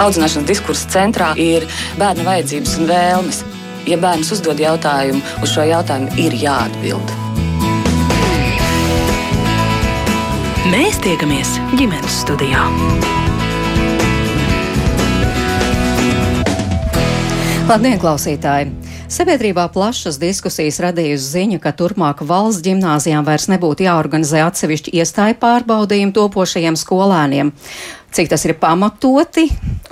Audzināšanas 0.00 0.48
diskursa 0.48 0.88
centrā 0.92 1.32
ir 1.36 1.66
bērna 2.00 2.24
vajadzības 2.26 2.78
un 2.80 2.88
vēlmes. 2.88 3.42
Ja 3.90 3.98
bērns 3.98 4.30
uzdod 4.32 4.60
jautājumu, 4.62 5.20
uz 5.42 5.52
šo 5.52 5.66
jautājumu 5.66 6.14
ir 6.22 6.36
jāatbild. 6.38 7.16
Mēs 10.72 10.96
tiekamies 11.04 11.58
ģimenes 11.76 12.22
studijā. 12.22 12.62
Labdien, 17.68 17.98
klausītāji! 18.00 18.70
Sabiedrībā 19.12 19.66
plašas 19.74 20.16
diskusijas 20.16 20.78
radījusi 20.80 21.26
ziņa, 21.34 21.58
ka 21.60 21.74
turpmāk 21.76 22.22
valsts 22.24 22.62
gimnāzijām 22.64 23.26
vairs 23.26 23.44
nebūtu 23.52 23.84
jāorganizē 23.84 24.40
atsevišķi 24.46 24.94
iestāju 25.02 25.36
pārbaudījumi 25.42 26.14
topošajiem 26.16 26.78
skolēniem. 26.80 27.52
Cik 28.12 28.28
tas 28.28 28.42
ir 28.44 28.52
pamatoti 28.60 29.46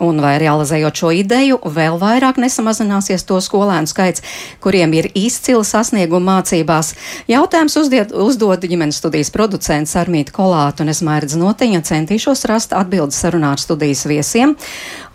un 0.04 0.18
vai 0.20 0.34
realizējot 0.40 1.00
šo 1.00 1.10
ideju, 1.16 1.56
vēl 1.72 1.96
vairāk 2.00 2.36
nesamazināsies 2.40 3.24
to 3.28 3.38
skolēnu 3.40 3.88
skaits, 3.88 4.24
kuriem 4.60 4.92
ir 4.96 5.08
izcila 5.16 5.64
sasnieguma 5.64 6.36
mācībās. 6.36 6.92
Jautājums 7.30 7.78
uzdiet, 7.80 8.12
uzdod 8.12 8.64
ģimenes 8.64 9.00
studijas 9.00 9.32
producents 9.32 9.96
Armīta 9.96 10.36
Kolāta 10.36 10.84
un 10.84 10.92
es 10.92 11.00
mērķis 11.06 11.38
notiņa 11.40 11.80
centīšos 11.88 12.44
rast 12.50 12.76
atbildes 12.76 13.20
sarunā 13.24 13.54
ar 13.56 13.62
studijas 13.62 14.04
viesiem. 14.08 14.52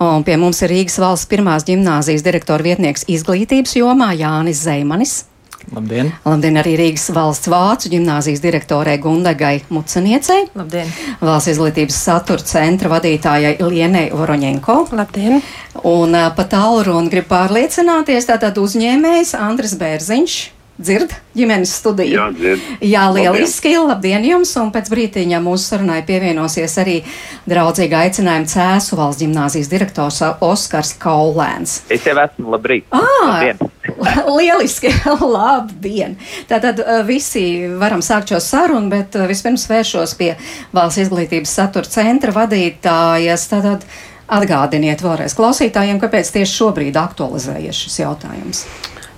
Un 0.01 0.25
pie 0.25 0.39
mums 0.41 0.65
ir 0.65 0.73
Rīgas 0.73 0.97
valsts 1.01 1.29
pirmās 1.29 1.69
ģimnāzijas 1.69 2.25
direktora 2.25 2.65
vietnieks 2.65 3.05
izglītības 3.05 3.77
jomā 3.77 4.13
Jānis 4.17 4.65
Zeimanis. 4.65 5.21
Labdien! 5.73 6.11
Labdien 6.25 6.59
arī 6.61 6.75
Rīgas 6.77 7.07
valsts 7.15 7.49
vācu 7.49 7.89
ģimnāzijas 7.89 8.41
direktorei 8.43 8.99
Gundegai 9.01 9.63
Muceniecei. 9.73 10.45
Labdien! 10.57 10.91
Valsts 11.23 11.55
izglītības 11.55 11.97
satura 12.07 12.45
centra 12.45 12.91
vadītājai 12.93 13.55
Lienei 13.65 14.11
Voroņenko. 14.13 14.77
Labdien! 14.95 15.41
Un 15.85 16.17
pa 16.37 16.45
tālruni 16.51 17.09
grib 17.13 17.29
pārliecināties 17.31 18.29
tātad 18.29 18.61
uzņēmējs 18.61 19.33
Andris 19.41 19.77
Bērziņš. 19.81 20.37
Dzird 20.75 21.13
ģimenes 21.31 21.71
studiju? 21.79 22.17
Jā, 22.17 22.25
dzird. 22.35 22.63
Jā, 22.83 23.05
lieliski. 23.15 23.71
Labdien. 23.77 23.87
labdien 23.87 24.25
jums! 24.27 24.49
Un 24.59 24.73
pēc 24.75 24.89
brītiņa 24.91 25.39
mūsu 25.39 25.69
sarunai 25.69 26.01
pievienosies 26.03 26.73
arī 26.81 26.97
draudzīga 27.47 28.01
aicinājuma 28.03 28.49
Cēsu 28.51 28.97
valsts 28.99 29.23
ģimnāzijas 29.23 29.69
direktors 29.71 30.19
Oskars 30.43 30.91
Kaulēns. 30.99 31.77
Es 31.87 32.03
jau 32.03 32.17
esmu 32.19 32.51
labrīt. 32.57 32.89
Ah, 32.91 33.05
Labdien. 33.23 33.61
lieliski! 34.37 34.91
Labdien! 35.21 36.17
Tātad 36.49 36.81
visi 37.07 37.45
varam 37.79 38.03
sākt 38.03 38.33
šo 38.33 38.41
sarunu, 38.43 38.91
bet 38.91 39.15
vispirms 39.31 39.69
vēršos 39.71 40.17
pie 40.19 40.33
valsts 40.75 41.05
izglītības 41.05 41.55
satura 41.55 41.87
centra 41.87 42.35
vadītājas. 42.35 43.47
Tātad 43.53 43.87
atgādiniet 44.27 45.05
vēlreiz 45.05 45.37
klausītājiem, 45.39 46.03
kāpēc 46.03 46.35
tieši 46.35 46.59
šobrīd 46.59 46.99
aktualizējies 46.99 47.85
šis 47.85 48.01
jautājums. 48.03 48.65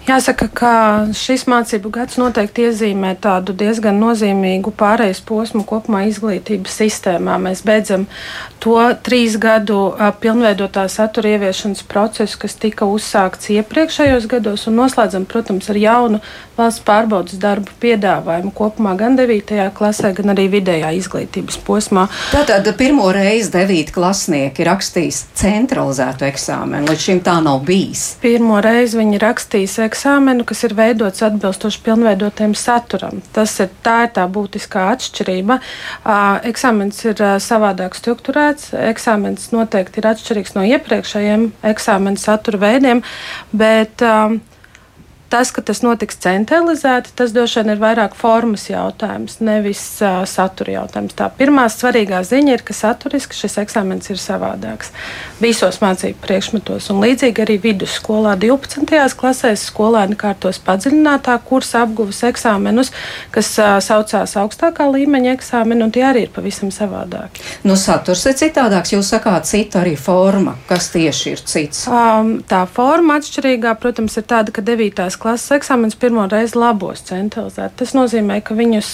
Jāsaka, 0.07 0.45
ka 0.55 0.73
šis 1.11 1.41
mācību 1.51 1.89
gads 1.91 2.15
noteikti 2.15 2.63
iezīmē 2.69 3.09
tādu 3.19 3.51
diezgan 3.59 3.97
nozīmīgu 3.99 4.71
pārejas 4.79 5.19
posmu 5.27 5.65
kopumā 5.67 6.05
izglītības 6.07 6.77
sistēmā. 6.79 7.35
Mēs 7.43 7.59
beidzam 7.67 8.05
to 8.63 8.77
trīs 9.03 9.35
gadu 9.35 9.81
pilnveidotā 10.23 10.85
satura 10.87 11.33
ieviešanas 11.35 11.83
procesu, 11.91 12.39
kas 12.39 12.55
tika 12.55 12.87
uzsākts 12.87 13.51
iepriekšējos 13.57 14.29
gados, 14.31 14.63
un 14.71 14.79
noslēdzam, 14.79 15.27
protams, 15.27 15.67
ar 15.73 15.81
jaunu 15.83 16.23
valsts 16.57 16.83
pārbaudas 16.87 17.37
darbu 17.41 17.73
piedāvājumu 17.81 18.51
kopumā 18.57 18.95
gan 18.97 19.17
9. 19.19 19.69
klasē, 19.77 20.11
gan 20.17 20.33
arī 20.33 20.47
vidējā 20.57 20.91
izglītības 20.97 21.59
posmā. 21.67 22.07
Tātad 22.33 22.67
pirmo 22.79 23.07
reizi 23.13 23.51
9. 23.53 23.93
klasnieki 23.95 24.65
rakstīs 24.67 25.23
centralizētu 25.37 26.27
eksāmenu. 26.27 26.89
Līdz 26.89 27.05
šim 27.07 27.21
tā 27.25 27.37
nav 27.45 27.61
bijis. 27.67 28.05
Pirmo 28.23 28.59
reizi 28.63 28.99
viņi 28.99 29.21
rakstīs 29.21 29.77
eksāmenu, 29.85 30.45
kas 30.47 30.65
ir 30.67 30.75
veidots 30.77 31.23
atbilstoši 31.27 31.83
pilnveidotiem 31.85 32.57
saturam. 32.57 33.21
Tas 33.35 33.53
ir 33.63 33.71
tā, 33.85 33.99
ir 34.07 34.13
tā 34.17 34.25
būtiskā 34.31 34.89
atšķirība. 34.95 35.59
Eksāmens 36.49 37.03
ir 37.05 37.23
savādāk 37.43 37.97
strukturēts. 37.97 38.73
Eksāmens 38.89 39.51
noteikti 39.53 40.01
ir 40.01 40.11
atšķirīgs 40.13 40.57
no 40.57 40.65
iepriekšējiem 40.67 41.49
eksāmena 41.71 42.21
satura 42.21 42.61
veidiem, 42.65 43.03
bet 43.55 44.03
uh, 44.05 44.37
Tas, 45.29 45.49
ka 45.51 45.59
tas 45.59 45.81
notiks 45.83 46.15
centralizēti, 46.23 47.11
tas 47.19 47.33
droši 47.35 47.59
vien 47.59 47.73
ir 47.73 47.79
vairāk 47.81 48.13
formas 48.15 48.69
jautājums, 48.69 49.41
nevis 49.43 49.81
uh, 49.99 50.21
satura 50.23 50.77
jautājums. 50.77 51.17
Tā 51.19 51.27
pirmā 51.35 51.65
svarīgā 51.67 52.21
ziņa 52.23 52.53
ir, 52.55 52.63
ka 52.63 52.75
saturiski 52.75 53.35
šis 53.35 53.57
eksāmens 53.59 54.07
ir 54.07 54.21
savādāks 54.23 54.93
visos 55.43 55.81
mācību 55.83 56.21
priekšmetos. 56.23 56.87
Un 56.93 57.03
līdzīgi 57.03 57.43
arī 57.43 57.57
vidusskolā 57.65 58.37
12. 58.39 59.17
klasēs 59.19 59.65
skolēni 59.67 60.15
kārtos 60.19 60.61
padziļinātā 60.63 61.35
kursa 61.49 61.83
apguves 61.83 62.23
eksāmenus, 62.29 62.93
kas 63.35 63.51
uh, 63.59 63.75
saucās 63.83 64.37
augstākā 64.39 64.87
līmeņa 64.93 65.35
eksāmeni, 65.35 65.83
un 65.83 65.91
tie 65.91 66.07
arī 66.07 66.23
ir 66.29 66.31
pavisam 66.31 66.71
savādāki. 66.71 67.43
Nu, 67.67 67.75
saturs 67.75 68.23
ir 68.31 68.39
citādāks, 68.39 68.95
jūs 68.95 69.11
sakāt, 69.11 69.51
cita 69.51 69.83
arī 69.83 69.97
forma. 69.99 70.55
Kas 70.71 70.87
tieši 70.95 71.35
ir 71.35 71.43
cits? 71.43 71.83
Um, 71.91 72.37
tā 72.47 72.63
forma 72.71 73.19
atšķirīgā, 73.19 73.75
protams, 73.83 74.15
ir 74.15 74.27
tāda, 74.31 74.55
ka 74.55 74.63
9 74.63 75.16
klases 75.21 75.55
eksāmenis 75.57 75.97
pirmo 75.99 76.25
reizi 76.31 76.57
labos 76.59 77.01
centralizēti. 77.07 77.77
Tas 77.81 77.93
nozīmē, 77.97 78.39
ka 78.45 78.57
viņus 78.57 78.91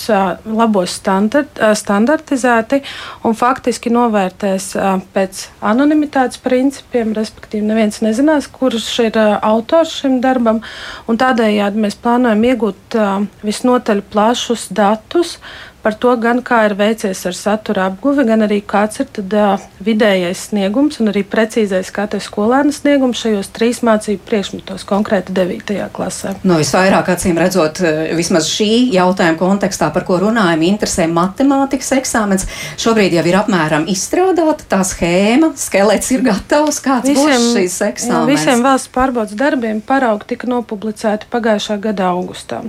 labos 0.48 0.96
standart, 1.00 1.60
standartizēti 1.80 2.82
un 3.28 3.38
faktiski 3.38 3.92
novērtēs 3.94 4.72
pēc 5.16 5.44
anonimitātes 5.74 6.42
principiem, 6.44 7.14
respektīvi 7.18 7.68
neviens 7.68 8.02
nezinās, 8.06 8.48
kurš 8.52 8.88
ir 9.08 9.20
autors 9.20 9.98
šim 10.02 10.20
darbam, 10.24 10.64
un 11.08 11.20
tādējādi 11.22 11.86
mēs 11.86 12.00
plānojam 12.02 12.48
iegūt 12.54 12.98
visnotaļ 13.44 14.04
plašus 14.14 14.70
datus 14.74 15.38
par 15.84 15.98
to, 16.00 16.16
gan 16.22 16.40
kā 16.46 16.64
ir 16.70 16.78
veicies 16.80 17.26
ar 17.28 17.36
satura 17.38 17.88
apguvi, 17.92 18.26
gan 18.28 18.46
arī 18.46 18.62
kāds 18.66 19.02
ir 19.04 19.10
tad, 19.14 19.34
uh, 19.36 19.66
vidējais 19.84 20.48
sniegums 20.50 21.00
un 21.04 21.12
arī 21.12 21.26
precīzais 21.28 21.92
katra 21.94 22.22
skolēna 22.24 22.74
sniegums 22.74 23.20
šajos 23.24 23.52
trīs 23.56 23.82
mācību 23.86 24.24
priekšmetos, 24.28 24.86
konkrēti 24.88 25.36
9. 25.36 25.76
klasē. 25.94 26.36
Nu, 26.48 26.58
visvairāk 26.62 27.12
acīm 27.14 27.40
redzot, 27.42 27.82
vismaz 28.16 28.48
šī 28.52 28.70
jautājuma 28.96 29.40
kontekstā, 29.40 29.90
par 29.94 30.06
ko 30.08 30.20
runājam, 30.24 30.64
interesē 30.68 31.08
matemātikas 31.12 31.94
eksāmens. 32.00 32.48
Šobrīd 32.82 33.18
jau 33.18 33.26
ir 33.28 33.40
apmēram 33.42 33.88
izstrādāta 33.92 34.68
tā 34.72 34.82
schēma, 34.88 35.54
skelets 35.60 36.12
ir 36.16 36.24
gatavs, 36.26 36.80
kāds 36.84 37.12
visiem, 37.12 37.28
būs 37.28 37.58
šīs 37.58 37.80
eksāmens. 37.90 38.20
Jā, 38.24 38.26
visiem 38.30 38.66
valsts 38.66 38.92
pārbaudas 38.94 39.38
darbiem 39.40 39.82
paraugi 39.84 40.34
tika 40.34 40.50
nopublicēti 40.52 41.30
pagājušā 41.34 41.80
gada 41.84 42.12
augustā. 42.14 42.64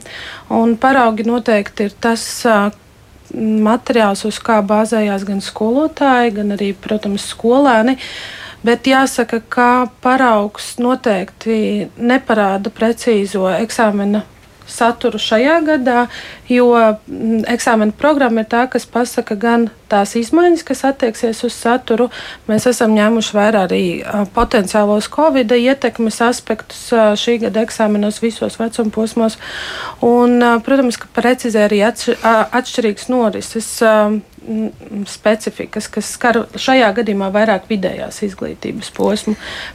Un 0.54 0.76
paraugi 0.81 1.26
noteikti 1.28 1.88
ir 1.88 1.98
tas, 2.02 2.25
materiāls, 3.34 4.24
uz 4.28 4.38
kā 4.42 4.60
bāzējās 4.64 5.26
gan 5.28 5.42
skolotāji, 5.44 6.34
gan 6.38 6.54
arī, 6.56 6.72
protams, 6.74 7.26
skolēni. 7.34 7.98
Bet 8.64 8.86
jāsaka, 8.88 9.42
ka 9.52 9.70
paraugs 10.00 10.74
noteikti 10.80 11.90
neparāda 12.00 12.72
precīzo 12.72 13.44
eksāmena 13.58 14.22
saturu 14.70 15.19
šajā 15.20 15.58
gadā, 15.66 16.06
jo 16.48 16.70
eksāmena 17.50 17.94
programma 17.97 18.44
ir 18.44 18.50
tā, 18.52 18.64
kas 18.70 18.86
pasaka 18.88 19.36
gan 19.38 19.69
tās 19.92 20.14
izmaiņas, 20.19 20.64
kas 20.66 20.84
attieksies 20.88 21.44
uz 21.47 21.54
saturu. 21.56 22.08
Mēs 22.48 22.66
esam 22.70 22.94
ņēmuši 22.97 23.36
vērā 23.36 23.64
arī 23.69 23.82
potenciālos 24.34 25.10
Covid 25.12 25.52
ietekmes 25.54 26.20
aspektus 26.25 26.88
šī 27.20 27.38
gada 27.47 27.64
eksāmenos 27.64 28.22
visos 28.25 28.58
vecuma 28.60 28.94
posmos. 28.94 29.38
Un, 30.04 30.41
protams, 30.64 30.98
ka 31.00 31.10
precizē 31.14 31.69
arī 31.69 31.82
atšķirīgs 31.84 33.10
norises 33.12 33.70
specifikas, 35.09 35.88
kas 35.93 36.10
skar 36.16 36.41
šajā 36.60 36.91
gadījumā 36.99 37.31
vairāk 37.34 37.69
vidējās 37.71 38.21
izglītības 38.27 38.91
posmu. 38.96 39.35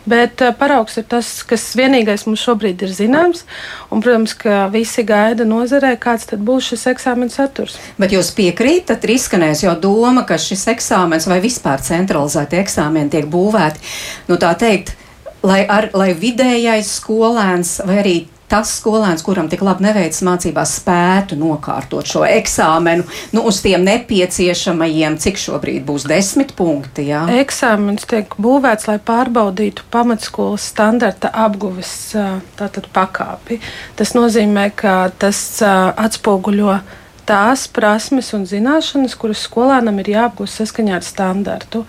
Bet 0.09 0.43
paraugs 0.59 0.99
ir 1.01 1.07
tas, 1.09 1.31
kas 1.47 1.65
vienīgais 1.79 2.25
mums 2.27 2.43
šobrīd 2.45 2.85
ir 2.85 2.93
zināms. 2.93 3.45
Un, 3.89 4.03
protams, 4.05 4.35
ka 4.37 4.67
visi 4.73 5.05
gaida 5.07 5.47
nozarē, 5.47 5.95
kāds 6.01 6.29
tad 6.29 6.43
būs 6.45 6.71
šis 6.73 6.87
eksāmena 6.93 7.33
saturs. 7.33 7.79
Bet 7.99 8.13
jūs 8.15 8.31
piekrītat, 8.37 9.03
ir 9.05 9.15
izskanējis 9.17 9.65
jau 9.65 9.75
doma, 9.81 10.25
ka 10.29 10.39
šis 10.39 10.67
eksāmens 10.75 11.29
vai 11.29 11.41
vispār 11.43 11.83
centralizēti 11.85 12.61
eksāmeni 12.61 13.13
tiek 13.13 13.29
būvēti, 13.29 13.85
nu 14.29 14.39
tā 14.41 14.53
teikt, 14.59 14.93
lai, 15.45 15.63
ar, 15.65 15.89
lai 15.97 16.11
vidējais 16.17 16.97
skolēns 16.99 17.79
vai 17.87 18.01
arī 18.03 18.17
tas 18.49 18.71
skolēns, 18.79 19.23
kuram 19.25 19.49
tik 19.51 19.63
labi 19.65 19.85
neveicas 19.85 20.21
mācībās, 20.25 20.75
spētu 20.81 21.37
nokārtot 21.39 22.09
šo 22.09 22.25
eksāmenu 22.27 23.05
nu, 23.35 23.43
uz 23.49 23.61
tiem 23.63 23.85
nepieciešamajiem, 23.87 25.17
cik 25.21 25.39
šobrīd 25.39 25.85
būs 25.87 26.07
desmit 26.09 26.55
punkti. 26.57 27.09
Jā? 27.11 27.25
Eksāmenis 27.39 28.07
tiek 28.09 28.33
būvēts, 28.41 28.89
lai 28.89 28.97
pārbaudītu 29.05 29.85
pamatskolas 29.93 30.69
standarta 30.73 31.31
apguves 31.45 31.93
tātad, 32.59 32.89
pakāpi. 32.93 33.59
Tas 33.99 34.15
nozīmē, 34.17 34.69
ka 34.75 34.95
tas 35.21 35.41
atspoguļo 35.63 36.79
tās 37.29 37.67
prasmes 37.69 38.31
un 38.33 38.47
zināšanas, 38.49 39.13
kuras 39.19 39.43
skolēnam 39.45 40.01
ir 40.01 40.15
jāapgūst 40.15 40.63
saskaņā 40.63 40.97
ar 40.97 41.05
standartu. 41.05 41.83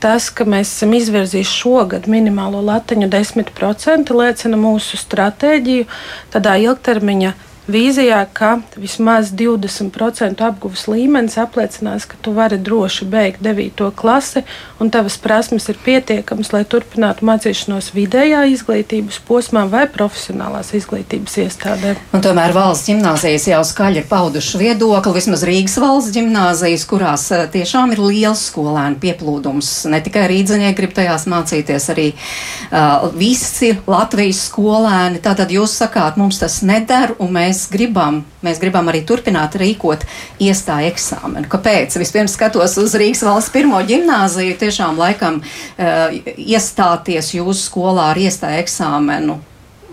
Tas, 0.00 0.30
ka 0.32 0.46
mēs 0.48 0.70
esam 0.72 0.94
izvirzījuši 0.96 1.58
šogad 1.60 2.06
minimālo 2.08 2.62
latiņu 2.64 3.10
10%, 3.12 4.14
liecina 4.16 4.60
mūsu 4.60 4.96
stratēģiju 4.96 5.88
tādā 6.32 6.56
ilgtermiņa 6.62 7.34
vīzijā, 7.70 8.20
ka 8.34 8.56
vismaz 8.76 9.30
20% 9.36 10.42
apgūves 10.44 10.86
līmenis 10.90 11.38
apliecinās, 11.40 12.06
ka 12.10 12.18
tu 12.22 12.34
vari 12.36 12.58
droši 12.58 13.06
beigt 13.10 13.42
9. 13.44 13.90
klasi 13.96 14.42
un 14.80 14.90
tavas 14.90 15.16
prasmes 15.20 15.68
ir 15.70 15.78
pietiekamas, 15.84 16.52
lai 16.54 16.62
turpinātu 16.68 17.26
mācīšanos 17.28 17.92
vidējā 17.94 18.42
izglītības 18.54 19.20
posmā 19.28 19.66
vai 19.70 19.84
profesionālās 19.90 20.72
izglītības 20.78 21.36
iestādē. 21.44 21.94
Un 22.16 22.24
tomēr 22.24 22.54
valsts 22.56 22.90
gimnāzijas 22.90 23.48
jau 23.50 23.62
skaļi 23.66 24.02
ir 24.02 24.08
pauduši 24.10 24.60
viedokli, 24.60 25.14
vismaz 25.18 25.44
Rīgas 25.46 25.78
valsts 25.82 26.14
gimnāzijas, 26.16 26.86
kurās 26.90 27.28
eh, 27.34 27.46
tiešām 27.52 27.94
ir 27.94 28.02
liels 28.04 28.46
skolēnu 28.50 29.00
pieplūdums. 29.02 29.72
Ne 29.92 30.02
tikai 30.04 30.26
rīdzinieki 30.32 30.78
grib 30.80 30.94
tajās 30.96 31.26
mācīties, 31.30 31.88
arī 31.92 32.06
uh, 32.14 33.08
visi 33.16 33.72
Latvijas 33.90 34.44
skolēni. 34.48 35.20
Tātad 35.24 35.52
jūs 35.52 35.74
sakāt, 35.82 36.18
mums 36.20 36.40
tas 36.40 36.60
neder 36.66 37.14
un 37.20 37.32
mēs 37.36 37.59
mēs 37.60 37.68
gribam, 37.72 38.24
mēs 38.42 38.60
gribam 38.60 38.88
arī 38.88 39.02
turpināt 39.04 39.56
rīkot 39.58 40.04
iestāju 40.40 40.90
eksāmenu. 40.90 41.48
Kāpēc? 41.50 41.96
Vispirms 42.00 42.34
skatos 42.36 42.76
uz 42.80 42.94
Rīgas 42.94 43.24
valsts 43.26 43.52
pirmo 43.52 43.80
gimnāziju, 43.84 44.56
tiešām 44.60 44.98
laikam 44.98 45.40
uh, 45.42 46.14
iestāties 46.36 47.34
jūsu 47.34 47.60
skolā 47.60 48.10
ar 48.14 48.20
iestāju 48.20 48.62
eksāmenu 48.62 49.40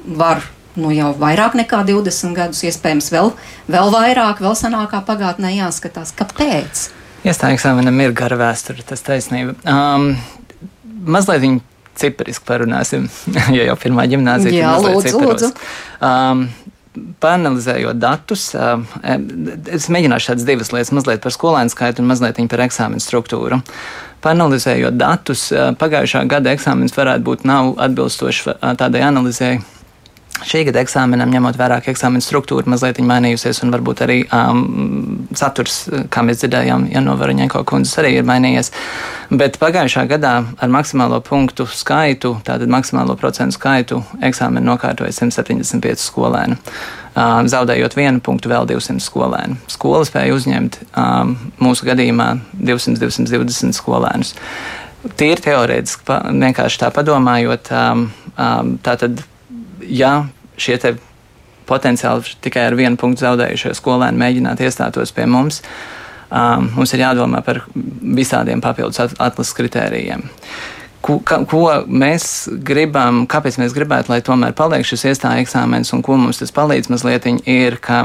var 0.07 0.45
nu, 0.77 0.91
jau 0.93 1.11
vairāk 1.17 1.57
nekā 1.57 1.83
20 1.87 2.35
gadus, 2.37 2.63
iespējams, 2.63 3.09
vēl, 3.11 3.33
vēl 3.67 3.91
vairāk, 3.91 4.43
vēl 4.43 4.55
senākā 4.55 5.01
pagātnē 5.07 5.55
jāskatās. 5.57 6.13
Kāpēc? 6.15 6.91
Iestāju 7.27 7.57
eksāmenam 7.57 7.97
ir 8.03 8.13
gara 8.15 8.37
vēsture, 8.39 8.85
tas 8.87 9.01
taisnība. 9.03 9.57
Um, 9.67 10.13
mazliet 11.03 11.41
viņa 11.43 11.65
cipariski 11.97 12.45
parunāsim, 12.47 13.09
ja 13.57 13.67
jau 13.71 13.75
pirmā 13.81 14.05
gimnāzija 14.07 14.53
ir. 14.53 14.61
Jā, 14.61 14.77
lūdzu, 14.85 15.23
lūdzu. 15.25 15.51
Um, 15.97 16.47
Panelizējot 17.23 17.99
datus, 18.01 18.49
es 18.53 19.87
mēģināšu 19.93 20.31
tādas 20.31 20.47
divas 20.47 20.73
lietas, 20.73 20.93
mazliet 20.95 21.23
par 21.23 21.33
skolēnu 21.33 21.73
skaitu 21.73 22.03
un 22.03 22.11
mazliet 22.11 22.41
par 22.51 22.65
eksāmenu 22.67 23.03
struktūru. 23.03 23.61
Panelizējot 24.25 24.97
datus, 24.97 25.47
pagājušā 25.81 26.25
gada 26.29 26.53
eksāmenis 26.57 26.95
varētu 26.97 27.25
būt 27.27 27.47
nav 27.47 27.75
atbilstošs 27.87 28.47
tādai 28.79 29.03
analizēji 29.05 29.61
Šī 30.45 30.61
gada 30.67 30.83
eksāmenam, 30.83 31.31
ņemot 31.33 31.57
vērā, 31.57 31.79
ka 31.81 31.89
eksāmena 31.89 32.21
struktūra 32.21 32.69
mazliet 32.69 32.99
mainījusies, 33.01 33.63
un 33.65 33.71
varbūt 33.73 34.03
arī 34.05 34.17
um, 34.35 35.25
saturs, 35.37 35.79
kā 36.13 36.21
mēs 36.25 36.43
dzirdējām, 36.43 36.87
ja 36.93 37.01
no 37.01 37.15
Varaņēko 37.17 37.63
kundzes 37.67 37.97
arī 38.01 38.13
ir 38.19 38.27
mainījies. 38.27 38.69
Bet 39.33 39.57
pagājušā 39.61 40.05
gadā 40.11 40.35
ar 40.45 40.73
maksimālo 40.73 41.19
punktu 41.25 41.65
skaitu, 41.65 42.35
tātad 42.45 42.69
maksimālo 42.69 43.17
procentu 43.17 43.57
skaitu, 43.57 44.01
eksāmenu 44.29 44.69
nokārtoja 44.69 45.15
175 45.15 46.05
skolēnu. 46.05 46.59
Um, 47.17 47.47
zaudējot 47.49 47.95
vienu 47.97 48.21
punktu, 48.21 48.51
vēl 48.51 48.67
200 48.69 49.01
skolēnu. 49.01 49.57
Skola 49.73 50.03
spēja 50.05 50.35
uzņemt 50.37 50.77
um, 50.91 51.33
mūsu 51.65 51.87
gadījumā 51.87 52.35
200-220 52.61 53.73
skolēnus. 53.73 54.35
Tīri 55.17 55.41
teorētiski, 55.41 56.05
vienkārši 56.43 56.83
tā 56.83 56.91
padomājot, 56.93 57.73
um, 57.73 58.05
um, 58.35 58.77
tā 58.85 58.93
tad 59.01 59.25
ja 59.87 60.27
šie 60.57 60.77
potenciāli 61.67 62.37
tikai 62.41 62.69
ar 62.69 62.77
vienu 62.79 62.99
punktu 62.99 63.25
zaudējušie 63.25 63.75
skolēni 63.77 64.19
mēģinātu 64.21 64.65
iestātos 64.67 65.11
pie 65.15 65.27
mums, 65.29 65.61
um, 66.31 66.69
mums 66.77 66.93
ir 66.95 67.03
jādomā 67.03 67.43
par 67.45 67.63
visādiem 67.75 68.63
papildus 68.63 69.01
atlases 69.03 69.55
kritērijiem. 69.57 70.25
Ko, 71.03 71.19
ko 71.21 71.61
mēs 71.87 72.47
gribam, 72.67 73.25
kāpēc 73.29 73.59
mēs 73.61 73.75
gribētu, 73.75 74.11
lai 74.11 74.23
tomēr 74.25 74.55
paliek 74.57 74.87
šis 74.87 75.05
iestāja 75.11 75.43
eksāmens 75.43 75.93
un 75.95 76.01
ko 76.03 76.17
mums 76.19 76.41
tas 76.41 76.51
palīdz 76.55 76.89
mazliet, 76.91 77.27
ir, 77.47 77.77
ka 77.83 78.01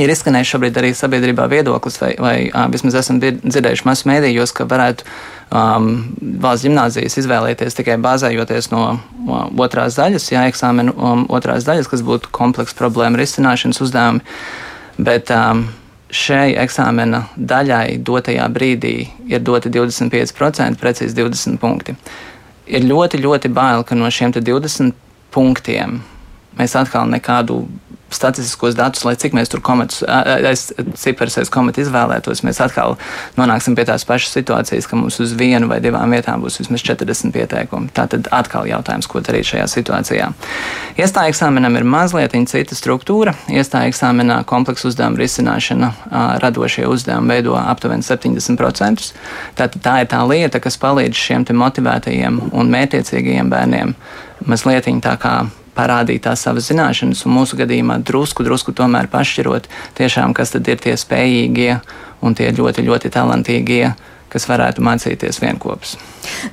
ir 0.00 0.10
izskanējis 0.10 0.54
šobrīd 0.54 0.80
arī 0.80 0.94
sabiedrībā 0.96 1.46
viedoklis, 1.50 2.00
vai, 2.02 2.14
vai 2.18 2.36
uh, 2.48 2.66
vismaz 2.72 2.98
esam 3.02 3.20
dzirdējuši 3.20 3.86
masu 3.86 4.10
mēdījos, 4.10 4.54
ka 4.56 4.66
varētu 4.70 5.06
um, 5.50 5.90
valsts 6.42 6.66
gimnāzijas 6.66 7.18
izvēlēties 7.20 7.76
tikai 7.78 7.98
bāzējoties 8.02 8.70
no 8.72 8.84
otrās 9.60 9.98
daļas, 9.98 10.30
jā, 10.32 10.46
eksāmenu 10.50 10.94
um, 10.94 11.26
otrās 11.32 11.66
daļas, 11.68 11.90
kas 11.90 12.04
būtu 12.06 12.32
komplekss 12.34 12.76
problēmu 12.78 13.20
risināšanas 13.20 13.82
uzdevumi. 13.84 14.24
Bet 15.00 15.32
um, 15.34 15.66
šai 16.14 16.54
eksāmena 16.62 17.24
daļai 17.36 18.00
dotajā 18.06 18.46
brīdī 18.52 18.94
ir 19.30 19.42
doti 19.46 19.72
25%, 19.72 20.80
precīzi 20.80 21.16
20 21.18 21.60
punkti. 21.62 21.96
Ir 22.70 22.86
ļoti, 22.86 23.22
ļoti 23.22 23.50
bail, 23.54 23.84
ka 23.86 23.98
no 23.98 24.10
šiem 24.10 24.34
20 24.36 24.94
punktiem 25.34 26.00
mēs 26.58 26.74
atkal 26.78 27.08
nekādu 27.10 27.62
statistiskos 28.14 28.76
datus, 28.78 29.04
lai 29.06 29.16
cik 29.20 29.34
mēs 29.36 29.50
tur 29.52 29.62
kometus, 29.64 30.02
aiz 30.06 30.68
ciparus 30.98 31.38
aiz 31.40 31.50
kometu 31.52 31.84
izvēlētos, 31.84 32.42
mēs 32.46 32.60
atkal 32.64 32.96
nonāksim 33.38 33.76
pie 33.78 33.86
tās 33.88 34.04
pašas 34.08 34.34
situācijas, 34.38 34.88
ka 34.90 34.98
mums 34.98 35.20
uz 35.22 35.34
vienu 35.38 35.68
vai 35.70 35.80
divām 35.84 36.12
vietām 36.14 36.42
būs 36.44 36.60
vismaz 36.62 36.84
40 36.86 37.34
pieteikumi. 37.34 37.90
Tā 37.96 38.06
tad 38.10 38.30
atkal 38.34 38.68
jautājums, 38.70 39.08
ko 39.10 39.22
darīt 39.24 39.50
šajā 39.52 39.66
situācijā. 39.70 40.30
Iestāja 41.00 41.32
eksāmenam 41.32 41.78
ir 41.78 41.86
mazliet 41.88 42.34
cita 42.50 42.76
struktūra. 42.76 43.34
Iestāja 43.50 43.90
eksāmenā 43.90 44.40
kompleksu 44.48 44.90
uzdevumu 44.90 45.20
risināšana 45.20 45.90
radošie 46.42 46.86
uzdevumi 46.90 47.34
veido 47.34 47.56
aptuveni 47.58 48.06
70%. 48.06 49.12
Tātad 49.58 49.80
tā 49.84 49.96
ir 50.02 50.10
tā 50.10 50.22
lieta, 50.28 50.60
kas 50.62 50.78
palīdz 50.80 51.18
šiem 51.18 51.46
motivētajiem 51.60 52.40
un 52.52 52.74
mērķiecīgajiem 52.74 53.50
bērniem 53.50 53.94
mazliet 54.46 54.88
tā 55.04 55.16
kā 55.20 55.34
parādīt 55.80 56.26
tās 56.28 56.44
savas 56.44 56.68
zināšanas, 56.70 57.24
un 57.24 57.36
mūsu 57.40 57.58
gadījumā 57.60 58.00
drusku, 58.04 58.44
drusku 58.46 58.76
tomēr 58.76 59.08
pašķirot, 59.10 59.68
tiešām, 59.98 60.36
kas 60.36 60.52
tad 60.54 60.68
ir 60.68 60.80
tie 60.84 60.96
spējīgie 61.00 61.80
un 62.20 62.36
tie 62.36 62.52
ļoti, 62.52 62.84
ļoti 62.84 63.12
talantīgie 63.16 63.94
kas 64.30 64.46
varētu 64.48 64.82
mācīties 64.84 65.40
vienopus. 65.42 65.96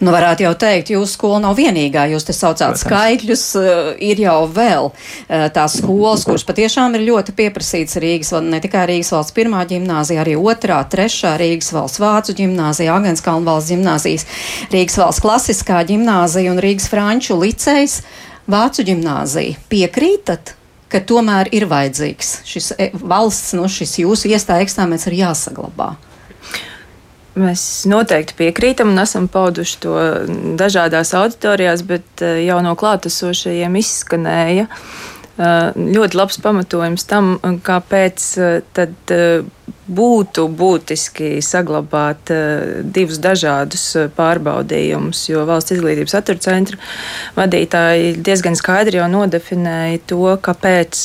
Nu, 0.02 0.12
varētu 0.14 0.46
jau 0.46 0.54
teikt, 0.58 0.92
jūsu 0.96 1.12
skola 1.14 1.42
nav 1.44 1.58
vienīgā. 1.60 2.08
Jūs 2.12 2.26
te 2.28 2.34
saucāt 2.36 2.74
Protams. 2.74 2.84
skaitļus, 2.86 3.44
uh, 3.60 3.90
ir 4.04 4.22
jau 4.24 4.40
vēl 4.50 4.90
uh, 4.90 5.48
tās 5.54 5.78
skolas, 5.82 6.26
kuras 6.28 6.46
patiešām 6.48 6.98
ir 6.98 7.06
ļoti 7.12 7.36
pieprasītas 7.38 8.00
Rīgas, 8.02 8.34
ne 8.44 8.62
tikai 8.64 8.88
Rīgas 8.90 9.12
valsts 9.14 9.36
pirmā 9.38 9.64
ģimnāzija, 9.70 10.24
arī 10.24 10.38
otrā, 10.40 10.80
trešā 10.90 11.36
Rīgas 11.42 11.70
valsts 11.76 12.02
vācu 12.02 12.38
ģimnāzija, 12.40 12.96
Agenskalna 12.98 13.52
valsts 13.52 13.74
ģimnāzijas, 13.76 14.28
Rīgas 14.74 15.02
valsts 15.04 15.26
klasiskā 15.26 15.84
ģimnāzija 15.92 16.56
un 16.56 16.64
Rīgas 16.64 16.90
franču 16.92 17.38
licejs. 17.44 18.02
Vācu 18.48 18.86
ģimnāzija 18.88 19.58
piekrītat, 19.68 20.54
ka 20.88 21.02
tomēr 21.04 21.50
ir 21.56 21.66
vajadzīgs 21.68 22.30
šis 22.48 22.72
e, 22.80 22.90
valsts, 22.96 23.52
nu, 23.58 23.68
šis 23.68 23.98
jūsu 24.06 24.32
iestāja 24.32 24.64
eksāmens 24.64 25.08
ir 25.10 25.18
jāsaglabā? 25.20 25.96
Mēs 27.38 27.62
noteikti 27.86 28.38
piekrītam 28.40 28.94
un 28.94 29.04
esam 29.04 29.28
pauduši 29.30 29.76
to 29.84 29.98
dažādās 30.58 31.12
auditorijās, 31.20 31.84
bet 31.86 32.24
e, 32.24 32.32
jau 32.48 32.62
no 32.66 32.72
klātesošajiem 32.80 33.76
izskanēja 33.84 34.70
e, 34.70 35.17
ļoti 35.38 36.18
labs 36.18 36.40
pamatojums 36.42 37.06
tam, 37.06 37.36
kāpēc 37.64 38.26
tad 38.74 39.14
būtu 39.88 40.48
būtiski 40.58 41.38
saglabāt 41.46 42.32
divus 42.96 43.20
dažādus 43.24 43.84
pārbaudījumus, 44.18 45.22
jo 45.30 45.46
valsts 45.48 45.76
izglītības 45.78 46.16
satura 46.18 46.44
centra 46.44 46.80
vadītāji 47.38 48.18
diezgan 48.26 48.58
skaidri 48.60 49.00
jau 49.00 49.08
nodefinēja 49.12 50.02
to, 50.10 50.24
kāpēc 50.44 51.04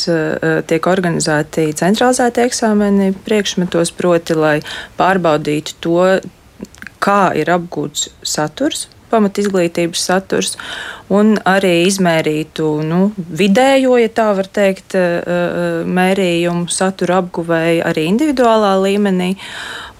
tiek 0.70 0.88
organizēti 0.90 1.68
centralizēti 1.78 2.46
eksāmeni 2.46 3.12
priekšmetos, 3.26 3.92
proti, 3.94 4.38
lai 4.38 4.56
pārbaudītu 4.98 5.78
to, 5.84 6.00
kā 7.02 7.22
ir 7.38 7.52
apgūts 7.52 8.08
saturs 8.26 8.88
pamat 9.12 9.42
izglītības 9.42 10.06
saturs, 10.08 10.56
un 11.12 11.34
arī 11.48 11.74
izmērītu 11.88 12.68
nu, 12.88 13.00
vidējo, 13.40 13.96
ja 14.00 14.10
tā 14.12 14.30
var 14.38 14.48
teikt, 14.48 14.96
eh, 14.96 15.20
eh, 15.20 15.84
mērījumu 15.98 16.70
satura 16.72 17.20
apguvēju 17.22 17.84
arī 17.90 18.08
individuālā 18.08 18.74
līmenī. 18.86 19.32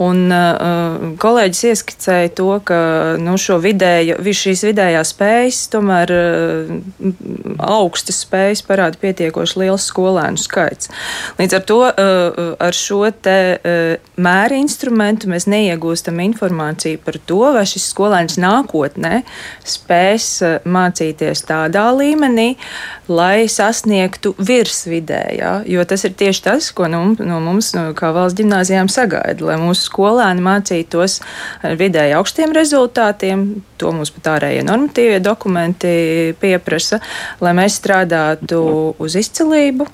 Un, 0.03 0.25
uh, 0.33 1.13
kolēģis 1.21 1.61
ieskicēja 1.69 2.31
to, 2.39 2.49
ka 2.67 2.79
nu, 3.21 3.37
vidēja, 3.63 4.17
šīs 4.23 4.65
vidējās 4.67 5.13
spējas, 5.13 5.59
tomēr 5.73 6.13
uh, 6.17 6.73
augstas 7.61 8.23
spējas 8.25 8.65
parāda 8.67 8.99
pietiekoši 9.03 9.61
liels 9.63 9.87
skolēnu 9.91 10.41
skaits. 10.41 10.91
Līdz 11.39 11.59
ar 11.59 11.67
to 11.69 11.79
uh, 11.85 12.41
ar 12.63 12.79
šo 12.79 13.03
te 13.13 13.37
uh, 13.59 14.11
mēra 14.17 14.59
instrumentu 14.59 15.31
mēs 15.31 15.47
neiegūstam 15.51 16.23
informāciju 16.25 17.03
par 17.05 17.21
to, 17.29 17.43
vai 17.55 17.67
šis 17.69 17.91
skolēns 17.93 18.41
nākotnē 18.43 19.23
spēs 19.69 20.31
mācīties 21.03 21.43
tādā 21.47 21.91
līmenī, 21.97 22.57
lai 23.09 23.49
sasniegtu 23.49 24.35
virsvidējā. 24.39 25.65
Jo 25.67 25.85
tas 25.85 26.05
ir 26.05 26.15
tieši 26.15 26.43
tas, 26.43 26.71
ko 26.73 26.87
no, 26.87 27.15
no 27.19 27.41
mums, 27.41 27.75
no, 27.75 27.93
kā 27.95 28.13
valsts 28.15 28.39
gimnāzijām, 28.39 28.89
sagaida, 28.89 29.45
lai 29.45 29.59
mūsu 29.59 29.89
skolēni 29.89 30.43
mācītos 30.43 31.21
ar 31.63 31.77
vidēji 31.77 32.17
augstiem 32.19 32.55
rezultātiem. 32.55 33.63
To 33.83 33.91
mums 33.91 34.13
pat 34.15 34.29
ārējie 34.37 34.63
normatīvie 34.63 35.19
dokumenti 35.19 35.91
pieprasa, 36.39 37.01
lai 37.43 37.51
mēs 37.59 37.81
strādātu 37.81 38.61
uz 39.03 39.17
izcilību, 39.19 39.89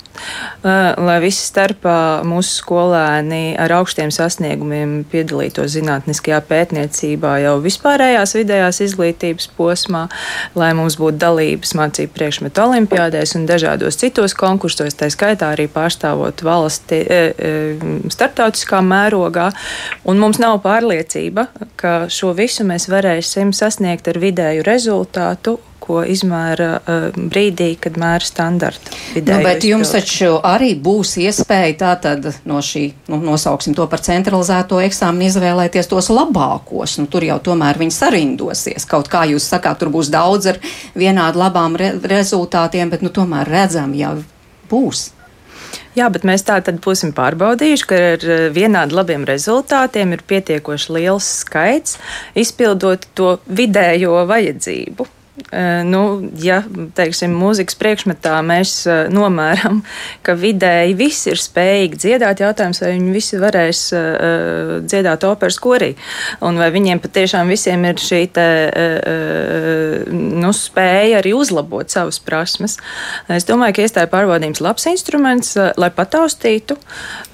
lai 0.61 1.15
visi 1.23 1.47
starpā 1.47 2.21
mūsu 2.27 2.59
skolēni 2.59 3.55
ar 3.57 3.73
augstiem 3.79 4.11
sasniegumiem 4.13 5.07
piedalītos 5.09 5.71
zinātniskajā 5.73 6.37
pētniecībā 6.51 7.31
jau 7.41 7.55
vispārējās 7.63 8.35
vidējās 8.37 8.81
izglītības 8.85 9.49
posmā, 9.57 10.03
lai 10.59 10.69
mums 10.77 10.99
būtu 11.01 11.17
dalības 11.23 11.73
mācību 11.79 12.13
priekšmetu 12.13 12.65
olimpiādēs 12.67 13.33
un 13.39 13.49
dažādos 13.49 13.97
citos 13.97 14.37
konkursos, 14.37 14.93
tā 14.99 15.09
skaitā 15.09 15.55
arī 15.55 15.65
pārstāvot 15.71 16.45
valsti 16.45 17.01
e, 17.01 17.19
e, 17.33 17.57
starptautiskā 18.13 18.83
mērogā. 18.85 19.49
Un 20.05 20.21
mums 20.21 20.37
nav 20.37 20.59
pārliecība, 20.61 21.49
ka 21.79 22.05
šo 22.13 22.35
visu 22.37 22.67
mēs 22.69 22.85
varēsim 22.91 23.49
sasniegt 23.55 23.78
ar 23.87 24.21
vidēju 24.21 24.67
rezultātu 24.67 25.59
ko 25.89 26.03
izmēra 26.05 26.69
uh, 26.77 27.17
brīdī, 27.17 27.71
kad 27.81 27.97
mēra 27.99 28.25
standartu. 28.25 28.93
Nu, 29.17 29.39
bet 29.41 29.65
jums 29.65 29.93
taču 29.95 30.35
arī 30.45 30.75
būs 30.77 31.15
iespēja 31.23 31.77
tātad 31.81 32.27
no 32.49 32.61
šī, 32.65 32.83
nu, 33.09 33.17
nosauksim 33.25 33.73
to 33.77 33.87
par 33.89 34.03
centralizēto 34.05 34.81
eksāmenu, 34.85 35.31
izvēlēties 35.31 35.89
tos 35.89 36.11
labākos. 36.13 36.99
Nu, 37.01 37.09
tur 37.09 37.25
jau 37.25 37.39
tomēr 37.49 37.81
viņi 37.81 37.95
sarindosies. 37.95 38.85
Kaut 38.89 39.09
kā 39.09 39.25
jūs 39.31 39.49
sakāt, 39.49 39.81
tur 39.81 39.89
būs 39.93 40.11
daudz 40.13 40.53
ar 40.53 40.61
vienādi 40.93 41.41
labām 41.41 41.79
re 41.79 41.95
rezultātiem, 42.11 42.93
bet 42.93 43.05
nu, 43.05 43.13
tomēr 43.13 43.49
redzam 43.49 43.95
jau 43.97 44.19
būs. 44.69 45.09
Jā, 45.97 46.07
bet 46.13 46.25
mēs 46.27 46.45
tā 46.45 46.59
tad 46.65 46.77
būsim 46.85 47.13
pārbaudījuši, 47.17 47.85
ka 47.89 48.01
ar 48.13 48.25
vienādi 48.55 48.97
labiem 48.97 49.25
rezultātiem 49.27 50.13
ir 50.13 50.25
pietiekoši 50.29 50.97
liels 50.99 51.29
skaits, 51.43 51.97
izpildot 52.37 53.07
to 53.17 53.37
vidējo 53.49 54.21
vajadzību. 54.29 55.07
Nu, 55.89 56.01
ja, 56.41 56.61
teiksim, 56.95 57.33
mūzikas 57.39 57.77
priekšmetā 57.79 58.37
mēs 58.45 58.73
nomēram, 59.13 59.81
ka 60.25 60.35
vidēji 60.37 60.95
visi 60.99 61.31
ir 61.33 61.41
spējīgi 61.41 61.99
dziedāt, 61.99 62.41
jautājums, 62.43 62.81
vai 62.83 62.93
viņi 62.95 63.13
visi 63.13 63.39
varēs 63.41 63.81
uh, 63.95 64.73
dziedāt 64.85 65.25
operas 65.27 65.59
korī, 65.61 65.91
un 66.45 66.59
vai 66.59 66.69
viņiem 66.73 67.01
patiešām 67.03 67.51
visiem 67.51 67.85
ir 67.89 68.01
šī 68.01 68.21
te, 68.35 68.47
uh, 68.69 70.11
nu, 70.13 70.51
spēja 70.55 71.19
arī 71.21 71.33
uzlabot 71.37 71.89
savas 71.91 72.19
prasmes. 72.23 72.77
Es 73.31 73.47
domāju, 73.49 73.77
ka 73.77 73.85
iestāja 73.87 74.11
pārbaudījums 74.11 74.63
labs 74.63 74.87
instruments, 74.91 75.55
uh, 75.57 75.71
lai 75.79 75.91
pataustītu 75.95 76.77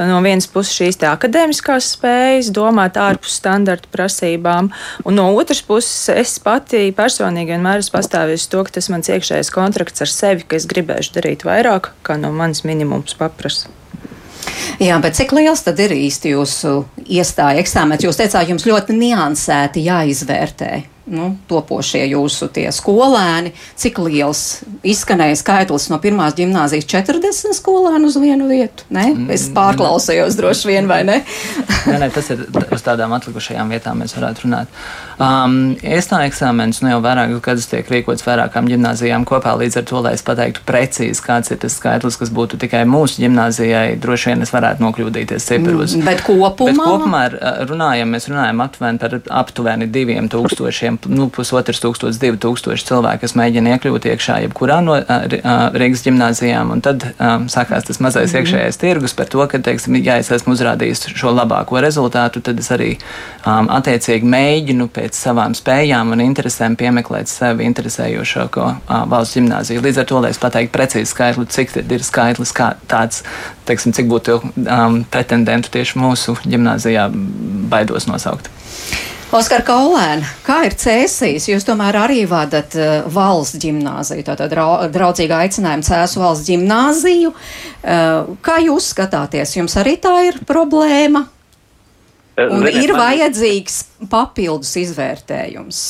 no 0.01 0.21
vienas 0.25 0.47
puses 0.51 0.75
šīs 0.75 1.00
te 1.01 1.09
akadēmiskās 1.09 1.93
spējas, 1.95 2.51
domāt 2.55 3.00
ārpus 3.01 3.38
standarta 3.39 3.89
prasībām, 3.93 4.71
un 5.05 5.19
no 5.19 5.29
otras 5.35 5.62
puses 5.65 6.09
es 6.13 6.38
pati 6.43 6.88
personīgi 6.95 7.55
vienmēr 7.55 7.83
esmu 7.83 7.95
pastāvējis 7.96 8.50
to, 8.52 8.66
ka 8.68 8.75
tas 8.78 8.92
mans 8.92 9.10
iekšējais 9.10 9.54
kontrakts 9.56 10.04
ar 10.06 10.12
sevi, 10.12 10.46
ka 10.46 10.60
es 10.60 10.68
gribēšu 10.70 11.16
darīt 11.18 11.48
vairāk, 11.48 11.94
kā 12.06 12.20
no 12.20 12.34
manis 12.36 12.66
minimums 12.68 13.18
paprasa. 13.18 13.72
Jā, 14.84 14.98
bet 15.02 15.16
cik 15.18 15.32
liels 15.34 15.64
tad 15.66 15.80
ir 15.82 15.96
īsti 15.96 16.36
jūsu 16.36 16.74
iestāja 17.08 17.64
eksāmens? 17.64 18.04
Jūs 18.06 18.20
teicāt, 18.20 18.52
jums 18.52 18.68
ļoti 18.68 18.98
niansēti 18.98 19.86
jāizvērtē 19.88 20.74
nu, 21.12 21.29
topošie 21.50 22.03
jūsu 22.09 22.50
skolēni, 22.74 23.51
cik 23.77 24.00
liels 24.05 24.41
izskanēja 24.85 25.38
skaitlis 25.39 25.89
no 25.91 26.00
pirmās 26.01 26.35
gimnāzijas 26.38 26.88
40 26.89 27.55
skolēnu 27.57 28.09
uz 28.09 28.17
vienu 28.21 28.47
vietu? 28.50 28.88
Ne? 28.89 29.12
Es 29.33 29.47
mm. 29.47 29.55
pārklausījos 29.57 30.38
droši 30.39 30.71
vien, 30.71 30.89
vai 30.89 31.03
ne? 31.07 31.21
nē, 31.89 32.00
nē, 32.01 32.09
tas 32.13 32.31
ir 32.33 32.45
uz 32.74 32.85
tādām 32.85 33.13
atlikušajām 33.17 33.74
vietām 33.74 34.01
mēs 34.01 34.15
varētu 34.17 34.47
runāt. 34.47 34.71
Um, 35.15 35.75
Iestāja 35.79 36.27
eksāmenis 36.29 36.81
nu, 36.83 36.89
jau 36.91 37.00
vairākus 37.05 37.43
gadus 37.45 37.69
tiek 37.71 37.88
rīkots 37.91 38.25
vairākām 38.25 38.67
gimnāzijām 38.71 39.27
kopā, 39.27 39.53
līdz 39.62 39.79
ar 39.79 39.88
to, 39.88 40.01
lai 40.03 40.15
es 40.17 40.25
pateiktu 40.25 40.65
precīzi, 40.67 41.21
kāds 41.24 41.53
ir 41.53 41.62
tas 41.62 41.77
skaitlis, 41.79 42.17
kas 42.19 42.33
būtu 42.35 42.59
tikai 42.62 42.83
mūsu 42.89 43.21
gimnāzijai, 43.24 43.95
droši 44.01 44.33
vien 44.33 44.43
es 44.43 44.51
varētu 44.55 44.83
nokļūdīties 44.83 45.47
ciparos. 45.51 45.95
Mm, 45.95 46.09
bet 46.09 46.25
kopumā? 46.25 46.74
Bet 46.74 46.81
kopumā 46.81 47.24
runājam, 47.69 48.12
mēs 48.12 48.27
runājam 48.31 48.65
aptuveni 48.65 49.01
par 49.01 49.17
aptuveni 49.43 49.88
diviem 49.91 50.27
tūkstošiem 50.31 50.95
apmēram 50.96 51.18
nu, 51.18 51.28
pusotrs 51.30 51.82
tūkstoši, 51.84 52.20
divi 52.20 52.38
tūkstoši 52.42 52.86
cilvēki, 52.88 53.22
kas 53.24 53.36
mēģina 53.36 53.75
iekļūt 53.75 54.08
iekšā 54.12 54.40
jebkurā 54.46 54.82
no 54.84 54.98
Rīgas 55.75 56.04
gimnāzijām. 56.06 56.72
Un 56.72 56.82
tad 56.82 57.04
um, 57.20 57.48
sākās 57.48 57.86
tas 57.86 58.00
mazais 58.00 58.32
mm 58.32 58.38
-hmm. 58.38 58.46
iekšējais 58.46 58.78
tirgus 58.78 59.14
par 59.14 59.25
to, 59.25 59.46
ka, 59.48 59.60
teiksim, 59.60 59.96
ja 60.04 60.18
es 60.18 60.32
esmu 60.32 60.54
uzrādījis 60.54 61.16
šo 61.16 61.32
labāko 61.32 61.82
rezultātu, 61.82 62.42
tad 62.42 62.60
es 62.60 62.72
arī 62.72 62.98
um, 63.46 63.70
attiecīgi 63.70 64.25
mēģinu 64.25 64.88
pēc 64.88 65.14
savām 65.14 65.56
spējām 65.56 66.12
un 66.12 66.20
interesēm 66.20 66.75
piemeklēt 66.75 67.28
sevi 67.28 67.66
interesējošāko 67.66 68.66
uh, 68.66 69.10
valsts 69.10 69.38
gimnāziju. 69.38 69.82
Līdz 69.82 70.00
ar 70.00 70.06
to, 70.06 70.20
lai 70.20 70.30
es 70.30 70.38
pateiktu 70.38 70.78
precīzi 70.78 71.06
skaitli, 71.06 71.46
cik 71.46 71.75
ir 71.90 72.04
skaitlis, 72.04 72.54
kā 72.54 72.74
tāds, 72.88 73.24
teiksim, 73.66 73.94
cik 73.94 74.08
būtu 74.08 74.42
um, 74.44 75.04
pretendentu 75.04 75.70
tieši 75.70 76.00
mūsu 76.00 76.38
gimnāzijā, 76.46 77.10
baidos 77.70 78.08
nosaukt. 78.08 78.50
Oskar 79.36 79.65
Kaulēna, 79.68 80.24
kā 80.46 80.62
ir 80.63 80.75
cēsīs? 80.80 81.50
Jūs 81.50 81.65
tomēr 81.68 81.98
arī 82.06 82.22
vadat 82.30 82.75
uh, 82.80 83.08
valsts 83.12 83.60
gimnāziju, 83.60 84.24
tātad 84.30 84.54
draudzīgā 84.94 85.42
aicinājuma 85.44 85.84
cēsu 85.84 86.22
valsts 86.22 86.48
gimnāziju. 86.48 87.34
Uh, 87.34 88.32
kā 88.46 88.62
jūs 88.63 88.94
skatāties? 88.94 89.58
Jums 89.58 89.75
arī 89.82 89.98
tā 90.00 90.13
ir 90.30 90.39
problēma? 90.48 91.25
Eh, 92.38 92.48
Un 92.48 92.63
Ziniet, 92.63 92.80
ir 92.84 92.96
vajadzīgs 92.96 93.82
papildus 94.12 94.72
izvērtējums. 94.86 95.84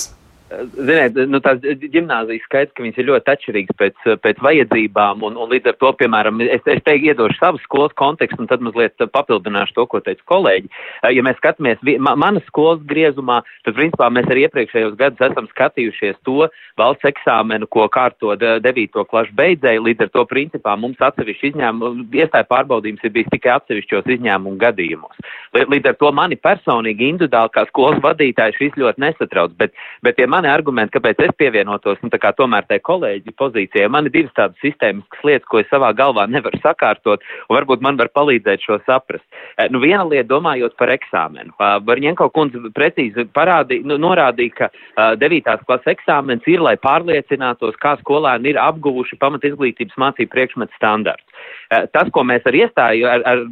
Ziniet, 0.45 1.15
nu, 1.25 1.39
tās 1.41 1.57
gimnāzijas 1.89 2.43
skaits, 2.45 2.73
ka 2.77 2.83
viņas 2.83 2.99
ir 3.01 3.07
ļoti 3.07 3.31
atšķirīgas 3.33 3.77
pēc, 3.79 4.03
pēc 4.21 4.41
vajadzībām, 4.45 5.23
un, 5.25 5.39
un 5.41 5.49
līdz 5.49 5.71
ar 5.71 5.77
to, 5.81 5.89
piemēram, 5.97 6.43
es, 6.45 6.61
es 6.69 6.83
teiktu, 6.85 7.09
iedošu 7.09 7.39
savas 7.39 7.63
skolas 7.65 7.95
kontekstu, 7.97 8.43
un 8.43 8.49
tad 8.51 8.61
mazliet 8.61 8.93
papildināšu 9.15 9.73
to, 9.73 9.87
ko 9.89 10.03
teica 10.05 10.21
kolēģi. 10.29 10.69
Ja 11.17 11.23
mēs 11.25 11.39
skatāmies 11.39 11.81
ma, 11.97 12.13
manas 12.21 12.45
skolas 12.51 12.83
griezumā, 12.85 13.39
tad, 13.65 13.73
principā, 13.79 14.11
mēs 14.13 14.29
arī 14.29 14.45
iepriekšējos 14.45 14.93
gadus 14.99 15.25
esam 15.25 15.49
skatījušies 15.49 16.21
to 16.27 16.45
valsts 16.77 17.09
eksāmenu, 17.09 17.65
ko 17.71 17.87
kārto 17.89 18.37
9. 18.37 19.01
klašu 19.09 19.33
beidzēji, 19.39 19.81
līdz 19.87 20.05
ar 20.05 20.13
to, 20.13 20.27
principā, 20.29 20.77
mums 20.77 21.01
atsevišķi 21.09 21.55
izņēmumu, 21.55 22.05
iestāja 22.21 22.45
pārbaudījums 22.51 23.01
ir 23.01 23.15
bijis 23.17 23.33
tikai 23.33 23.55
atsevišķos 23.57 24.13
izņēmumu 24.19 24.61
gadījumos. 24.61 25.25
Līdz 25.57 25.89
ar 25.89 25.97
to 25.97 26.13
mani 26.13 26.37
personīgi 26.37 27.09
individuāli 27.15 27.53
kā 27.55 27.65
skolas 27.71 28.01
vadītāji 28.05 28.59
šis 28.59 28.79
ļoti 28.81 29.05
nesatrauc, 29.07 29.57
bet, 29.57 29.73
bet 30.05 30.19
ja 30.21 30.27
mani 30.35 30.44
argumenti, 30.51 30.95
kāpēc 30.95 31.21
es 31.25 31.33
pievienotos, 31.39 31.99
nu, 32.03 32.09
tā 32.13 32.19
kā 32.21 32.31
tomēr 32.35 32.67
tai 32.69 32.79
kolēģi 32.83 33.33
pozīcijai, 33.39 33.89
man 33.91 34.09
ir 34.09 34.13
divas 34.13 34.35
tādas 34.37 34.61
sistēmiskas 34.63 35.25
lietas, 35.27 35.47
ko 35.51 35.61
es 35.61 35.69
savā 35.71 35.91
galvā 35.97 36.27
nevaru 36.31 36.59
sakārtot, 36.63 37.23
un 37.49 37.57
varbūt 37.57 37.83
man 37.85 37.99
var 37.99 38.11
palīdzēt 38.15 38.65
šo 38.65 38.79
saprast. 38.85 39.25
Eh, 39.57 39.69
nu, 39.73 39.81
viena 39.83 40.03
lieta, 40.07 40.27
domājot 40.31 40.77
par 40.79 40.93
eksāmenu. 40.93 41.55
Varņenko 41.59 42.29
kundze 42.35 42.71
precīzi 42.75 43.27
parādīja, 43.35 43.87
nu, 43.89 43.99
norādīja, 44.01 44.55
ka 44.59 44.71
uh, 44.71 45.13
9. 45.21 45.53
klases 45.67 45.93
eksāmens 45.95 46.47
ir, 46.51 46.63
lai 46.63 46.75
pārliecinātos, 46.81 47.77
kā 47.81 47.95
skolēni 48.01 48.53
ir 48.53 48.61
apguvuši 48.61 49.19
pamat 49.21 49.47
izglītības 49.51 49.97
mācību 50.01 50.33
priekšmetu 50.33 50.75
standarts. 50.79 51.25
Uh, 51.71 51.85
tas, 51.93 52.11
ko 52.13 52.25
mēs 52.27 52.45
ar 52.47 52.57
iestāju, 52.57 53.07
ar, 53.09 53.25
ar 53.25 53.45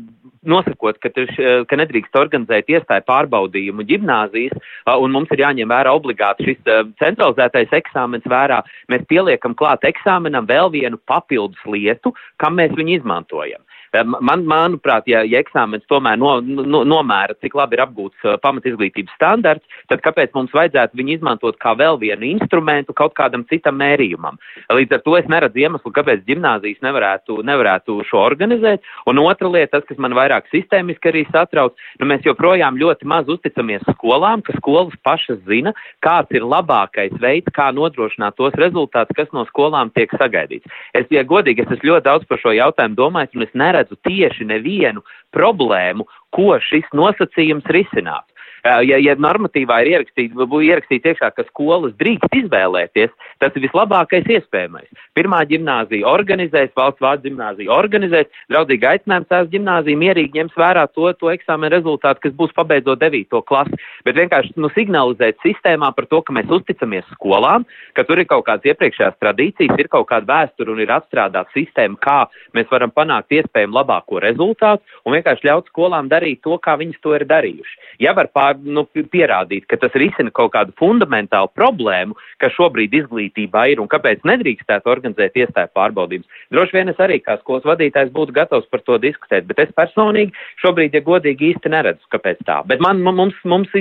nosakot, 0.44 0.98
ka, 1.02 1.12
tuš, 1.14 1.32
ka 1.70 1.78
nedrīkst 1.80 2.18
organizēt 2.20 2.70
iestāju 2.72 3.06
pārbaudījumu 3.08 3.86
ģimnāzijas, 3.88 4.56
un 5.00 5.16
mums 5.16 5.32
ir 5.34 5.44
jāņem 5.44 5.72
vērā 5.72 5.94
obligāti 5.96 6.50
šis 6.50 6.73
centralizētais 7.01 7.74
eksāmens 7.75 8.25
vērā, 8.30 8.62
mēs 8.92 9.06
pieliekam 9.10 9.56
klāt 9.58 9.86
eksāmenam 9.88 10.48
vēl 10.50 10.72
vienu 10.74 11.00
papildus 11.10 11.62
lietu, 11.70 12.13
kam 12.42 12.60
mēs 12.60 12.75
viņu 12.77 13.00
izmantojam. 13.00 13.62
Man, 13.94 14.42
manuprāt, 14.50 15.06
ja, 15.06 15.22
ja 15.22 15.38
eksāmenis 15.44 15.86
tomēr 15.92 16.18
no, 16.18 16.40
no, 16.42 16.82
nomēra, 16.88 17.36
cik 17.44 17.54
labi 17.58 17.78
ir 17.78 17.84
apgūts 17.84 18.26
uh, 18.26 18.40
pamatizglītības 18.42 19.14
standarts, 19.14 19.82
tad 19.92 20.02
kāpēc 20.02 20.34
mums 20.34 20.54
vajadzētu 20.56 20.98
viņu 20.98 21.14
izmantot 21.20 21.60
kā 21.62 21.76
vēl 21.78 22.00
vienu 22.02 22.26
instrumentu 22.32 22.96
kaut 22.98 23.14
kādam 23.20 23.44
citam 23.52 23.78
mērījumam? 23.78 24.40
Līdz 24.74 24.98
ar 24.98 25.04
to 25.06 25.14
es 25.20 25.30
neredzu 25.30 25.62
iemeslu, 25.62 25.94
kāpēc 25.94 26.24
gimnāzijas 26.26 26.82
nevarētu, 26.86 27.38
nevarētu 27.46 28.00
šo 28.10 28.24
organizēt. 28.24 28.82
Un 29.10 29.22
otra 29.22 29.52
lieta, 29.54 29.78
tas, 29.78 29.86
kas 29.90 30.02
man 30.02 30.18
vairāk 30.18 30.50
sistēmiski 30.50 31.12
arī 31.12 31.24
satrauc, 31.30 31.78
nu 32.02 32.10
mēs 32.10 32.26
joprojām 32.26 32.80
ļoti 32.82 33.08
maz 33.10 33.30
uzticamies 33.30 33.86
skolām, 33.94 34.42
ka 34.42 34.58
skolas 34.58 34.98
pašas 35.06 35.38
zina, 35.46 35.76
kāds 36.06 36.34
ir 36.34 36.48
labākais 36.50 37.14
veids, 37.22 37.54
kā 37.54 37.70
nodrošināt 37.76 38.40
tos 38.42 38.58
rezultātus, 38.58 39.14
kas 39.22 39.30
no 39.38 39.46
skolām 39.52 39.94
tiek 39.94 40.10
sagaidīts. 40.18 40.66
Es, 40.98 41.06
ja 41.14 41.22
godīgi, 41.28 41.62
es 41.62 41.78
esmu 41.78 41.94
ļoti 41.94 42.08
daudz 42.10 42.30
par 42.30 42.42
šo 42.42 42.58
jautājumu 42.58 42.98
domājis, 42.98 43.38
un 43.38 43.46
es 43.46 43.54
neredzu 43.58 43.83
neredzu 43.84 43.98
tieši 44.04 44.46
nevienu 44.46 45.04
problēmu, 45.34 46.06
ko 46.32 46.60
šis 46.60 46.86
nosacījums 46.94 47.66
risinātu. 47.68 48.33
Ja, 48.63 48.96
ja 48.96 49.13
normatīvā 49.20 49.82
ir 49.84 49.89
ierakstīts, 49.91 50.38
ierakstīts 50.39 51.10
iekšā, 51.12 51.29
ka 51.36 51.43
skolas 51.50 51.91
drīkst 52.00 52.32
izvēlēties, 52.38 53.12
tas 53.43 53.58
ir 53.58 53.65
vislabākais 53.65 54.29
iespējamais. 54.38 54.88
Pirmā 55.17 55.41
ģimnāzija 55.50 56.08
organizēs, 56.08 56.72
valsts 56.79 57.03
vārds 57.03 57.25
ģimnāzija 57.25 57.74
organizēs, 57.75 58.29
draudzīgi 58.53 58.88
aicinājums 58.88 59.27
tās 59.34 59.50
ģimnāzija 59.51 60.00
mierīgi 60.00 60.39
ņems 60.39 60.55
vērā 60.55 60.86
to, 60.96 61.10
to 61.20 61.34
eksāmenu 61.34 61.74
rezultātu, 61.75 62.24
kas 62.24 62.38
būs 62.39 62.55
pabeidzot 62.55 63.03
9. 63.03 63.41
klasi. 63.51 63.82
Bet 64.08 64.15
vienkārši 64.22 64.55
nu, 64.55 64.72
signalizēt 64.72 65.43
sistēmā 65.43 65.91
par 65.98 66.08
to, 66.08 66.24
ka 66.24 66.38
mēs 66.39 66.48
uzticamies 66.48 67.03
skolām, 67.17 67.67
ka 68.00 68.08
tur 68.08 68.24
ir 68.24 68.29
kaut 68.32 68.48
kādas 68.48 68.72
iepriekšējās 68.72 69.20
tradīcijas, 69.20 69.75
ir 69.75 69.91
kaut 69.91 70.08
kāda 70.13 70.29
vēsture 70.32 70.72
un 70.72 70.79
ir 70.79 70.96
apstrādāta 70.96 71.51
sistēma, 71.51 72.00
kā 72.00 72.17
mēs 72.55 72.72
varam 72.72 72.96
panākt 72.96 73.36
iespējami 73.36 73.75
labāko 73.75 74.24
rezultātu 74.24 75.03
un 75.03 75.17
vienkārši 75.17 75.50
ļaut 75.50 75.67
skolām 75.74 76.08
darīt 76.12 76.46
to, 76.48 76.55
kā 76.63 76.77
viņas 76.79 77.03
to 77.03 77.15
ir 77.20 77.27
darījuši. 77.27 77.79
Ja 78.03 78.15
var 78.17 78.32
pār, 78.34 78.53
nu, 78.62 78.86
pierādīt, 79.14 79.68
ka 79.70 79.80
tas 79.82 79.96
risina 79.98 80.32
kaut 80.34 80.54
kādu 80.56 80.76
fundamentālu 80.80 81.52
problēmu, 81.58 82.18
kas 82.42 82.56
šobrīd 82.58 82.94
izglītībā 83.04 83.66
ir 83.74 83.82
un 83.84 83.90
kāpēc 83.92 84.26
nedrīkstētu 84.28 84.92
organizēt 84.92 85.38
iestāju 85.40 85.72
pārbaudījumus, 85.78 86.42
droši 86.54 86.78
vien 86.78 86.92
es 86.94 87.02
arī 87.04 87.20
kā 87.24 87.38
skolas 87.42 87.66
vadītājs 87.68 88.14
būtu 88.14 88.36
gatavs 88.36 88.70
par 88.72 88.84
to 88.88 89.00
diskutēt, 89.02 89.48
bet 89.50 89.64
es 89.66 89.74
personīgi 89.78 90.34
šobrīd, 90.64 90.96
ja 90.98 91.04
godīgi, 91.06 91.54
īsti 91.54 91.72
neredzu, 91.74 92.08
kāpēc 92.14 92.44
tā. 92.48 92.62
Bet 92.70 92.84
man, 92.84 93.02
mums, 93.04 93.38
mums 93.48 93.72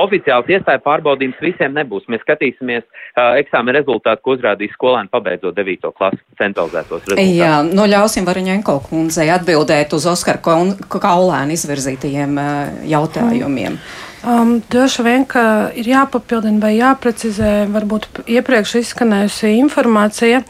oficiāls 0.00 0.50
iestāju 0.50 0.82
pārbaudījums 0.84 1.40
visiem 1.42 1.74
nebūs. 1.76 2.06
Mēs 2.12 2.22
skatīsimies 2.24 2.84
uh, 2.84 3.36
eksāmena 3.40 3.80
rezultātu, 3.80 4.22
ko 4.24 4.36
uzrādīs 4.36 4.74
skolēni 4.76 5.12
pabeidzot 5.12 5.56
9. 5.56 5.92
klases 5.96 6.22
centralizētos 6.40 7.04
rezultātus. 7.04 7.36
Jā, 7.36 7.60
nu 7.66 7.86
ļausim 7.90 8.26
Variņenko 8.28 8.78
kundzei 8.88 9.28
atbildēt 9.34 9.94
uz 9.96 10.08
Oskar 10.10 10.40
Kaulēna 10.42 11.56
izvirzītajiem 11.56 12.40
uh, 12.40 12.82
jautājumiem. 12.90 13.78
Um, 14.24 14.58
droši 14.72 15.04
vien, 15.06 15.24
ka 15.28 15.70
ir 15.76 15.88
jāpapildina 15.90 16.62
vai 16.62 16.76
jāprecizē 16.78 17.66
varbūt 17.70 18.08
iepriekš 18.26 18.78
izskanējusi 18.80 19.56
informācija. 19.60 20.42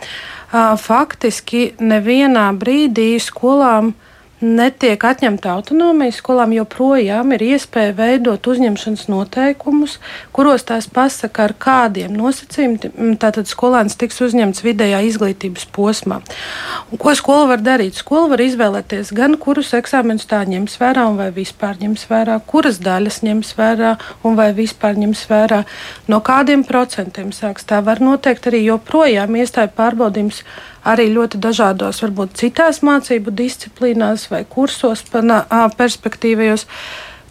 Uh, 0.46 0.76
faktiski 0.78 1.72
nevienā 1.82 2.46
brīdī 2.56 3.16
skolām 3.20 3.90
uh, 3.90 4.05
netiek 4.40 5.00
atņemta 5.04 5.50
autonomija. 5.54 6.12
Skolām 6.16 6.52
joprojām 6.56 7.32
ir 7.36 7.44
iespēja 7.46 7.94
veidot 7.96 8.46
uzņemšanas 8.46 9.06
noteikumus, 9.08 9.96
kuros 10.36 10.66
tās 10.68 10.88
pasaka, 10.92 11.46
ar 11.46 11.54
kādiem 11.58 12.12
nosacījumiem 12.16 13.16
tātad 13.22 13.48
skolēns 13.48 13.96
tiks 13.96 14.20
uzņemts 14.26 14.64
vidējā 14.66 15.00
izglītības 15.08 15.66
posmā. 15.72 16.20
Un 16.92 17.00
ko 17.00 17.14
skola 17.16 17.48
var 17.54 17.64
darīt? 17.64 17.96
Skola 17.96 18.34
var 18.34 18.44
izvēlēties 18.44 19.14
gan 19.16 19.38
kurus 19.40 19.72
eksāmenus 19.76 20.28
tā 20.28 20.42
ņems 20.44 20.76
vērā, 20.82 21.08
vai 21.16 21.30
vispār 21.34 21.80
ņems 21.80 22.06
vērā, 22.10 22.38
kuras 22.46 22.80
daļas 22.84 23.22
ņems 23.24 23.56
vērā 23.56 23.96
un 24.26 24.36
vai 24.38 24.50
vispār 24.56 25.00
ņems 25.00 25.26
vērā, 25.30 25.64
no 26.12 26.20
kādiem 26.20 26.64
procentiem 26.66 27.32
sāks. 27.32 27.64
Tā 27.66 27.80
var 27.84 28.04
noteikt 28.04 28.50
arī 28.50 28.66
joprojām 28.66 29.38
iestāju 29.40 29.72
pārbaudījums 29.76 30.42
arī 30.86 31.08
ļoti 31.14 31.40
dažādos, 31.42 32.00
varbūt 32.04 32.38
citās 32.40 32.82
mācību 32.86 33.34
disciplīnās 33.34 34.28
vai 34.30 34.44
kursos 34.48 35.04
perspektīvajos. 35.10 36.66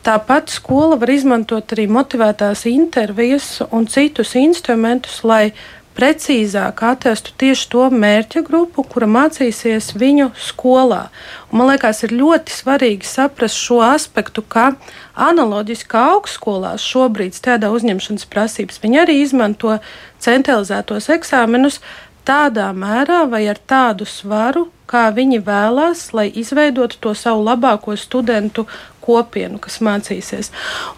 Tāpat 0.05 0.51
skola 0.53 0.99
var 1.01 1.09
izmantot 1.09 1.71
arī 1.73 1.87
motivētās 1.89 2.67
intervijas 2.69 3.63
un 3.71 3.87
citus 3.89 4.35
instrumentus, 4.37 5.23
lai 5.25 5.55
precīzāk 5.95 6.83
atrastu 6.83 7.33
tieši 7.39 7.67
to 7.71 7.85
mērķa 7.89 8.43
grupu, 8.45 8.83
kura 8.83 9.07
mācīsies 9.09 9.93
viņu 9.95 10.29
skolā. 10.49 11.05
Un 11.49 11.61
man 11.61 11.71
liekas, 11.71 12.03
ir 12.05 12.15
ļoti 12.19 12.53
svarīgi 12.53 13.07
saprast 13.07 13.57
šo 13.57 13.79
aspektu, 13.85 14.43
ka 14.43 14.73
analoģiski 15.15 15.89
kā 15.95 16.03
augstskolās 16.15 16.83
šobrīd 16.83 17.37
strādā 17.37 17.71
uzņemšanas 17.73 18.27
prasības, 18.31 18.81
viņi 18.83 19.01
arī 19.05 19.21
izmanto 19.23 19.77
centralizētos 20.25 21.07
eksāmenus, 21.15 21.79
tādā 22.25 22.69
mērā 22.75 23.23
vai 23.29 23.45
ar 23.51 23.59
tādu 23.67 24.07
svaru, 24.09 24.67
kā 24.89 25.07
viņi 25.15 25.41
vēlās, 25.45 26.07
lai 26.17 26.27
izveidotu 26.29 26.99
to 27.01 27.15
savu 27.17 27.45
labāko 27.45 27.95
studentu 27.97 28.67
kopienu, 29.05 29.59
kas 29.61 29.81
mācīsies. 29.85 30.53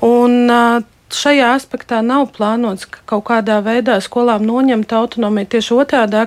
Un, 0.05 0.51
Šajā 1.07 1.53
aspektā 1.55 2.01
nav 2.03 2.25
plānots 2.35 2.83
ka 2.91 2.99
kaut 3.07 3.23
kādā 3.29 3.61
veidā 3.63 3.95
skolām 4.03 4.43
noņemt 4.43 4.91
autonomiju. 4.91 5.47
Tieši 5.53 5.77
otrādi, 5.79 6.25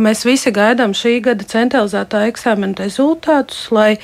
mēs 0.00 0.24
visi 0.24 0.52
gaidām 0.56 0.94
šī 0.96 1.18
gada 1.26 1.44
centralizētā 1.44 2.22
eksāmena 2.30 2.80
rezultātus, 2.80 3.66
lai 3.68 3.98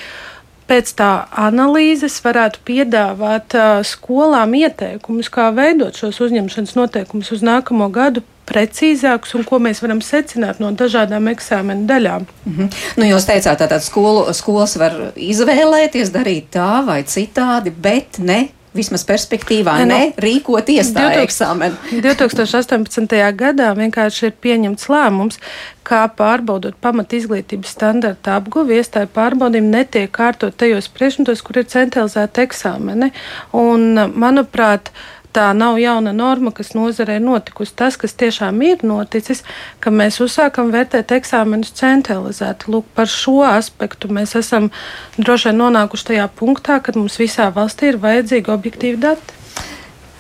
pēc 0.68 0.92
tā 1.00 1.08
analīzes 1.46 2.18
varētu 2.24 2.60
piedāvāt 2.68 3.56
skolām 3.88 4.52
ieteikumus, 4.60 5.32
kā 5.32 5.48
veidot 5.56 5.96
šos 5.96 6.20
uzņemšanas 6.28 6.76
noteikumus 6.76 7.32
uz 7.32 7.40
nākamo 7.44 7.88
gadu 7.88 8.20
precīzāks 8.48 9.34
un 9.38 9.44
ko 9.48 9.60
mēs 9.62 9.82
varam 9.84 10.02
secināt 10.04 10.60
no 10.62 10.72
dažādām 10.72 11.30
eksāmena 11.32 11.86
daļām. 11.88 12.26
Mm 12.44 12.56
-hmm. 12.56 12.82
nu, 12.96 13.04
jūs 13.12 13.28
teicāt, 13.28 13.68
ka 13.68 13.80
skolu, 13.80 14.26
skolas 14.32 14.76
var 14.76 15.12
izvēlēties 15.16 16.12
darīt 16.12 16.52
tā 16.54 16.84
vai 16.86 17.02
citādi, 17.02 17.70
bet 17.70 18.18
ne 18.18 18.48
vismaz 18.74 19.04
perspektīvā, 19.06 19.76
ne, 19.84 19.86
ne 19.86 20.00
rīkot 20.20 20.68
iestāju 20.74 21.22
eksāmenu. 21.22 21.78
2018. 22.02 23.14
gadā 23.38 23.70
vienkārši 23.78 24.28
ir 24.28 24.34
pieņemts 24.42 24.88
lēmums, 24.90 25.38
kā 25.86 26.02
pārbaudot 26.18 26.76
pamat 26.82 27.14
izglītības 27.18 27.74
standarta 27.76 28.38
apguvi, 28.40 28.80
iestāju 28.80 29.10
pārbaudījumi 29.14 29.74
netiek 29.76 30.10
kārtot 30.14 30.56
tajos 30.58 30.90
priekšmetos, 30.94 31.44
kur 31.46 31.62
ir 31.62 31.68
centralizēta 31.70 32.46
eksāmeni. 32.48 33.12
Un, 33.54 33.94
manuprāt, 34.18 34.90
tā 35.34 35.48
nav 35.56 35.78
jauna 35.82 36.12
norma, 36.14 36.52
kas 36.54 36.72
nozarē 36.76 37.18
ir 37.18 37.24
notikusi. 37.24 37.74
Tas, 37.76 37.98
kas 38.00 38.16
tiešām 38.20 38.62
ir 38.66 38.84
noticis, 38.86 39.42
ka 39.82 39.92
mēs 39.94 40.20
uzsākam 40.24 40.72
vērtēt 40.74 41.14
eksāmenus 41.18 41.74
centralizēti. 41.78 42.70
Lūk, 42.74 42.88
par 42.96 43.10
šo 43.10 43.42
aspektu 43.48 44.12
mēs 44.14 44.36
esam 44.40 44.70
droši 45.18 45.50
vien 45.50 45.60
nonākuši 45.64 46.10
tajā 46.12 46.30
punktā, 46.38 46.80
kad 46.84 46.98
mums 47.00 47.18
visā 47.20 47.50
valstī 47.54 47.92
ir 47.92 48.00
vajadzīgi 48.02 48.54
objektīvi 48.54 49.02
dati. 49.04 49.42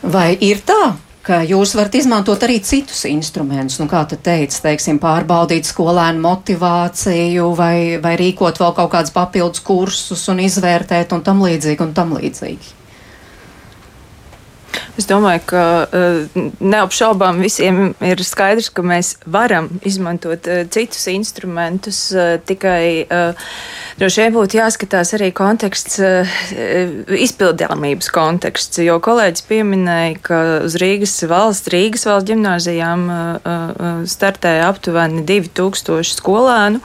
Vai 0.04 0.34
ir 0.44 0.60
tā? 0.66 0.94
ka 1.24 1.40
jūs 1.48 1.72
varat 1.76 1.94
izmantot 1.96 2.42
arī 2.44 2.58
citus 2.60 3.04
instrumentus, 3.08 3.78
nu, 3.80 3.88
kā 3.88 4.02
te 4.08 4.18
teica, 4.20 4.58
teiksim, 4.66 5.00
pārbaudīt 5.00 5.64
skolēnu 5.64 6.20
motivāciju 6.20 7.50
vai, 7.56 7.76
vai 8.02 8.14
rīkot 8.20 8.60
vēl 8.60 8.74
kaut 8.76 8.92
kādus 8.92 9.14
papildus 9.14 9.64
kursus 9.64 10.28
un 10.28 10.42
izvērtēt 10.44 11.16
un 11.16 11.24
tam 11.24 11.40
līdzīgi 11.46 11.86
un 11.86 11.94
tam 11.96 12.12
līdzīgi. 12.18 12.83
Es 14.98 15.08
domāju, 15.10 15.40
ka 15.50 15.62
uh, 15.84 16.42
neapšaubām 16.62 17.40
visiem 17.42 17.94
ir 18.04 18.22
skaidrs, 18.22 18.70
ka 18.74 18.84
mēs 18.86 19.14
varam 19.26 19.66
izmantot 19.86 20.46
uh, 20.46 20.62
citus 20.70 21.08
instrumentus, 21.10 22.00
uh, 22.14 22.36
tikai 22.46 23.06
droši 23.98 24.22
vien 24.22 24.34
būtu 24.34 24.58
jāskatās 24.58 25.12
arī 25.16 25.30
konteksts, 25.34 25.98
izpildāmības 27.26 28.10
konteksts, 28.14 28.80
jo 28.84 28.96
kolēģis 29.02 29.46
pieminēja, 29.48 30.18
ka 30.24 30.40
uz 30.66 30.76
Rīgas 30.80 31.16
valsts, 31.30 31.70
Rīgas 31.74 32.06
valsts 32.08 32.30
ģimnāzijām 32.30 33.06
startēja 34.10 34.68
aptuveni 34.72 35.24
2000 35.28 36.18
skolēnu. 36.18 36.82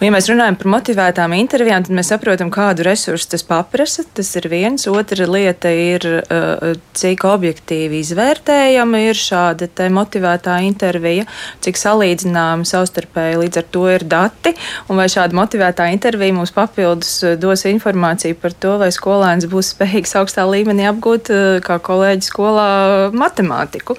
Un, 0.00 0.06
ja 0.06 0.14
mēs 0.14 0.30
runājam 0.30 0.56
par 0.56 0.68
motivētām 0.72 1.34
intervijām, 1.36 1.82
tad 1.84 1.92
mēs 1.92 2.08
saprotam, 2.08 2.48
kādu 2.48 2.86
resursu 2.86 3.34
tas 3.34 3.42
paprasa. 3.44 4.00
Tas 4.16 4.30
ir 4.38 4.46
viens. 4.48 4.86
Otra 4.88 5.26
lieta 5.28 5.68
ir, 5.76 6.06
uh, 6.24 6.70
cik 6.96 7.26
objektīvi 7.28 7.98
izvērtējama 8.00 9.02
ir 9.10 9.20
šāda 9.20 9.68
motivētā 9.92 10.54
intervija, 10.64 11.26
cik 11.60 11.76
salīdzināma 11.76 12.64
savstarpēji 12.64 13.42
līdz 13.42 13.60
ar 13.60 13.66
to 13.76 13.82
ir 13.92 14.06
dati, 14.08 14.54
un 14.88 15.02
vai 15.02 15.04
šāda 15.12 15.36
motivētā 15.36 15.90
intervija 15.92 16.38
mums 16.38 16.54
papildus 16.56 17.12
uh, 17.26 17.36
dos 17.36 17.66
informāciju 17.68 18.40
par 18.40 18.56
to, 18.56 18.78
vai 18.80 18.88
skolēns 18.96 19.50
būs 19.52 19.74
spējīgs 19.74 20.16
augstā 20.22 20.48
līmenī 20.48 20.88
apgūt 20.94 21.28
uh, 21.34 21.50
kā 21.60 21.76
kolēģi 21.76 22.24
skolā 22.30 22.70
matemātiku. 23.12 23.98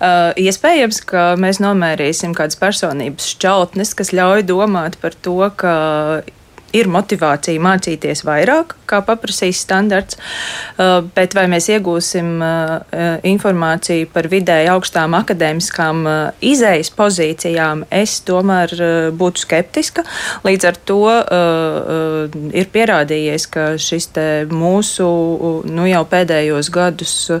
Iespējams, 0.00 1.04
ka 1.12 1.28
mēs 1.40 1.60
nomērīsim 1.60 2.32
kādas 2.36 2.56
personības 2.56 3.28
šķautnes, 3.34 3.92
kas 4.00 4.16
ļauj 4.16 4.48
domāt 4.48 4.96
par 5.02 5.12
to, 5.20 5.41
ka 5.50 5.74
ir 6.72 6.88
motivācija 6.88 7.60
mācīties 7.62 8.24
vairāk, 8.24 8.74
kā 8.88 9.00
paprasīs 9.04 9.60
standarts, 9.64 10.16
uh, 10.16 11.00
bet 11.16 11.36
vai 11.36 11.44
mēs 11.52 11.68
iegūsim 11.72 12.30
uh, 12.40 13.18
informāciju 13.28 14.08
par 14.12 14.28
vidēji 14.32 14.70
augstām 14.72 15.16
akadēmiskām 15.18 16.02
uh, 16.08 16.14
izējas 16.40 16.92
pozīcijām, 16.96 17.84
es 17.92 18.18
tomēr 18.26 18.72
būtu 19.18 19.44
skeptiska. 19.44 20.04
Līdz 20.46 20.68
ar 20.68 20.78
to 20.88 21.00
ir 22.56 22.68
pierādījies, 22.72 23.46
ka 23.52 23.64
šis 23.80 24.08
mūsu 24.50 25.06
nu, 25.68 25.86
jau 25.88 26.02
pēdējos 26.08 26.70
gadus 26.72 27.14
Uh, 27.32 27.40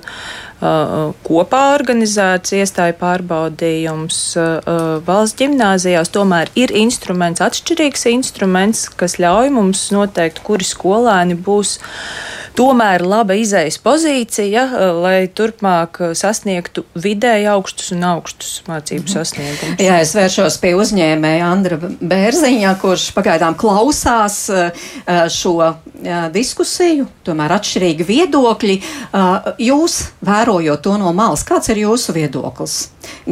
kopā 0.62 1.62
organizēts 1.74 2.54
iestāju 2.54 2.94
pārbaudījums 3.00 4.18
valsts 5.06 5.40
ģimnāzijās, 5.40 6.12
tomēr 6.14 6.52
ir 6.58 6.74
instruments, 6.78 7.42
atšķirīgs 7.42 8.06
instruments, 8.12 8.86
kas 8.94 9.18
ļauj 9.22 9.50
mums 9.56 9.88
noteikt, 9.94 10.42
kuri 10.46 10.66
skolēni 10.68 11.34
būs 11.34 11.80
tomēr 12.56 13.02
laba 13.06 13.36
izējas 13.38 13.78
pozīcija, 13.82 14.64
lai 14.98 15.26
turpmāk 15.32 15.98
sasniegtu 16.18 16.84
vidēji 16.98 17.48
augstus 17.52 17.92
un 17.94 18.06
augstus 18.10 18.60
mācību 18.68 19.04
mhm. 19.06 19.12
sasniegumus. 19.14 19.82
Jā, 19.82 19.98
es 20.04 20.14
vēršos 20.16 20.58
pie 20.62 20.74
uzņēmēja 20.78 21.48
Andra 21.48 21.78
Bērziņa, 21.82 22.74
kurš 22.82 23.08
pagaidām 23.16 23.56
klausās 23.58 24.44
šo 25.32 25.56
diskusiju, 26.34 27.08
tomēr 27.26 27.56
atšķirīgi 27.58 28.08
viedokļi. 28.08 28.80
Jūs 29.62 30.00
vērojot 30.24 30.82
to 30.84 30.96
no 31.00 31.12
malas, 31.16 31.46
kāds 31.46 31.72
ir 31.72 31.84
jūsu 31.84 32.16
viedoklis? 32.16 32.80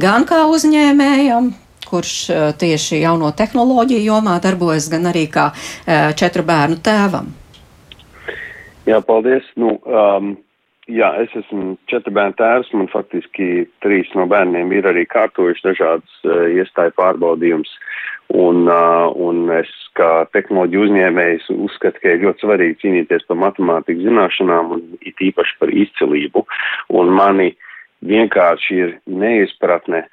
Gan 0.01 0.27
kā 0.29 0.45
uzņēmējam, 0.51 1.53
kurš 1.91 2.15
tieši 2.61 3.01
jauno 3.03 3.33
tehnoloģiju 3.35 4.07
jomā 4.07 4.39
darbojas, 4.43 4.89
gan 4.93 5.11
arī 5.11 5.27
kā 5.33 5.51
četru 6.19 6.47
bērnu 6.47 6.79
tēvam. 6.85 7.35
Jā, 8.91 8.99
paldies. 9.07 9.47
Nu, 9.61 9.77
um, 9.87 10.33
jā, 10.91 11.11
es 11.23 11.35
esmu 11.39 11.77
četru 11.91 12.15
bērnu 12.17 12.35
tēvs. 12.41 12.73
Man 12.75 12.89
faktiski 12.91 13.67
trīs 13.85 14.11
no 14.19 14.27
bērniem 14.31 14.73
ir 14.75 14.89
arī 14.91 15.05
kārtojuši 15.11 15.67
dažādas 15.69 16.17
uh, 16.27 16.49
iestāju 16.59 16.97
pārbaudījumus. 16.99 17.71
Un, 18.41 18.65
uh, 18.71 19.11
un 19.15 19.51
es 19.55 19.71
kā 19.99 20.25
tehnoloģiju 20.35 20.89
uzņēmējs 20.89 21.49
uzskatu, 21.55 22.03
ka 22.03 22.15
ir 22.15 22.25
ļoti 22.25 22.47
svarīgi 22.47 22.79
cīnīties 22.83 23.27
par 23.31 23.41
matemātikas 23.45 24.07
zināšanām 24.07 24.75
un 24.77 24.85
it 25.07 25.23
īpaši 25.31 25.59
par 25.63 25.75
izcilību. 25.85 26.47
Un 26.99 27.15
mani 27.15 27.51
vienkārši 28.07 28.83
ir 28.85 28.95
neizpratne, 29.07 30.07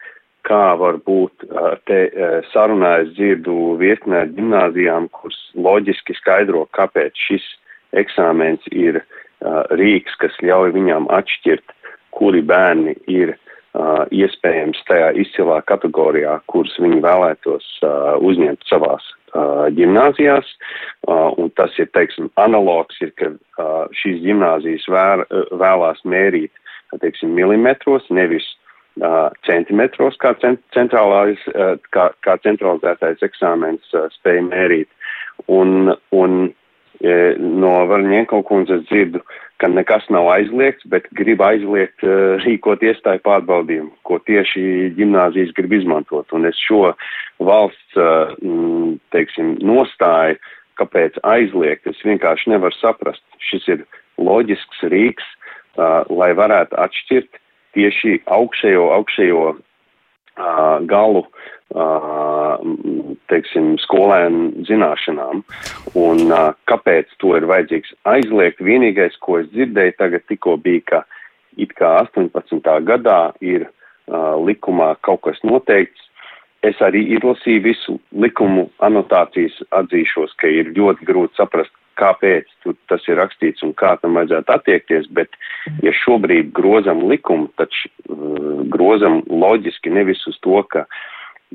kā 0.48 0.66
var 0.80 1.02
būt 1.08 1.48
uh, 1.50 1.76
te 1.90 2.04
uh, 2.10 2.42
sarunā 2.54 3.00
es 3.06 3.16
dzirdu 3.18 3.78
virknē 3.82 4.28
gimnāzijām, 4.38 5.10
kuras 5.18 5.40
loģiski 5.58 6.18
skaidro, 6.22 6.68
kāpēc 6.78 7.26
šis 7.30 7.56
eksāmens 7.95 8.63
ir 8.71 9.02
uh, 9.02 9.63
rīks, 9.80 10.15
kas 10.21 10.36
ļauj 10.43 10.73
viņām 10.76 11.10
atšķirt, 11.13 11.76
kuri 12.17 12.41
bērni 12.41 12.95
ir 13.12 13.36
uh, 13.78 14.06
iespējams 14.12 14.82
tajā 14.89 15.13
izcilā 15.21 15.62
kategorijā, 15.69 16.39
kuras 16.52 16.76
viņi 16.82 17.02
vēlētos 17.06 17.67
uh, 17.86 18.15
uzņemt 18.26 18.65
savās 18.69 19.06
uh, 19.34 19.67
gimnāzijās, 19.78 20.50
uh, 21.08 21.32
un 21.38 21.52
tas 21.60 21.73
ir, 21.78 21.89
teiksim, 21.97 22.32
analogs 22.41 23.00
ir, 23.04 23.13
ka 23.19 23.34
uh, 23.34 23.84
šīs 24.02 24.23
gimnāzijas 24.26 24.88
vēr, 24.91 25.26
vēlās 25.52 26.02
mērīt, 26.06 26.54
teiksim, 27.02 27.36
milimetros, 27.38 28.08
nevis 28.10 28.47
uh, 29.02 29.28
centimetros, 29.45 30.17
kā, 30.21 30.34
cent, 30.41 30.62
centrālais, 30.76 31.41
uh, 31.54 31.76
kā, 31.93 32.10
kā 32.26 32.38
centralizētais 32.45 33.23
eksāmens 33.26 33.93
uh, 33.93 34.08
spēja 34.17 34.45
mērīt. 34.47 34.89
Un, 35.54 35.93
un 36.17 36.47
no 37.04 37.74
Varņēnko 37.92 38.42
kundzes 38.48 38.84
dzirdu, 38.88 39.22
ka 39.62 39.70
nekas 39.70 40.06
nav 40.14 40.30
aizliegts, 40.34 40.86
bet 40.90 41.08
grib 41.18 41.42
aizliegt 41.42 42.04
uh, 42.06 42.38
rīkot 42.44 42.84
iestāju 42.86 43.22
pārbaudījumu, 43.26 43.92
ko 44.08 44.20
tieši 44.26 44.94
gimnāzijas 44.98 45.54
grib 45.58 45.74
izmantot. 45.78 46.30
Un 46.34 46.46
es 46.50 46.58
šo 46.62 46.94
valsts, 47.38 47.98
uh, 47.98 48.34
teiksim, 49.14 49.58
nostāju, 49.66 50.38
kāpēc 50.78 51.18
aizliegt, 51.26 51.90
es 51.90 52.02
vienkārši 52.06 52.54
nevaru 52.54 52.78
saprast. 52.78 53.24
Šis 53.42 53.66
ir 53.74 53.86
loģisks 54.22 54.84
rīks, 54.92 55.26
lai 55.78 56.32
varētu 56.38 56.78
atšķirt 56.82 57.40
tieši 57.78 58.22
augšējo, 58.34 58.88
augšējo 58.98 59.44
galu 60.89 61.26
teiksim, 63.28 63.76
skolēnu 63.84 64.65
zināšanām. 64.69 65.43
Un 66.00 66.34
kāpēc 66.69 67.12
to 67.21 67.36
ir 67.38 67.47
vajadzīgs 67.50 67.93
aizliegt? 68.08 68.63
Vienīgais, 68.63 69.17
ko 69.19 69.41
es 69.41 69.50
dzirdēju 69.52 69.97
tagad 70.00 70.28
tikko 70.32 70.58
bija, 70.63 70.82
ka 70.88 71.04
it 71.58 71.73
kā 71.78 71.97
18. 72.06 72.62
gadā 72.88 73.34
ir 73.41 73.67
likumā 74.47 74.95
kaut 75.02 75.26
kas 75.28 75.41
noteikts. 75.43 76.04
Es 76.65 76.80
arī 76.82 77.04
izlasīju 77.17 77.63
visu 77.67 77.97
likumu 78.12 78.69
anotācijas, 78.82 79.60
atzīšos, 79.78 80.34
ka 80.41 80.50
ir 80.50 80.71
ļoti 80.78 81.06
grūti 81.06 81.38
saprast, 81.38 81.71
kāpēc 81.98 82.50
tas 82.92 83.04
ir 83.10 83.20
rakstīts 83.22 83.66
un 83.66 83.74
kā 83.78 83.96
tam 84.02 84.18
vajadzētu 84.20 84.54
attiekties, 84.54 85.12
bet 85.18 85.38
ja 85.86 85.94
šobrīd 86.04 86.54
grozam 86.58 87.06
likumu, 87.10 87.50
tad 87.60 87.74
uh, 87.74 88.64
grozam 88.74 89.24
loģiski 89.28 89.94
nevis 89.94 90.24
uz 90.30 90.38
to, 90.46 90.62
ka 90.72 90.86
uh, 90.86 91.06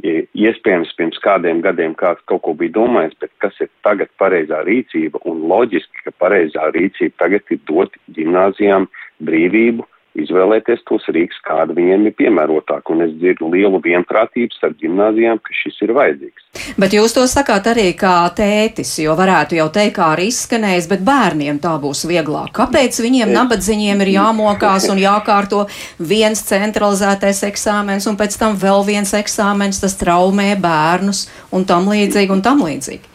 iespējams 0.00 0.92
pirms 0.96 1.18
kādiem 1.22 1.60
gadiem 1.62 1.94
kāds 1.94 2.22
kaut 2.26 2.42
ko 2.46 2.54
bija 2.56 2.72
domājis, 2.78 3.14
bet 3.20 3.30
kas 3.44 3.58
ir 3.60 3.68
tagad 3.84 4.08
pareizā 4.18 4.62
rīcība 4.64 5.20
un 5.28 5.44
loģiski, 5.50 6.06
ka 6.06 6.12
pareizā 6.18 6.70
rīcība 6.72 7.12
tagad 7.18 7.42
ir 7.50 7.60
dot 7.68 7.96
gimnāzijām 8.16 8.88
brīvību 9.20 9.86
izvēlēties 10.18 10.82
tos 10.88 11.04
rīks, 11.14 11.38
kāda 11.46 11.74
viņiem 11.76 12.08
ir 12.08 12.14
piemērotāk, 12.18 12.90
un 12.92 13.04
es 13.06 13.12
dzirdu 13.16 13.48
lielu 13.52 13.80
vienprātību 13.84 14.56
starp 14.56 14.78
gimnāzijām, 14.82 15.40
ka 15.42 15.56
šis 15.56 15.78
ir 15.86 15.94
vajadzīgs. 15.96 16.48
Bet 16.80 16.96
jūs 16.96 17.14
to 17.16 17.24
sakāt 17.30 17.68
arī 17.72 17.88
kā 17.98 18.16
tētis, 18.36 18.94
jo 19.04 19.16
varētu 19.18 19.56
jau 19.58 19.68
teikt, 19.72 19.94
kā 19.96 20.10
arī 20.14 20.28
izskanējis, 20.32 20.88
bet 20.90 21.04
bērniem 21.06 21.60
tā 21.62 21.74
būs 21.82 22.04
vieglāk. 22.10 22.52
Kāpēc 22.56 23.00
viņiem 23.04 23.32
es... 23.32 23.36
nabadziņiem 23.38 24.04
ir 24.04 24.12
jāmokās 24.16 24.88
un 24.92 25.00
jākārto 25.02 25.64
viens 25.98 26.44
centralizētais 26.48 27.44
eksāmens 27.48 28.08
un 28.10 28.20
pēc 28.20 28.36
tam 28.40 28.58
vēl 28.60 28.84
viens 28.88 29.14
eksāmens, 29.16 29.80
tas 29.82 29.96
traumē 30.00 30.52
bērnus 30.60 31.26
un 31.52 31.64
tam 31.68 31.88
līdzīgi 31.92 32.36
un 32.36 32.44
tam 32.44 32.64
līdzīgi? 32.66 33.11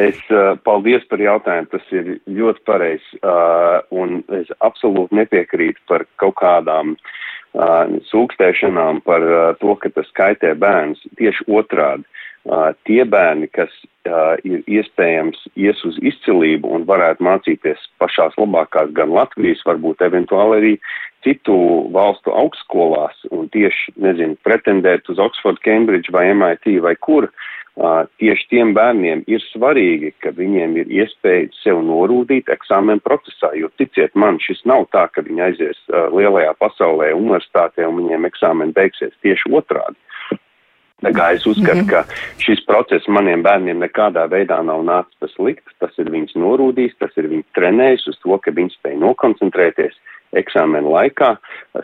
Es 0.00 0.18
uh, 0.32 0.54
paldies 0.64 1.04
par 1.10 1.20
jautājumu, 1.20 1.68
tas 1.72 1.88
ir 1.92 2.14
ļoti 2.30 2.62
pareizs, 2.68 3.08
uh, 3.20 3.80
un 3.92 4.22
es 4.38 4.48
absolūti 4.64 5.18
nepiekrītu 5.18 5.82
par 5.90 6.06
kaut 6.22 6.38
kādām 6.40 6.94
uh, 6.94 7.90
sūkstēšanām 8.08 9.02
par 9.04 9.26
uh, 9.26 9.42
to, 9.60 9.74
ka 9.82 9.90
tas 9.96 10.08
kaitē 10.16 10.54
bērns. 10.62 11.02
Tieši 11.20 11.44
otrādi, 11.50 12.06
uh, 12.48 12.70
tie 12.88 13.02
bērni, 13.04 13.50
kas 13.52 13.74
uh, 14.08 14.38
ir 14.46 14.64
iespējams 14.70 15.42
ies 15.60 15.84
uz 15.84 16.00
izcilību 16.12 16.70
un 16.78 16.88
varētu 16.88 17.26
mācīties 17.26 17.90
pašās 18.00 18.38
labākās 18.40 18.94
gan 18.96 19.12
Latvijas, 19.16 19.66
varbūt 19.68 20.06
eventuāli 20.06 20.60
arī 20.62 20.74
citu 21.26 21.58
valstu 21.92 22.32
augstskolās 22.32 23.26
un 23.36 23.50
tieši, 23.52 23.98
nezinu, 24.00 24.38
pretendēt 24.46 25.10
uz 25.12 25.20
Oxford, 25.20 25.60
Cambridge 25.66 26.14
vai 26.14 26.30
MIT 26.32 26.78
vai 26.80 26.94
kur, 26.96 27.28
uh, 27.28 27.48
tieši 28.20 28.46
tiem 28.50 28.74
bērniem 28.76 29.22
ir 29.30 29.42
svarīgi, 29.50 30.12
ka 30.20 30.32
viņiem 30.36 30.76
ir 30.82 30.92
iespēja 31.00 31.48
sev 31.62 31.80
norūdīt 31.86 32.50
eksāmenu 32.52 33.00
procesā, 33.04 33.52
jo 33.56 33.70
ticiet 33.78 34.14
man, 34.14 34.40
šis 34.42 34.64
nav 34.68 34.88
tā, 34.94 35.06
ka 35.14 35.24
viņi 35.26 35.46
aizies 35.48 35.80
lielajā 35.88 36.52
pasaulē 36.60 37.12
universitātē 37.16 37.86
un 37.86 38.02
viņiem 38.02 38.28
eksāmeni 38.28 38.76
beigsies 38.76 39.14
tieši 39.24 39.52
otrādi. 39.54 39.96
Tā 41.00 41.14
kā 41.16 41.30
es 41.32 41.46
uzskatu, 41.48 41.86
ka 41.88 42.02
šis 42.44 42.60
process 42.68 43.08
maniem 43.08 43.40
bērniem 43.44 43.80
nekādā 43.80 44.26
veidā 44.28 44.58
nav 44.66 44.82
nācis 44.84 45.16
pa 45.22 45.30
sliktu, 45.32 45.72
tas 45.80 45.96
ir 45.96 46.10
viņus 46.12 46.36
norūdījis, 46.36 46.98
tas 47.00 47.16
ir 47.16 47.30
viņus 47.30 47.54
trenējis 47.56 48.08
uz 48.12 48.18
to, 48.20 48.36
ka 48.44 48.52
viņi 48.52 48.74
spēj 48.76 48.98
nokoncentrēties 49.00 49.96
eksāmenu 50.36 50.92
laikā, 50.92 51.32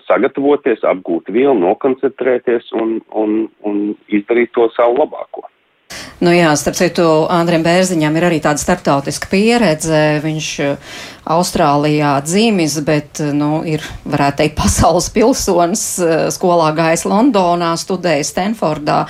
sagatavoties, 0.05 0.85
apgūt 0.87 1.33
vielu, 1.33 1.57
nokoncentrēties 1.65 2.69
un, 2.77 2.99
un, 3.17 3.47
un 3.67 3.81
izdarīt 4.13 4.53
to 4.55 4.69
savu 4.77 5.01
labāko. 5.01 5.49
Nu 6.25 6.33
jā, 6.33 6.49
starp 6.57 6.79
citu, 6.79 7.05
Andriem 7.29 7.65
Bērziņam 7.65 8.15
ir 8.17 8.25
arī 8.31 8.39
tāda 8.41 8.61
starptautiska 8.63 9.29
pieredze. 9.29 10.03
Viņš 10.25 10.47
Austrālijā 11.27 12.13
dzīvis, 12.25 12.79
bet, 12.87 13.21
uh, 13.23 13.33
nu, 13.37 13.61
ir, 13.69 13.85
varētu 14.07 14.43
teikt, 14.43 14.57
pasaules 14.63 15.09
pilsonis, 15.15 15.85
uh, 16.03 16.15
skolā 16.35 16.71
gājis 16.77 17.07
Londonā, 17.09 17.73
studējis 17.81 18.33
Stanfordā 18.35 19.05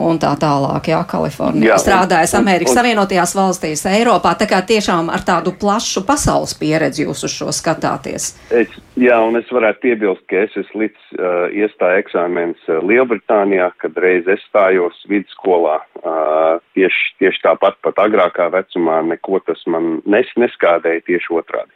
un 0.00 0.18
tā 0.20 0.30
tālāk, 0.40 0.90
jā, 0.92 0.98
Kalifornijā. 1.08 1.76
Strādājis 1.80 2.34
Amerikas 2.36 2.72
un, 2.72 2.76
un, 2.76 2.80
Savienotajās 2.80 3.32
valstīs, 3.36 3.84
Eiropā, 3.88 4.34
tā 4.38 4.48
kā 4.50 4.60
tiešām 4.66 5.08
ar 5.12 5.24
tādu 5.26 5.54
plašu 5.60 6.04
pasaules 6.06 6.54
pieredzi 6.58 7.06
jūs 7.06 7.24
uz 7.26 7.32
šo 7.32 7.52
skatāties. 7.54 8.32
Es, 8.54 8.74
jā, 9.00 9.16
un 9.24 9.38
es 9.40 9.48
varētu 9.54 9.82
piebilst, 9.86 10.26
ka 10.30 10.44
es 10.44 10.56
esmu 10.60 10.84
līdz 10.84 11.08
uh, 11.16 11.56
iestāju 11.64 12.04
eksāmens 12.04 12.68
Lielbritānijā, 12.84 13.70
kad 13.82 13.96
reiz 14.04 14.28
es 14.30 14.44
stājos 14.50 15.00
vidusskolā. 15.10 15.80
Uh, 16.04 16.60
tieši, 16.78 17.14
tieši 17.22 17.42
tāpat 17.46 17.78
pat 17.84 18.02
agrākā 18.06 18.50
vecumā 18.54 19.00
neko 19.08 19.40
tas 19.46 19.62
man 19.70 19.98
nes, 20.06 20.30
neskādēja 20.40 21.04
tieši 21.08 21.34
otrādi. 21.40 21.72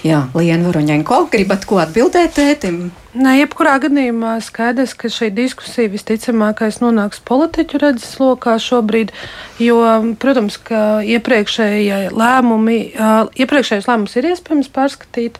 Jā, 0.00 0.22
Lienu 0.32 0.70
Varuņenko, 0.70 1.26
gribat 1.28 1.66
ko 1.68 1.76
atbildēt 1.82 2.32
tētim? 2.38 2.86
Nē, 3.10 3.34
jebkurā 3.40 3.74
gadījumā 3.82 4.36
skaidrs, 4.40 4.94
ka 4.96 5.10
šī 5.12 5.28
diskusija 5.34 5.90
visticamākais 5.92 6.78
nonāks 6.80 7.18
politiķu 7.26 7.80
redzes 7.82 8.14
lokā 8.22 8.54
šobrīd, 8.62 9.10
jo, 9.60 9.76
protams, 10.22 10.56
ka 10.64 11.02
iepriekšējie 11.04 11.98
lēmumi, 12.16 12.78
iepriekšējais 13.44 13.88
lēmums 13.90 14.14
ir 14.16 14.28
iespējams 14.30 14.70
pārskatīt, 14.72 15.36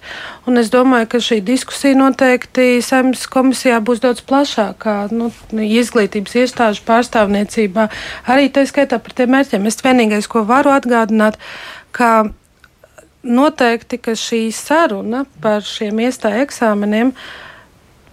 un 0.50 0.60
es 0.60 0.68
domāju, 0.74 1.08
ka 1.14 1.22
šī 1.24 1.38
diskusija 1.46 1.96
noteikti 1.96 2.82
saimnes 2.84 3.24
komisijā 3.32 3.78
būs 3.80 4.02
daudz 4.04 4.20
plašākā, 4.28 4.98
nu, 5.14 5.30
izglītības 5.54 6.36
iestāžu 6.42 6.84
pārstāvniecībā, 6.90 7.88
arī 8.28 8.52
tā 8.52 8.66
skaitā 8.68 9.00
par 9.00 9.16
tiem 9.16 9.32
mērķiem. 9.38 9.70
Es 9.70 9.80
vienīgais, 9.86 10.28
ko 10.28 10.44
varu 10.50 10.74
atgādināt, 10.74 11.40
ka 11.96 12.28
noteikti, 13.22 13.98
ka 14.00 14.16
šī 14.16 14.48
saruna 14.54 15.24
par 15.42 15.64
šiem 15.66 16.00
iestāju 16.06 16.44
eksāmeniem 16.46 17.12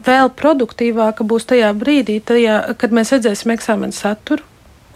vēl 0.07 0.29
produktīvāka 0.39 1.25
būs 1.27 1.47
tajā 1.49 1.71
brīdī, 1.77 2.19
tajā, 2.23 2.59
kad 2.79 2.93
mēs 2.95 3.13
redzēsim 3.15 3.55
eksāmenu 3.55 3.95
saturu. 3.95 4.43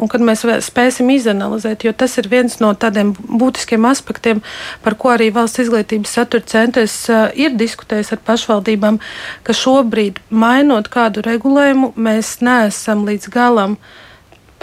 Un 0.01 0.09
kad 0.09 0.23
mēs 0.25 0.41
spēsim 0.65 1.11
izanalizēt, 1.13 1.83
jo 1.85 1.91
tas 1.93 2.15
ir 2.17 2.25
viens 2.31 2.55
no 2.57 2.71
tādiem 2.73 3.11
būtiskiem 3.13 3.83
aspektiem, 3.85 4.39
par 4.81 4.95
ko 4.97 5.11
arī 5.13 5.27
valsts 5.35 5.61
izglītības 5.61 6.15
satura 6.17 6.47
centrs 6.49 6.95
ir 7.37 7.53
diskutējis 7.53 8.09
ar 8.15 8.21
pašvaldībām, 8.25 8.97
ka 9.45 9.53
šobrīd, 9.53 10.17
mainot 10.33 10.89
kādu 10.89 11.21
regulējumu, 11.27 11.91
mēs 12.01 12.39
neesam 12.41 13.05
līdz 13.05 13.29
galam 13.35 13.77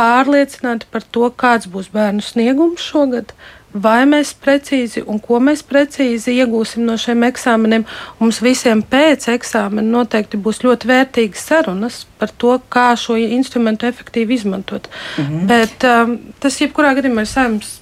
pārliecināti 0.00 0.90
par 0.90 1.06
to, 1.06 1.30
kāds 1.30 1.70
būs 1.70 1.92
bērnu 1.94 2.24
sniegums 2.24 2.82
šogad. 2.90 3.30
Uh, 3.30 3.57
vai 3.72 4.02
mēs 4.08 4.32
precīzi 4.40 5.02
un 5.06 5.20
ko 5.20 5.40
mēs 5.44 5.62
precīzi 5.66 6.36
iegūsim 6.40 6.86
no 6.86 6.96
šiem 7.00 7.26
eksāmeniem. 7.28 7.84
Mums 8.20 8.40
visiem 8.44 8.82
pēc 8.82 9.28
eksāmena 9.34 9.88
noteikti 9.88 10.40
būs 10.40 10.62
ļoti 10.64 10.88
vērtīgas 10.88 11.44
sarunas 11.50 12.00
par 12.18 12.32
to, 12.40 12.54
kā 12.72 12.90
šo 12.96 13.18
instrumentu 13.18 13.86
efektīvi 13.86 14.34
izmantot. 14.34 14.88
Mm 15.18 15.24
-hmm. 15.24 15.46
Bet 15.46 15.84
um, 15.84 16.18
tas 16.40 16.60
jebkurā 16.60 16.94
gadījumā 16.96 17.26
ir 17.26 17.32
saimnes 17.34 17.78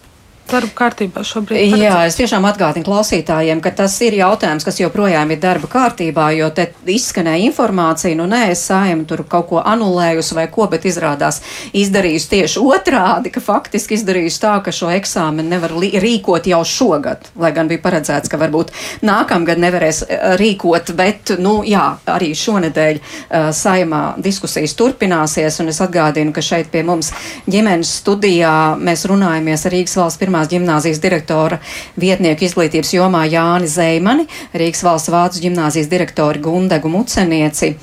darba 0.50 0.72
kārtībā 0.78 1.22
šobrīd? 1.26 1.72
Paredzēt? 1.72 1.82
Jā, 1.82 1.96
es 2.08 2.16
tiešām 2.18 2.46
atgādinu 2.48 2.86
klausītājiem, 2.86 3.60
ka 3.64 3.72
tas 3.82 3.94
ir 4.06 4.16
jautājums, 4.20 4.64
kas 4.66 4.80
joprojām 4.80 5.32
ir 5.34 5.40
darba 5.42 5.68
kārtībā, 5.70 6.28
jo 6.36 6.48
te 6.54 6.68
izskanēja 6.92 7.46
informācija, 7.48 8.16
nu 8.18 8.28
nē, 8.30 8.42
es 8.54 8.64
saimnu 8.68 9.06
tur 9.08 9.24
kaut 9.28 9.48
ko 9.50 9.62
anulējusi 9.62 10.36
vai 10.38 10.46
ko, 10.52 10.68
bet 10.72 10.86
izrādās 10.88 11.40
izdarījusi 11.76 12.30
tieši 12.32 12.62
otrādi, 12.62 13.32
ka 13.34 13.42
faktiski 13.44 13.98
izdarījusi 13.98 14.42
tā, 14.42 14.54
ka 14.64 14.74
šo 14.74 14.90
eksāmenu 14.94 15.50
nevar 15.50 15.74
rīkot 15.76 16.48
jau 16.50 16.62
šogad, 16.66 17.30
lai 17.40 17.52
gan 17.56 17.70
bija 17.70 17.82
paredzēts, 17.84 18.30
ka 18.32 18.40
varbūt 18.40 18.72
nākamgad 19.06 19.60
nevarēs 19.62 20.02
eh, 20.06 20.26
rīkot, 20.40 20.94
bet, 20.98 21.36
nu 21.42 21.58
jā, 21.66 21.84
arī 22.10 22.32
šonedēļ 22.36 23.00
uh, 23.02 23.50
saimā 23.56 24.02
diskusijas 24.22 24.76
turpināsies, 24.78 25.60
un 25.62 25.72
es 25.72 25.82
atgādinu, 25.84 26.32
ka 26.34 26.44
šeit 26.44 26.70
pie 26.72 26.84
mums 26.86 27.12
ģimenes 27.50 27.96
studijā 28.00 28.54
mēs 28.78 29.06
runājamies 29.10 29.66
ar 29.66 29.74
Rīgas 29.76 29.96
valsts 29.98 30.20
pirmā 30.20 30.35
pirmās 30.36 30.50
gimnāzijas 30.50 31.00
direktora 31.00 31.58
vietnieku 31.96 32.44
izglītības 32.44 32.92
jomā 32.92 33.24
Jāni 33.30 33.68
Zeimani, 33.68 34.26
Rīgas 34.52 34.82
valsts 34.84 35.10
vācu 35.10 35.40
gimnāzijas 35.40 35.88
direktori 35.88 36.40
Gundegu 36.40 36.88
Mucenieci, 36.88 37.76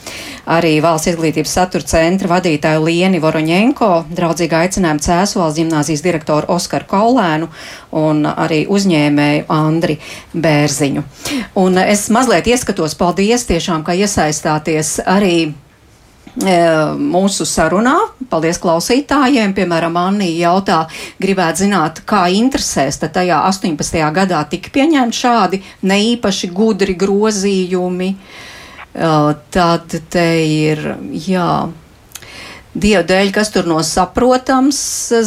arī 0.46 0.82
valsts 0.82 1.10
izglītības 1.14 1.54
satura 1.54 1.84
centra 1.84 2.30
vadītāju 2.30 2.84
Lieni 2.86 3.22
Voroņenko, 3.24 4.06
draudzīgi 4.14 4.58
aicinājumu 4.60 5.02
Cēsuvalsts 5.02 5.60
gimnāzijas 5.62 6.04
direktoru 6.04 6.54
Oskaru 6.54 6.86
Kaulēnu 6.90 7.50
un 7.92 8.26
arī 8.26 8.66
uzņēmēju 8.70 9.46
Andri 9.50 9.98
Bērziņu. 10.34 11.04
Un 11.56 11.78
es 11.82 12.10
mazliet 12.14 12.48
ieskatos, 12.48 12.96
paldies 12.96 13.48
tiešām, 13.50 13.84
ka 13.84 13.98
iesaistāties 13.98 15.00
arī 15.06 15.54
mūsu 16.38 17.46
sarunā. 17.46 17.96
Paldies 18.30 18.58
klausītājiem. 18.62 19.54
Piemēram, 19.54 19.98
Anija 19.98 20.50
jautā, 20.50 20.80
gribētu 21.22 21.66
zināt, 21.66 22.02
kā 22.10 22.26
interesēs, 22.34 22.98
tad 23.02 23.14
tajā 23.14 23.44
18. 23.50 24.02
gadā 24.16 24.42
tika 24.50 24.74
pieņemti 24.74 25.20
šādi 25.20 25.62
neīpaši 25.86 26.50
gudri 26.54 26.96
grozījumi. 26.98 28.10
E, 28.14 29.14
tad 29.54 29.98
te 30.10 30.28
ir, 30.46 30.96
jā. 31.28 31.70
Dieva 32.74 33.04
dēļ, 33.06 33.28
kas 33.30 33.52
tur 33.54 33.68
no 33.70 33.78
saprotams, 33.86 34.78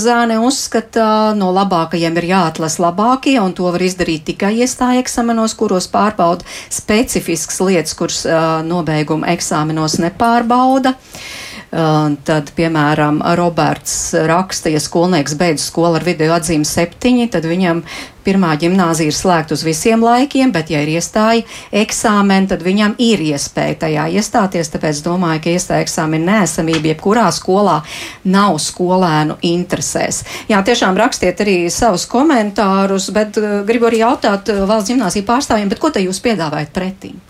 zēne 0.03 0.41
uzskata, 0.43 1.31
no 1.39 1.53
labākajiem 1.55 2.19
ir 2.19 2.27
jāatlasa 2.33 2.83
labākie, 2.89 3.37
un 3.39 3.55
to 3.55 3.71
var 3.71 3.85
izdarīt 3.87 4.25
tikai 4.33 4.57
iestāja 4.65 5.05
eksāmenos, 5.05 5.55
kuros 5.55 5.87
pārbauda 5.93 6.43
specifiskas 6.75 7.63
lietas, 7.63 7.95
kuras 7.95 8.25
uh, 8.27 8.65
nobeiguma 8.67 9.31
eksāmenos 9.37 10.01
nepārbauda. 10.03 10.97
Uh, 10.97 11.47
tad, 11.71 12.53
piemēram, 12.57 13.23
Roberts 13.39 14.15
raksta, 14.27 14.71
ja 14.71 14.81
skolnieks 14.83 15.35
beidz 15.39 15.67
skolu 15.67 15.99
ar 15.99 16.07
video 16.07 16.35
atzīmi 16.37 16.67
septiņi, 16.69 17.27
tad 17.33 17.49
viņam 17.49 17.83
pirmā 18.27 18.53
gimnāzija 18.59 19.11
ir 19.11 19.15
slēgta 19.15 19.55
uz 19.55 19.63
visiem 19.67 20.03
laikiem, 20.03 20.51
bet, 20.55 20.71
ja 20.75 20.81
ir 20.83 20.91
iestāja 20.97 21.45
eksāmeni, 21.83 22.49
tad 22.51 22.65
viņam 22.67 22.97
ir 23.03 23.23
iespēja 23.29 23.79
tajā 23.85 24.07
iestāties. 24.19 24.71
Tāpēc 24.73 25.03
domāju, 25.05 25.45
ka 25.45 25.55
iestāja 25.55 25.87
eksāmena 25.87 26.41
nēsamība 26.41 26.93
jebkurā 26.93 27.29
skolā 27.35 27.81
nav 28.27 28.59
skolēnu 28.63 29.39
interesēs. 29.47 30.25
Jā, 30.51 30.63
tiešām 30.67 30.99
rakstiet 30.99 31.43
arī 31.45 31.59
savus 31.71 32.09
komentārus, 32.11 33.13
bet 33.15 33.39
uh, 33.43 33.61
gribu 33.69 33.91
arī 33.91 34.03
jautāt 34.03 34.51
valsts 34.67 34.91
gimnāziju 34.95 35.27
pārstāvjiem, 35.29 35.75
ko 35.79 35.95
te 35.95 36.03
jūs 36.03 36.23
piedāvājat 36.25 36.75
pretīm? 36.75 37.23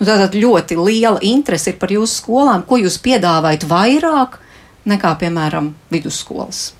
Nu, 0.00 0.06
tātad 0.06 0.34
ļoti 0.34 0.78
liela 0.78 1.20
interese 1.22 1.72
ir 1.72 1.78
par 1.78 1.92
jūsu 1.94 2.22
skolām, 2.22 2.64
ko 2.66 2.80
jūs 2.80 2.98
piedāvājat 3.02 3.66
vairāk 3.70 4.40
nekā, 4.90 5.12
piemēram, 5.20 5.72
vidusskolas. 5.92 6.72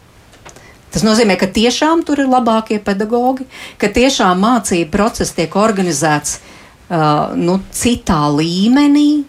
Tas 0.95 1.03
nozīmē, 1.03 1.35
ka 1.39 1.49
tiešām 1.51 2.05
tur 2.07 2.21
ir 2.23 2.31
labākie 2.31 2.79
pedagogi, 2.83 3.49
ka 3.83 3.91
tiešām 3.91 4.39
mācību 4.45 4.93
process 4.93 5.35
tiek 5.35 5.55
organizēts 5.59 6.37
uh, 6.39 7.35
nu, 7.35 7.59
citā 7.75 8.21
līmenī. 8.31 9.25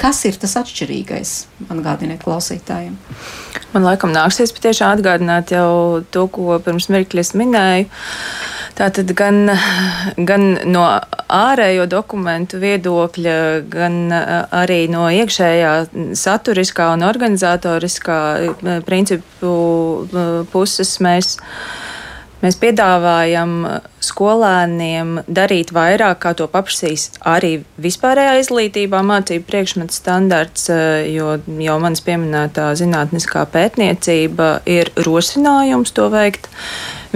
Kas 0.00 0.24
ir 0.26 0.38
tas 0.40 0.56
atšķirīgais? 0.58 1.34
Atgādiniet 1.68 2.24
klausītājiem. 2.24 2.96
Man 3.74 3.86
laikam 3.86 4.10
nāksies 4.14 4.54
patiešām 4.56 4.96
atgādināt 4.96 5.52
jau 5.54 6.00
to, 6.10 6.24
ko 6.32 6.56
pirms 6.64 6.88
mirkļa 6.90 7.22
es 7.22 7.34
minēju. 7.38 7.86
Tātad 8.78 9.10
gan, 9.16 9.50
gan 10.16 10.46
no 10.70 10.84
ārējo 11.30 11.86
dokumentu 11.90 12.60
viedokļa, 12.62 13.36
gan 13.72 14.00
arī 14.14 14.80
no 14.92 15.08
iekšējā 15.12 15.74
saturiskā 16.16 16.92
un 16.94 17.04
organizatoriskā 17.06 18.20
principu 18.88 19.54
puses 20.52 20.96
mēs 21.04 21.36
Mēs 22.40 22.56
piedāvājam 22.56 23.50
skolēniem 24.00 25.18
darīt 25.28 25.74
vairāk, 25.76 26.22
kā 26.22 26.30
to 26.38 26.46
paprasīs 26.48 27.10
arī 27.28 27.58
vispārējā 27.84 28.38
izglītībā 28.40 29.02
mācību 29.04 29.44
priekšmetu 29.50 29.92
standarts, 29.92 30.70
jo 31.12 31.34
jau 31.60 31.76
manis 31.84 32.00
pieminētā 32.06 32.70
zinātniskā 32.80 33.44
pētniecība 33.52 34.48
ir 34.64 34.88
rosinājums 35.04 35.92
to 35.92 36.08
veikt 36.14 36.48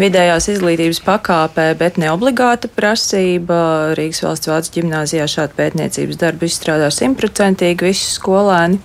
vidējās 0.00 0.48
izglītības 0.54 1.00
pakāpē, 1.04 1.68
bet 1.78 1.98
ne 2.00 2.10
obligāta 2.12 2.70
prasība. 2.70 3.58
Rīgas 3.98 4.24
valsts 4.24 4.50
vācu 4.50 4.74
ģimnāzijā 4.78 5.28
šādu 5.30 5.58
pētniecības 5.58 6.20
darbu 6.20 6.48
izstrādā 6.48 6.90
simtprocentīgi 6.94 7.90
visi 7.90 8.10
skolēni. 8.16 8.80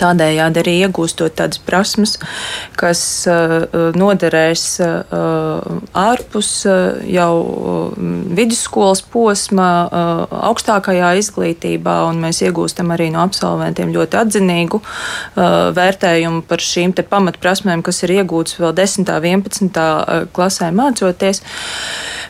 Tādējādi 0.00 0.62
arī 0.62 0.74
iegūstot 0.86 1.36
tādas 1.36 1.60
prasmes, 1.62 2.16
kas 2.80 3.02
uh, 3.28 3.66
noderēs 3.98 4.64
uh, 4.84 5.66
ārpus 5.96 6.50
uh, 6.68 7.00
jau 7.04 7.32
vidusskolas 8.36 9.02
posma, 9.12 9.68
augstākajā 10.50 11.10
izglītībā, 11.20 11.94
un 12.08 12.20
mēs 12.22 12.40
iegūstam 12.44 12.92
arī 12.94 13.10
no 13.12 13.22
absolventiem 13.24 13.92
ļoti 13.94 14.18
atzinīgu 14.20 14.80
vērtējumu 15.76 16.44
par 16.48 16.62
šīm 16.64 16.94
pamatprasmēm, 17.10 17.82
kas 17.86 18.02
ir 18.06 18.14
iegūtas 18.20 18.58
vēl 18.60 18.74
10. 18.78 19.10
un 19.10 19.28
11. 19.30 20.30
klasē 20.36 20.70
mācoties. 20.74 21.42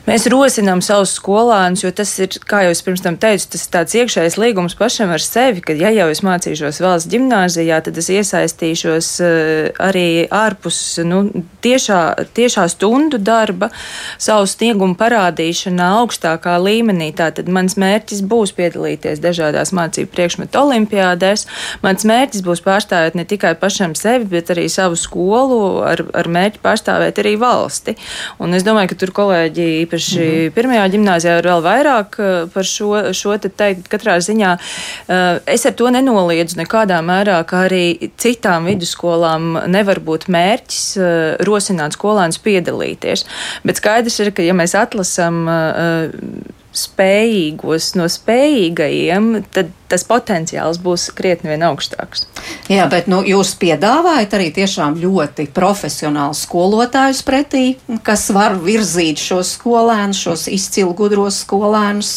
Mēs 0.09 0.26
rosinām 0.33 0.80
savus 0.85 1.12
skolēnus, 1.18 1.85
jo 1.85 1.92
tas 1.94 2.12
ir, 2.22 2.33
kā 2.48 2.64
jau 2.64 2.72
es 2.74 2.80
pirms 2.85 3.04
tam 3.04 3.18
teicu, 3.20 3.50
tas 3.52 3.66
ir 3.66 3.72
tāds 3.74 3.96
iekšējs 4.00 4.38
līgums 4.40 4.76
pašam 4.78 5.12
ar 5.14 5.22
sevi, 5.22 5.62
ka 5.64 5.76
ja 5.76 5.92
jau 5.94 6.09
es 6.12 6.24
mācīšos 6.26 6.80
valsts 6.83 7.11
gimnāzijā, 7.12 7.60
gimnāzijā, 7.61 7.81
tad 7.85 7.99
es 7.99 8.09
iesaistīšos 8.09 9.09
eh, 9.20 9.73
arī 9.79 10.27
ārpus 10.31 11.01
nu, 11.05 11.31
tiešā, 11.62 12.27
tiešā 12.35 12.68
stundu 12.68 13.18
darba, 13.18 13.70
savu 14.18 14.46
sniegumu 14.46 14.96
parādīšanā 14.96 16.01
augstākā 16.01 16.57
līmenī. 16.61 17.12
Tātad 17.14 17.49
mans 17.49 17.77
mērķis 17.77 18.23
būs 18.23 18.53
piedalīties 18.57 19.20
dažādās 19.20 19.73
mācību 19.73 20.11
priekšmetu 20.11 20.59
olimpiādēs. 20.61 21.46
Mans 21.83 22.05
mērķis 22.05 22.44
būs 22.44 22.62
pārstāvēt 22.64 23.14
ne 23.14 23.25
tikai 23.25 23.55
pašam 23.59 23.94
sevi, 23.94 24.25
bet 24.25 24.51
arī 24.51 24.68
savu 24.68 24.96
skolu 24.96 25.83
ar, 25.85 26.05
ar 26.14 26.29
mērķi 26.29 26.62
pārstāvēt 26.62 27.20
arī 27.20 27.37
valsti. 27.40 27.96
Un 28.40 28.55
es 28.55 28.64
domāju, 28.64 28.92
ka 28.92 29.01
tur 29.01 29.14
kolēģi 29.16 29.68
īpaši 29.85 30.20
mm 30.20 30.31
-hmm. 30.31 30.55
pirmajā 30.57 30.88
gimnāzijā 30.94 31.38
ir 31.38 31.51
vēl 31.51 31.62
vairāk 31.64 32.18
eh, 32.18 32.49
par 32.55 32.64
šo, 32.64 33.12
šo 33.12 33.37
te 33.38 33.49
teikt. 33.49 33.88
Katrā 33.90 34.18
ziņā 34.20 34.57
eh, 34.57 35.38
es 35.46 35.66
ar 35.66 35.73
to 35.73 35.90
nenoliedzu 35.90 36.57
nekādā 36.61 37.01
mērā, 37.03 37.39
ka 37.48 37.64
arī 37.68 38.11
citām 38.20 38.68
vidusskolām 38.70 39.57
nevar 39.72 40.03
būt 40.05 40.29
mērķis 40.33 40.87
uh, 41.00 41.11
rosināt 41.46 41.96
skolēnus 41.98 42.40
piedalīties. 42.44 43.26
Bet 43.66 43.83
skaidrs 43.83 44.20
ir, 44.24 44.33
ka 44.37 44.46
ja 44.46 44.57
mēs 44.57 44.76
atlasām 44.79 45.44
uh, 45.50 46.57
spējīgos 46.70 47.94
no 47.98 48.07
spējīgajiem, 48.11 49.31
tad 49.50 49.72
tas 49.90 50.05
potenciāls 50.07 50.79
būs 50.83 51.09
krietni 51.18 51.50
vien 51.50 51.64
augstāks. 51.66 52.29
Jā, 52.70 52.87
bet 52.90 53.09
nu, 53.11 53.24
jūs 53.26 53.57
piedāvājat 53.59 54.37
arī 54.38 54.50
tiešām 54.55 55.00
ļoti 55.03 55.48
profesionālus 55.55 56.44
skolotājus 56.46 57.24
pretī, 57.26 57.64
kas 58.07 58.29
var 58.35 58.55
virzīt 58.62 59.18
šos 59.18 59.57
skolēnus, 59.59 60.22
šos 60.29 60.46
izcilu 60.53 60.94
gudros 60.98 61.42
skolēnus 61.42 62.12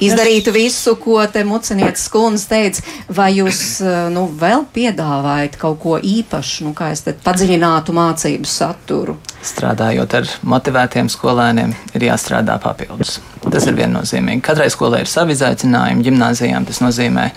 izdarītu 0.00 0.52
visu, 0.54 0.94
ko 1.00 1.20
te 1.32 1.44
mucenietis 1.46 2.08
kundze 2.12 2.48
teica, 2.50 2.84
vai 3.12 3.30
jūs 3.36 3.62
eh, 3.84 3.98
nu, 4.14 4.26
vēl 4.40 4.66
piedāvājat 4.74 5.58
kaut 5.60 5.80
ko 5.82 5.96
īpašu, 5.98 6.68
nu, 6.68 6.74
kā 6.76 6.90
es 6.94 7.04
te 7.06 7.14
padziļinātu 7.24 7.94
mācību 7.96 8.48
saturu? 8.48 9.16
Strādājot 9.46 10.18
ar 10.18 10.28
motivētiem 10.52 11.08
skolēniem, 11.12 11.72
ir 11.96 12.06
jāstrādā 12.10 12.58
papildus. 12.60 13.18
Tas 13.46 13.66
ir 13.68 13.78
viennozīmīgi. 13.78 14.44
Katrai 14.44 14.68
skolai 14.72 15.04
ir 15.04 15.10
savi 15.10 15.36
izaicinājumi, 15.36 16.04
gimnāzijām 16.10 16.68
tas 16.68 16.82
nozīmē 16.84 17.30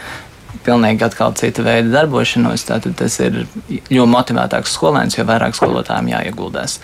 pilnīgi 0.64 1.06
atkal 1.06 1.36
cita 1.40 1.64
veida 1.66 1.92
darbošanos. 1.92 2.66
Tātad 2.68 2.98
tas 3.00 3.20
ir 3.24 3.44
jo 3.92 4.08
motivētāks 4.10 4.76
skolēns, 4.78 5.18
jo 5.18 5.28
vairāk 5.28 5.56
skolotājiem 5.58 6.12
jāieguldās. 6.14 6.80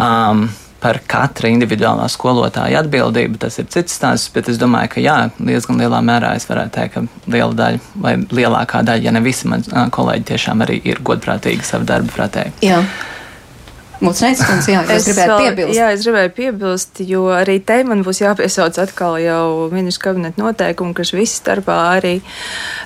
Um, 0.00 0.48
par 0.80 1.00
katra 1.10 1.50
individuālā 1.52 2.06
skolotāja 2.12 2.80
atbildību. 2.84 3.38
Tas 3.42 3.60
ir 3.60 3.68
cits 3.72 3.98
stāsts, 3.98 4.32
bet 4.34 4.48
es 4.48 4.58
domāju, 4.60 4.94
ka 4.94 5.04
jā, 5.04 5.18
diezgan 5.38 5.80
lielā 5.80 6.00
mērā 6.04 6.34
es 6.38 6.48
varētu 6.48 6.74
teikt, 6.76 6.96
ka 6.96 7.32
liela 7.34 7.54
daļa 7.56 8.02
vai 8.06 8.16
lielākā 8.24 8.82
daļa, 8.88 9.06
ja 9.08 9.14
ne 9.16 9.24
visi 9.24 9.50
mani 9.50 9.88
kolēģi, 9.92 10.28
tiešām 10.32 10.66
arī 10.66 10.80
ir 10.88 11.02
godprātīgi 11.04 11.66
savu 11.66 11.88
darbu 11.88 12.12
pratēji. 12.16 12.56
Kundze, 14.00 14.72
jā, 14.72 14.80
es 14.94 15.04
gribēju 15.04 15.34
piebilst. 15.36 15.76
Jā, 15.76 15.88
es 15.92 16.04
gribēju 16.06 16.30
piebilst, 16.36 17.00
jo 17.04 17.26
arī 17.36 17.58
te 17.60 17.76
man 17.84 18.00
būs 18.04 18.22
jāpiesauc 18.22 18.78
atkal 18.80 19.18
jau 19.20 19.68
ministru 19.72 20.08
kabineta 20.08 20.40
noteikumu, 20.40 20.94
kas 20.96 21.12
visi 21.12 21.36
starpā 21.36 21.76
arī 21.98 22.14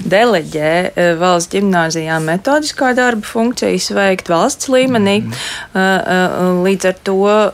deleģē 0.03 0.73
eh, 0.91 1.13
valsts 1.21 1.53
ģimnāzijām 1.55 2.27
metodiskā 2.27 2.91
darba 2.99 3.23
funkcijas 3.29 3.93
veikt 3.95 4.33
valsts 4.33 4.71
līmenī. 4.73 5.21
Mm 5.23 5.31
-hmm. 5.31 6.63
Līdz 6.65 6.89
ar 6.89 6.97
to 7.03 7.51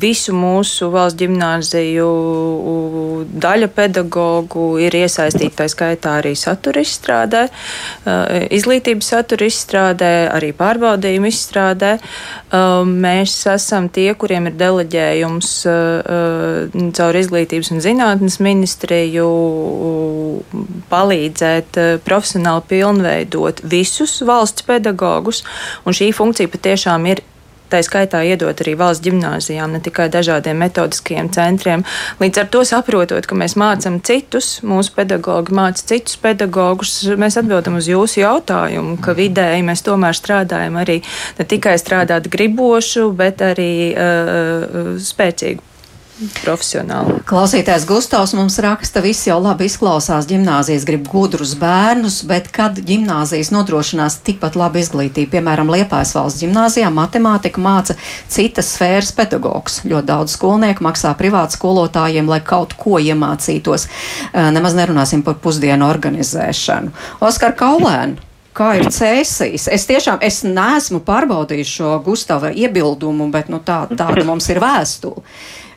visu 0.00 0.32
mūsu 0.32 0.90
valsts 0.92 1.18
ģimnāziju 1.20 2.08
daļa 3.44 3.68
pedagoģu 3.68 4.66
ir 4.86 4.96
iesaistīta 5.02 5.62
tā 5.62 5.68
skaitā 5.68 6.16
arī 6.22 6.34
satura 6.36 6.80
izstrādē, 6.80 7.48
izglītības 8.50 9.12
satura 9.14 9.46
izstrādē, 9.46 10.12
arī 10.32 10.52
pārbaudījumu 10.56 11.26
izstrādē. 11.28 11.98
Um, 12.52 13.01
mēs 13.02 13.34
esam 13.50 13.88
tie, 13.92 14.10
kuriem 14.18 14.48
ir 14.50 14.56
deleģējums 14.60 15.50
uh, 15.70 16.76
caur 16.96 17.18
izglītības 17.18 17.72
un 17.74 17.82
zinātnes 17.84 18.38
ministriju 18.44 19.26
palīdzēt 20.92 21.80
uh, 21.80 21.90
profesionāli 22.06 22.66
pilnveidot 22.70 23.64
visus 23.74 24.20
valsts 24.26 24.66
pedagogus, 24.68 25.42
un 25.86 25.96
šī 25.96 26.12
funkcija 26.16 26.52
patiešām 26.52 27.10
ir 27.12 27.24
tā 27.72 27.80
skaitā 27.84 28.22
iedot 28.28 28.60
arī 28.64 28.74
valsts 28.78 29.04
gimnāzijām, 29.06 29.72
ne 29.74 29.80
tikai 29.84 30.08
dažādiem 30.12 30.60
metodiskajiem 30.62 31.32
centriem. 31.34 31.86
Līdz 32.20 32.42
ar 32.44 32.52
to 32.52 32.64
saprotot, 32.68 33.26
ka 33.28 33.38
mēs 33.38 33.56
mācām 33.60 33.98
citus, 34.04 34.54
mūsu 34.66 34.94
pedagogi 34.98 35.56
māca 35.56 35.88
citus 35.94 36.18
pedagogus, 36.22 36.94
mēs 37.18 37.40
atbildam 37.40 37.80
uz 37.80 37.90
jūsu 37.90 38.22
jautājumu, 38.22 38.98
ka 39.02 39.16
vidēji 39.18 39.66
mēs 39.66 39.84
tomēr 39.86 40.16
strādājam 40.18 40.78
arī 40.82 41.00
ne 41.40 41.48
tikai 41.48 41.78
strādāt 41.80 42.30
gribošu, 42.32 43.10
bet 43.16 43.44
arī 43.52 43.74
uh, 43.92 44.96
spēcīgu 45.02 45.71
profesionāli. 46.42 47.18
Klausītājs 47.28 47.84
Gustavs 47.88 48.34
mums 48.36 48.58
raksta, 48.62 49.02
viss 49.04 49.26
jau 49.28 49.38
labi 49.42 49.66
izklausās, 49.68 50.28
gimnāzijas 50.30 50.86
grib 50.88 51.06
gudrus 51.10 51.54
bērnus, 51.58 52.20
bet 52.28 52.50
kad 52.54 52.78
gimnāzijas 52.78 53.52
nodrošinās 53.54 54.20
tikpat 54.26 54.58
labu 54.58 54.82
izglītību, 54.82 55.30
piemēram, 55.36 55.70
Liepājas 55.72 56.14
valsts 56.16 56.44
gimnāzijā 56.44 56.90
matemātika 56.94 57.62
māca 57.62 57.96
citas 58.30 58.74
sfēras 58.76 59.12
pedagogs. 59.16 59.80
Ļoti 59.86 60.10
daudz 60.10 60.36
skolnieku 60.36 60.84
maksā 60.86 61.14
privātu 61.18 61.58
skolotājiem, 61.58 62.28
lai 62.30 62.42
kaut 62.44 62.76
ko 62.78 62.98
iemācītos. 63.02 63.88
Nemaz 64.32 64.76
nerunāsim 64.78 65.24
par 65.26 65.38
pusdienu 65.42 65.88
organizēšanu. 65.90 66.92
Oskar 67.24 67.56
Kaulēnu. 67.58 68.28
Kā 68.52 68.74
ir 68.76 68.90
cēsīs? 68.92 69.64
Es 69.72 69.86
tiešām 69.88 70.20
es 70.20 70.42
neesmu 70.44 71.00
pārbaudījis 71.06 71.70
šo 71.78 71.92
Gustava 72.04 72.50
iebildumu, 72.52 73.30
bet 73.32 73.48
nu, 73.48 73.62
tā, 73.64 73.86
tāda 73.88 74.26
mums 74.28 74.50
ir 74.52 74.60
vēstule. 74.60 75.24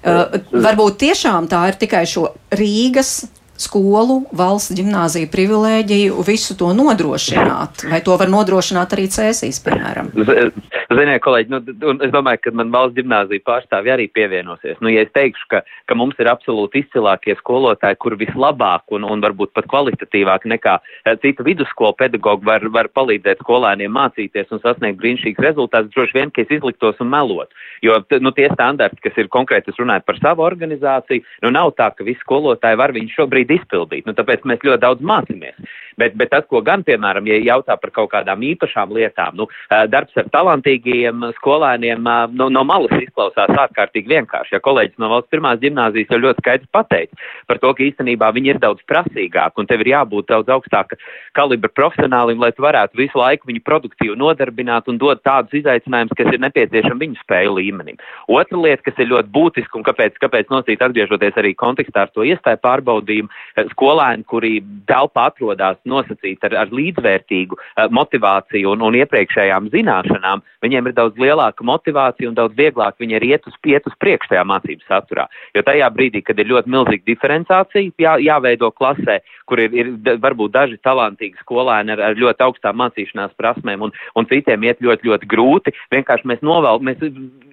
Uh, 0.06 0.38
varbūt 0.54 1.00
tiešām 1.02 1.48
tā 1.50 1.64
ir 1.72 1.80
tikai 1.82 2.04
šo 2.06 2.28
Rīgas 2.54 3.24
skolu, 3.62 4.22
valsts 4.36 4.76
gimnāziju 4.76 5.30
privilēģiju 5.34 6.24
visu 6.28 6.58
to 6.60 6.72
nodrošināt? 6.76 7.86
Vai 7.92 8.02
to 8.06 8.18
var 8.20 8.32
nodrošināt 8.32 8.96
arī 8.96 9.08
cēsīs, 9.12 9.62
piemēram? 9.66 10.12
Ziniet, 10.16 11.22
kolēģi, 11.26 11.52
nu, 11.52 11.62
es 12.06 12.12
domāju, 12.14 12.42
ka 12.44 12.54
man 12.56 12.72
valsts 12.74 12.98
gimnāzija 13.00 13.44
pārstāvji 13.48 13.94
arī 13.96 14.06
pievienosies. 14.14 14.78
Nu, 14.84 14.92
ja 14.94 15.06
es 15.06 15.12
teikšu, 15.16 15.48
ka, 15.52 15.62
ka 15.90 15.98
mums 15.98 16.20
ir 16.22 16.30
absolūti 16.32 16.84
izcilākie 16.84 17.36
skolotāji, 17.40 17.98
kur 18.02 18.18
vislabāk 18.20 18.96
un, 18.96 19.08
un 19.08 19.24
varbūt 19.24 19.56
pat 19.58 19.68
kvalitatīvāk 19.72 20.48
nekā 20.54 20.78
eh, 20.80 21.16
citu 21.24 21.46
vidusskolu 21.48 21.98
pedagogu 22.00 22.46
var, 22.48 22.68
var 22.74 22.92
palīdzēt 22.96 23.42
skolēniem 23.44 23.94
mācīties 23.96 24.54
un 24.54 24.62
sasniegt 24.64 25.00
brīnišķīgus 25.02 25.46
rezultātus, 25.48 25.94
droši 25.96 26.20
vien, 26.20 26.34
ka 26.34 26.46
es 26.46 26.54
izliktos 26.54 27.02
un 27.04 27.12
melotu. 27.14 27.54
Jo 27.86 28.00
nu, 28.22 28.32
tie 28.36 28.48
standarti, 28.54 29.02
kas 29.04 29.18
ir 29.20 29.32
konkrēti, 29.34 29.74
es 29.74 29.82
runāju 29.82 30.06
par 30.06 30.20
savu 30.22 30.46
organizāciju, 30.46 31.26
nu 31.46 31.52
nav 31.54 31.74
tā, 31.80 31.92
ka 31.96 32.06
visi 32.08 32.22
skolotāji 32.24 32.80
var 32.80 32.94
viņu 32.96 33.14
šobrīd 33.14 33.45
šobrīd 33.46 33.62
izpildīt. 33.62 34.06
Nu, 34.06 34.14
tāpēc 34.14 34.46
mēs 34.46 34.64
ļoti 34.64 34.82
daudz 34.82 35.02
mācāmies. 35.02 35.56
Bet, 36.00 36.16
bet 36.20 36.32
tas, 36.34 36.44
ko 36.50 36.60
gan, 36.66 36.84
piemēram, 36.84 37.28
ja 37.30 37.38
jautā 37.40 37.78
par 37.80 37.92
kaut 37.96 38.12
kādām 38.12 38.44
īpašām 38.44 38.92
lietām, 38.96 39.38
nu, 39.40 39.48
darbs 39.92 40.18
ar 40.20 40.28
talantīgiem 40.34 41.30
skolēniem 41.38 42.04
no, 42.36 42.50
no 42.52 42.64
malas 42.68 42.92
izklausās 43.00 43.54
ārkārtīgi 43.66 44.12
vienkārši. 44.12 44.56
Ja 44.58 44.64
kolēģis 44.64 45.00
no 45.00 45.12
valsts 45.14 45.32
pirmās 45.32 45.62
gimnāzijas 45.64 46.12
jau 46.12 46.20
ļoti 46.20 46.44
skaidri 46.44 46.70
pateica 46.76 47.22
par 47.48 47.62
to, 47.64 47.72
ka 47.78 47.86
īstenībā 47.86 48.32
viņi 48.36 48.54
ir 48.54 48.62
daudz 48.64 48.84
prasīgāki 48.92 49.62
un 49.62 49.70
tev 49.70 49.86
ir 49.86 49.92
jābūt 49.94 50.30
daudz 50.34 50.52
augstāka 50.58 51.00
kalibra 51.38 51.72
profesionālim, 51.72 52.42
lai 52.44 52.52
tu 52.56 52.66
varētu 52.66 53.00
visu 53.00 53.20
laiku 53.22 53.50
viņu 53.50 53.64
produktīvi 53.66 54.18
nodarbināt 54.20 54.92
un 54.92 55.00
dot 55.00 55.24
tādus 55.26 55.56
izaicinājumus, 55.62 56.16
kas 56.18 56.34
ir 56.34 56.44
nepieciešami 56.44 57.06
viņu 57.06 57.22
spēju 57.24 57.56
līmenim. 57.56 58.00
Otra 58.28 58.60
lieta, 58.60 58.84
kas 58.90 59.00
ir 59.00 59.12
ļoti 59.14 59.32
būtiska 59.36 59.80
un 59.80 59.88
kāpēc, 59.88 60.20
kāpēc 60.22 60.52
nosīt 60.52 60.84
atgriežoties 60.84 61.40
arī 61.40 61.56
kontekstā 61.56 62.06
ar 62.06 62.14
to 62.16 62.28
iestāju 62.28 62.62
pārbaudījumu, 62.66 63.32
skolēni, 63.72 64.28
kuri 64.28 64.58
telpā 64.90 65.30
atrodas 65.32 65.80
nosacīti 65.90 66.50
ar, 66.50 66.58
ar 66.66 66.74
līdzvērtīgu 66.76 67.58
uh, 67.58 67.86
motivāciju 67.94 68.74
un, 68.74 68.84
un 68.86 68.98
iepriekšējām 69.02 69.70
zināšanām, 69.74 70.44
viņiem 70.66 70.90
ir 70.90 70.98
daudz 70.98 71.20
lielāka 71.22 71.66
motivācija 71.68 72.30
un 72.30 72.38
daudz 72.38 72.58
vieglāk 72.58 73.00
viņi 73.02 73.18
ir 73.20 73.28
iet 73.32 73.48
uz, 73.50 73.56
iet 73.70 73.88
uz 73.88 73.96
priekšu 74.02 74.34
tajā 74.34 74.46
mācību 74.48 74.86
saturā. 74.90 75.28
Jo 75.56 75.64
tajā 75.66 75.90
brīdī, 75.94 76.24
kad 76.26 76.40
ir 76.40 76.50
ļoti 76.52 76.72
milzīga 76.74 77.10
diferenciācija 77.10 77.94
jā, 78.02 78.16
jāveido 78.26 78.72
klasē, 78.76 79.20
kur 79.50 79.62
ir, 79.62 79.74
ir 79.78 79.92
varbūt 80.22 80.54
daži 80.56 80.80
talantīgi 80.86 81.40
skolēni 81.44 81.94
ar, 81.96 82.02
ar 82.10 82.20
ļoti 82.20 82.46
augstām 82.46 82.80
mācīšanās 82.82 83.36
prasmēm 83.40 83.86
un, 83.86 83.94
un 84.18 84.28
citiem 84.30 84.66
iet 84.66 84.82
ļoti, 84.84 85.10
ļoti 85.10 85.30
grūti, 85.30 85.74
vienkārši 85.94 86.30
mēs 86.32 86.42
novēl, 86.46 86.82
mēs 86.86 87.04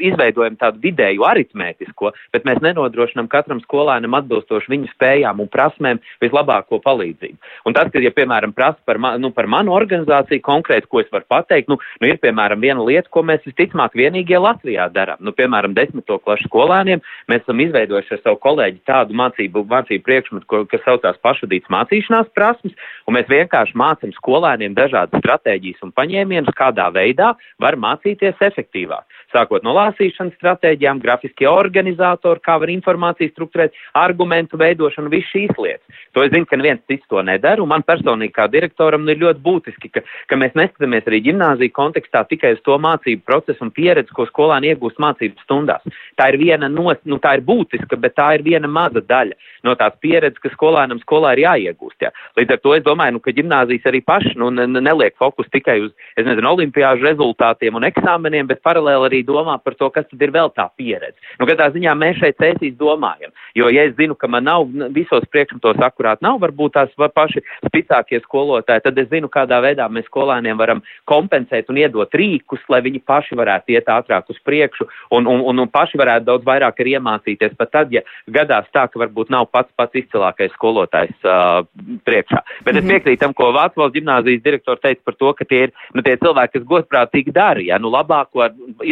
izveidojam 0.03 0.57
tādu 0.61 0.83
vidēju 0.83 1.27
aritmētisko, 1.29 2.13
bet 2.35 2.47
mēs 2.49 2.63
nenodrošinam 2.65 3.29
katram 3.33 3.61
skolēnam 3.65 4.17
atbilstoši 4.19 4.73
viņu 4.73 4.91
spējām 4.95 5.43
un 5.45 5.51
prasmēm 5.53 6.01
vislabāko 6.25 6.81
palīdzību. 6.85 7.39
Un 7.69 7.77
tas, 7.77 7.91
ka, 7.93 8.03
ja, 8.03 8.13
piemēram, 8.23 8.55
prasa 8.57 8.79
par, 8.87 9.01
ma, 9.03 9.13
nu, 9.21 9.33
par 9.35 9.49
manu 9.51 9.75
organizāciju 9.77 10.43
konkrēti, 10.47 10.89
ko 10.91 11.03
es 11.03 11.11
varu 11.13 11.27
pateikt, 11.31 11.71
nu, 11.73 11.79
nu 12.01 12.09
ir, 12.09 12.19
piemēram, 12.23 12.63
viena 12.63 12.85
lieta, 12.87 13.11
ko 13.13 13.25
mēs 13.27 13.45
visticamāk 13.49 13.97
vienīgie 13.99 14.39
Latvijā 14.41 14.89
darām. 14.95 15.21
Nu, 15.21 15.35
piemēram, 15.37 15.75
desmito 15.77 16.19
klašu 16.23 16.49
skolēniem 16.49 17.03
mēs 17.31 17.45
esam 17.45 17.63
izveidojuši 17.65 18.17
ar 18.17 18.23
savu 18.23 18.41
kolēģi 18.47 18.83
tādu 18.89 19.19
mācību, 19.19 19.65
mācību 19.73 20.07
priekšmetu, 20.07 20.49
ko, 20.49 20.63
kas 20.71 20.85
saucās 20.87 21.21
pašvadīts 21.25 21.73
mācīšanās 21.73 22.31
prasmes, 22.37 22.77
un 23.07 23.19
mēs 23.19 23.31
vienkārši 23.33 23.79
mācām 23.79 24.15
skolēniem 24.19 24.77
dažādas 24.79 25.23
stratēģijas 25.23 25.83
un 25.87 25.95
paņēmienus, 25.99 26.57
kādā 26.59 26.89
veidā 26.95 27.35
var 27.63 27.79
mācīties 27.81 28.41
efektīvāk 28.51 29.07
sākot 29.33 29.65
no 29.65 29.75
lāsīšanas 29.77 30.37
stratēģijām, 30.39 31.01
grafiskie 31.03 31.49
organizatori, 31.49 32.43
kā 32.45 32.59
var 32.61 32.73
informāciju 32.73 33.33
strukturēt, 33.33 33.77
argumentu 33.99 34.61
veidošanu, 34.61 35.13
visu 35.13 35.31
šīs 35.33 35.57
lietas. 35.59 36.03
To 36.17 36.25
es 36.25 36.33
zinu, 36.35 36.49
ka 36.49 36.59
neviens 36.61 36.83
cits 36.91 37.09
to 37.11 37.23
nedara, 37.25 37.63
un 37.63 37.71
man 37.73 37.85
personīgi 37.87 38.12
kā 38.35 38.49
direktoram 38.53 39.09
ir 39.09 39.21
ļoti 39.23 39.43
būtiski, 39.45 39.91
ka, 39.93 40.03
ka 40.29 40.39
mēs 40.41 40.57
neskatāmies 40.59 41.07
arī 41.09 41.23
gimnāziju 41.29 41.73
kontekstā 41.77 42.25
tikai 42.29 42.55
uz 42.57 42.63
to 42.67 42.77
mācību 42.83 43.25
procesu 43.27 43.65
un 43.65 43.73
pieredzi, 43.75 44.13
ko 44.15 44.27
skolāni 44.29 44.73
iegūst 44.73 45.01
mācību 45.03 45.43
stundās. 45.45 45.83
Tā 46.21 46.29
ir 46.33 46.41
viena 46.43 46.69
no, 46.69 46.93
nu 47.09 47.19
tā 47.23 47.37
ir 47.39 47.45
būtiska, 47.47 47.97
bet 48.01 48.17
tā 48.19 48.33
ir 48.37 48.45
viena 48.47 48.69
maza 48.69 49.01
daļa 49.01 49.39
no 49.67 49.75
tās 49.79 49.95
pieredzes, 50.03 50.41
ka 50.43 50.51
skolēnam 50.53 51.01
skolā 51.03 51.35
ir 51.37 51.45
jāiegūst. 51.47 51.99
Jā. 52.03 52.11
Līdz 52.39 52.57
ar 52.57 52.63
to 52.63 52.75
es 52.77 52.85
domāju, 52.87 53.17
nu, 53.17 53.23
ka 53.23 53.35
gimnāzijas 53.37 53.89
arī 53.91 54.03
paši 54.05 54.35
nu, 54.41 54.51
neliek 54.53 55.17
fokus 55.21 55.49
tikai 55.55 55.79
uz, 55.87 55.93
es 56.19 56.27
nezinu, 56.27 56.51
olimpiāžu 56.53 57.07
rezultātiem 57.07 57.79
un 57.79 57.87
eksāmeniem, 57.89 58.49
bet 58.51 58.63
paralēli 58.67 59.09
arī 59.09 59.23
domā 59.27 59.59
par 59.63 59.77
to, 59.79 59.91
kas 59.95 60.09
tad 60.11 60.23
ir 60.23 60.35
vēl 60.35 60.51
tā 60.57 60.69
pieredze. 60.77 61.17
Nu, 61.39 61.47
katrā 61.49 61.71
ziņā 61.75 61.95
mēs 61.99 62.19
šeit 62.21 62.41
cēsīs 62.43 62.77
domājam, 62.81 63.33
jo, 63.59 63.71
ja 63.73 63.87
es 63.89 63.97
zinu, 63.99 64.17
ka 64.19 64.31
man 64.31 64.47
nav 64.49 64.67
visos 64.95 65.25
priekšmetos 65.33 65.81
akurāt 65.83 66.23
nav, 66.25 66.41
varbūt 66.43 66.77
tās 66.77 66.93
paši 67.15 67.43
spicākie 67.69 68.02
labākie 68.03 68.21
skolotāji, 68.23 68.83
tad 68.83 68.99
es 68.99 69.09
zinu, 69.11 69.29
kādā 69.29 69.61
veidā 69.63 69.89
mēs 69.89 70.07
skolēniem 70.07 70.59
varam 70.59 70.83
kompensēt 71.07 71.71
un 71.71 71.79
iedot 71.79 72.11
rīkus, 72.13 72.61
lai 72.69 72.83
viņi 72.83 73.03
paši 73.07 73.37
varētu 73.37 73.73
iet 73.73 73.89
ātrāk 73.89 74.29
uz 74.29 74.39
priekšu 74.45 74.87
un, 75.11 75.27
un, 75.27 75.41
un, 75.41 75.59
un 75.59 75.69
paši 75.69 75.99
varētu 75.99 76.27
daudz 76.27 76.45
vairāk 76.45 76.81
arī 76.81 76.97
iemācīties. 76.99 77.57
Pat 77.57 77.71
tad, 77.73 77.93
ja 77.93 78.03
gadās 78.27 78.67
tā, 78.73 78.89
ka 78.89 78.99
varbūt 78.99 79.31
nav 79.31 79.49
pats 79.53 79.71
pats 79.77 79.95
izcilākais 79.95 80.53
skolotājs 80.57 81.15
uh, 81.25 81.65
priekšā. 82.05 82.43
Bet 82.65 82.75
mm 82.75 82.79
-hmm. 82.79 82.79
es 82.79 82.85
mhm. 82.85 82.93
piekrītu 82.93 83.21
tam, 83.21 83.35
ko 83.35 83.53
Vācu 83.53 83.81
valsts 83.81 83.99
gimnāzijas 83.99 84.43
direktors 84.43 84.81
teica 84.81 85.01
par 85.05 85.15
to, 85.15 85.33
ka 85.33 85.45
tie 85.45 85.63
ir 85.65 85.71
nu, 85.95 86.03
tie 86.03 86.17
cilvēki, 86.17 86.53
kas 86.53 86.63
godprātīgi 86.63 87.33
dara, 87.33 87.61
ja 87.61 87.79
nu 87.79 87.91
labāko 87.91 88.49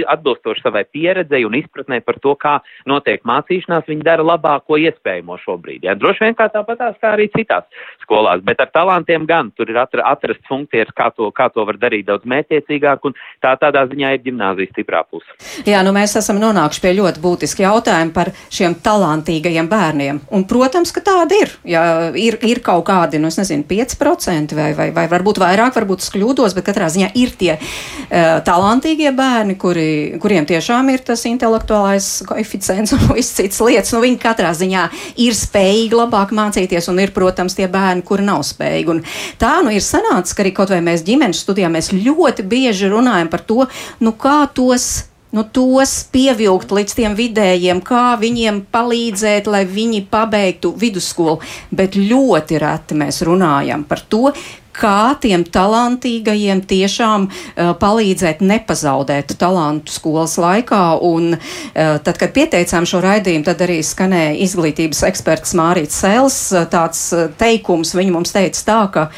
atbilstoši 0.07 0.63
savai 0.63 0.85
pieredzei 0.85 1.45
un 1.45 1.55
izpratnē 1.55 2.01
par 2.05 2.19
to, 2.19 2.35
kā 2.35 2.61
notiek 2.87 3.23
mācīšanās, 3.25 3.89
viņi 3.89 4.03
dara 4.03 4.23
labāko 4.23 4.77
iespējamo 4.77 5.39
šobrīd. 5.39 5.85
Ja? 5.85 5.95
Droši 5.95 6.25
vien 6.25 6.35
kā 6.35 6.49
tāpatās 6.49 6.97
kā 7.01 7.13
arī 7.15 7.29
citās 7.37 7.65
skolās, 8.03 8.43
bet 8.43 8.61
ar 8.61 8.71
talantiem 9.01 9.27
gan 9.27 9.51
tur 9.57 9.71
ir 9.71 9.79
atra, 9.79 10.05
atrast 10.13 10.41
funkcijas, 10.49 10.91
kā 10.97 11.11
to, 11.15 11.31
kā 11.33 11.49
to 11.53 11.65
var 11.65 11.79
darīt 11.81 12.07
daudz 12.07 12.25
mētiecīgāk, 12.29 13.05
un 13.05 13.15
tā 13.43 13.57
tādā 13.61 13.87
ziņā 13.89 14.15
ir 14.15 14.23
gimnāzijas 14.25 14.71
stiprā 14.73 15.03
puse. 15.09 15.27
Jā, 15.67 15.83
nu 15.83 15.93
mēs 15.93 16.17
esam 16.17 16.41
nonākuši 16.41 16.83
pie 16.83 16.93
ļoti 16.99 17.21
būtiski 17.21 17.65
jautājumi 17.65 18.13
par 18.13 18.33
šiem 18.51 18.75
talantīgajiem 18.83 19.69
bērniem. 19.71 20.21
Un, 20.31 20.45
protams, 20.45 20.93
ka 20.93 21.01
tādi 21.01 21.41
ir. 21.41 21.55
Ja 21.65 22.11
ir, 22.15 22.39
ir 22.43 22.61
kaut 22.65 22.85
kādi, 22.89 23.21
nu, 23.21 23.31
nezinu, 23.31 23.65
5% 23.69 24.57
vai, 24.57 24.73
vai, 24.77 24.91
vai 24.95 25.07
varbūt 25.11 25.41
vairāk, 25.41 25.75
varbūt 25.77 26.05
es 26.05 26.13
kļūdos, 26.13 26.57
bet 26.57 26.67
katrā 26.67 26.91
ziņā 26.93 27.13
ir 27.19 27.35
tie 27.41 27.57
uh, 27.57 28.41
talantīgie 28.45 29.13
bērni, 29.17 29.57
kuri, 29.61 30.19
kuriem 30.21 30.49
tiešām 30.49 30.93
ir 30.93 31.05
tas 31.07 31.25
intelektuālais 31.29 32.11
koeficients 32.29 32.95
un 32.97 33.07
viss 33.17 33.37
cits 33.39 33.63
lietas. 33.65 33.95
Nu, 33.95 34.03
viņi 34.05 34.21
katrā 34.21 34.53
ziņā 34.57 34.87
ir 35.25 35.37
spējīgi 35.37 35.97
labāk 35.97 36.35
mācīties, 36.37 36.91
un 36.93 37.01
ir, 37.03 37.15
protams, 37.17 37.57
tie 37.59 37.69
bērni, 37.71 38.05
kuri 38.07 38.27
nav 38.27 38.45
spējīgi. 38.47 38.90
Un 38.91 39.05
tā 39.41 39.57
nu 39.65 39.73
ir 39.75 39.85
sanācis, 39.85 40.35
ka 40.35 40.45
arī 40.45 40.55
kaut 40.57 40.73
vai 40.73 40.83
mēs 40.85 41.05
ģimenes 41.07 41.45
studijā 41.45 41.71
mēs 41.73 41.93
ļoti 41.95 42.47
bieži 42.51 42.91
runājam 42.93 43.31
par 43.33 43.45
to, 43.47 43.67
nu, 44.05 44.15
kā 44.19 44.43
tos 44.55 45.10
nu, 45.37 45.45
tos 45.45 45.93
pievilkt 46.13 46.73
līdz 46.75 46.97
tiem 46.99 47.19
vidējiem, 47.19 47.83
kā 47.87 48.17
viņiem 48.21 48.65
palīdzēt, 48.73 49.51
lai 49.51 49.65
viņi 49.69 50.05
pabeigtu 50.11 50.73
vidusskolu. 50.79 51.39
Bet 51.75 51.99
ļoti 51.99 52.59
reti 52.63 52.99
mēs 52.99 53.23
runājam 53.27 53.87
par 53.89 54.03
to, 54.11 54.31
kā 54.81 55.17
tiem 55.21 55.45
talantīgajiem 55.45 56.63
tiešām 56.69 57.27
uh, 57.29 57.73
palīdzēt 57.81 58.43
nepazaudēt 58.45 59.35
talantu 59.41 59.93
skolas 59.93 60.37
laikā. 60.41 60.85
Un, 61.07 61.35
uh, 61.35 61.99
tad, 62.05 62.17
kad 62.21 62.33
pieteicām 62.37 62.89
šo 62.89 63.03
raidījumu, 63.05 63.47
tad 63.51 63.63
arī 63.67 63.81
skanēja 63.87 64.39
izglītības 64.47 65.05
eksperts 65.11 65.57
Mārīts 65.59 66.01
Sēls. 66.03 66.41
Uh, 66.55 66.67
tāds 66.71 67.09
uh, 67.17 67.29
teikums 67.41 67.95
viņa 67.99 68.17
mums 68.17 68.35
teica 68.37 68.67
tā, 68.71 68.81
ka 68.95 69.09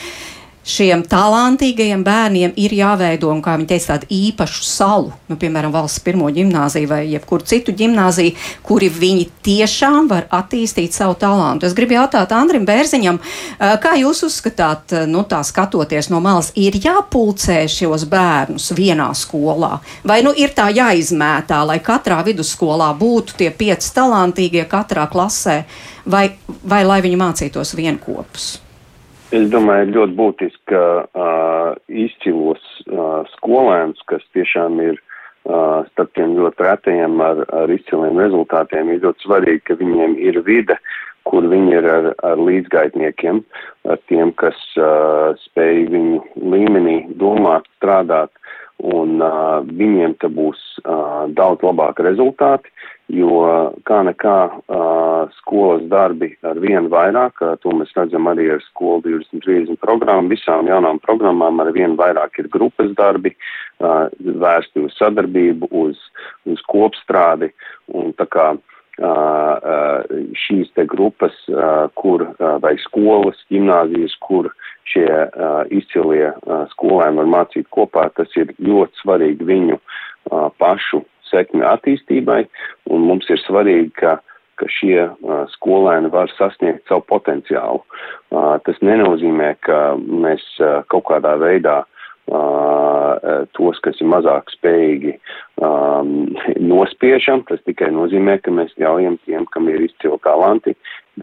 šiem 0.62 1.02
talantīgajiem 1.10 2.04
bērniem 2.06 2.54
ir 2.60 2.74
jāveido, 2.76 3.30
un, 3.32 3.42
kā 3.42 3.56
viņi 3.58 3.68
teica, 3.72 3.96
tādu 3.96 4.08
īpašu 4.14 4.62
salu, 4.66 5.10
nu, 5.30 5.36
piemēram, 5.40 5.72
valsts 5.74 6.02
pirmo 6.04 6.28
ģimnāziju 6.32 6.90
vai 6.90 7.00
jebkuru 7.10 7.46
citu 7.48 7.74
ģimnāziju, 7.76 8.36
kuri 8.66 8.90
viņi 8.92 9.26
tiešām 9.42 10.08
var 10.10 10.28
attīstīt 10.30 10.94
savu 10.94 11.16
talantu. 11.18 11.66
Es 11.66 11.76
gribu 11.78 11.96
jautāt 11.98 12.34
Andrim 12.36 12.66
Bērziņam, 12.68 13.18
kā 13.82 13.94
jūs 13.98 14.22
uzskatāt, 14.28 14.94
nu, 15.10 15.26
tā 15.28 15.42
skatoties 15.46 16.12
no 16.12 16.22
malas, 16.22 16.52
ir 16.54 16.78
jāpulcē 16.78 17.64
šos 17.70 18.06
bērnus 18.10 18.70
vienā 18.78 19.10
skolā, 19.18 19.76
vai 20.06 20.22
nu 20.22 20.34
ir 20.38 20.54
tā 20.54 20.70
jāizmētā, 20.74 21.62
lai 21.66 21.80
katrā 21.82 22.22
vidusskolā 22.26 22.92
būtu 22.98 23.40
tie 23.42 23.50
pieci 23.50 23.94
talantīgie 23.96 24.68
katrā 24.70 25.08
klasē, 25.10 25.64
vai, 26.06 26.28
vai 26.62 26.84
lai 26.86 27.02
viņi 27.02 27.18
mācītos 27.18 27.74
vienkopus? 27.78 28.52
Es 29.33 29.47
domāju, 29.49 29.87
ir 29.87 29.95
ļoti 29.97 30.16
būtiski, 30.18 30.61
ka 30.68 30.83
uh, 31.09 31.70
izcilos 31.89 32.61
uh, 32.91 33.22
skolēnus, 33.33 34.03
kas 34.11 34.24
tiešām 34.37 34.76
ir 34.85 34.99
uh, 34.99 35.89
starp 35.93 36.11
tiem 36.18 36.35
ļoti 36.37 36.66
retajiem 36.66 37.16
ar, 37.24 37.41
ar 37.57 37.72
izciliem 37.72 38.20
rezultātiem, 38.20 38.91
ir 38.93 39.01
ļoti 39.07 39.24
svarīgi, 39.24 39.62
ka 39.70 39.78
viņiem 39.80 40.18
ir 40.20 40.37
vide, 40.45 40.76
kur 41.24 41.49
viņi 41.49 41.72
ir 41.78 41.89
ar, 41.89 42.11
ar 42.28 42.45
līdzgaitniekiem, 42.45 43.41
ar 43.89 44.05
tiem, 44.12 44.35
kas 44.37 44.59
uh, 44.76 45.33
spēj 45.47 45.87
viņu 45.95 46.20
līmenī 46.53 46.99
domāt, 47.16 47.64
strādāt, 47.78 48.37
un 48.85 49.16
uh, 49.24 49.62
viņiem 49.64 50.18
te 50.20 50.28
būs 50.28 50.61
uh, 50.85 51.24
daudz 51.33 51.64
labāki 51.64 52.05
rezultāti 52.05 52.68
jo 53.11 53.72
kā 53.88 54.00
nekā 54.07 54.36
uh, 54.48 55.30
skolas 55.40 55.82
darbi 55.90 56.32
ar 56.46 56.59
vienu 56.62 56.90
vairāk, 56.92 57.42
uh, 57.42 57.55
to 57.62 57.74
mēs 57.76 57.92
redzam 57.96 58.28
arī 58.30 58.48
ar 58.55 58.62
skolu 58.68 59.03
2030 59.05 59.80
programmu, 59.82 60.32
visām 60.32 60.70
jaunām 60.70 61.00
programmām 61.03 61.61
ar 61.64 61.72
vienu 61.74 61.98
vairāk 61.98 62.38
ir 62.40 62.50
grupas 62.53 62.92
darbi, 62.98 63.34
uh, 63.82 64.07
vērsti 64.20 64.86
uz 64.86 64.96
sadarbību, 64.98 65.68
uz, 65.84 65.98
uz 66.46 66.62
kopstrādi, 66.70 67.53
un 67.92 68.14
tā 68.18 68.28
kā 68.30 68.53
šīs 70.36 70.68
te 70.76 70.84
grupas, 70.86 71.32
kur 71.96 72.26
vai 72.61 72.74
skolas, 72.84 73.38
gimnāzijas, 73.50 74.14
kur 74.20 74.50
šie 74.92 75.09
izcilie 75.72 76.28
skolēni 76.74 77.22
var 77.22 77.30
mācīt 77.34 77.66
kopā, 77.72 78.11
tas 78.14 78.28
ir 78.36 78.53
ļoti 78.61 79.00
svarīgi 79.00 79.48
viņu 79.48 79.80
pašu 80.61 81.03
sekmi 81.33 81.64
attīstībai, 81.66 82.45
un 82.93 83.09
mums 83.09 83.28
ir 83.33 83.41
svarīgi, 83.43 83.91
ka, 84.01 84.18
ka 84.61 84.68
šie 84.70 84.99
uh, 85.09 85.45
skolēni 85.57 86.12
var 86.12 86.30
sasniegt 86.37 86.87
savu 86.91 87.07
potenciālu. 87.11 87.83
Uh, 88.33 88.59
tas 88.66 88.78
nenozīmē, 88.85 89.55
ka 89.66 89.97
mēs 89.99 90.45
uh, 90.61 90.83
kaut 90.93 91.09
kādā 91.11 91.35
veidā 91.41 91.83
uh, 91.83 93.47
tos, 93.57 93.80
kas 93.85 93.99
ir 94.01 94.11
mazāk 94.12 94.53
spējīgi, 94.55 95.16
um, 95.62 96.33
nospiežam. 96.61 97.45
Tas 97.49 97.62
tikai 97.66 97.91
nozīmē, 97.95 98.39
ka 98.43 98.55
mēs 98.55 98.74
ļaujam 98.80 99.18
tiem, 99.26 99.47
kam 99.55 99.68
ir 99.72 99.83
izcili 99.89 100.20
talanti, 100.24 100.76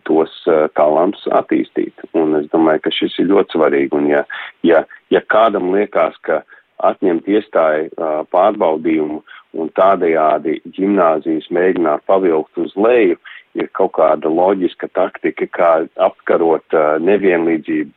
tos 0.09 0.33
uh, 0.49 0.67
talantus 0.77 1.25
attīstīt. 1.39 2.05
Un 2.17 2.37
es 2.41 2.49
domāju, 2.53 2.85
ka 2.85 2.95
šis 2.95 3.19
ir 3.21 3.31
ļoti 3.31 3.57
svarīgi. 3.57 3.93
Un 3.97 4.09
ja, 4.11 4.23
ja, 4.67 4.85
ja 5.13 5.23
kādam 5.31 5.71
liekas, 5.75 6.17
ka 6.27 6.43
atņemt 6.85 7.27
iestāju 7.27 7.89
uh, 7.91 8.21
pārbaudījumu 8.31 9.19
uh, 9.19 9.38
un 9.57 9.71
tādējādi 9.77 10.59
ģimnāzijas 10.75 11.49
mēģināt 11.53 12.05
pavilkt 12.09 12.59
uz 12.61 12.75
leju, 12.77 13.17
ir 13.57 13.69
kaut 13.73 13.93
kāda 13.97 14.29
loģiska 14.29 14.89
taktika, 14.93 15.47
kā 15.55 15.71
apkarot 16.05 16.77
nevienlīdzību, 17.05 17.93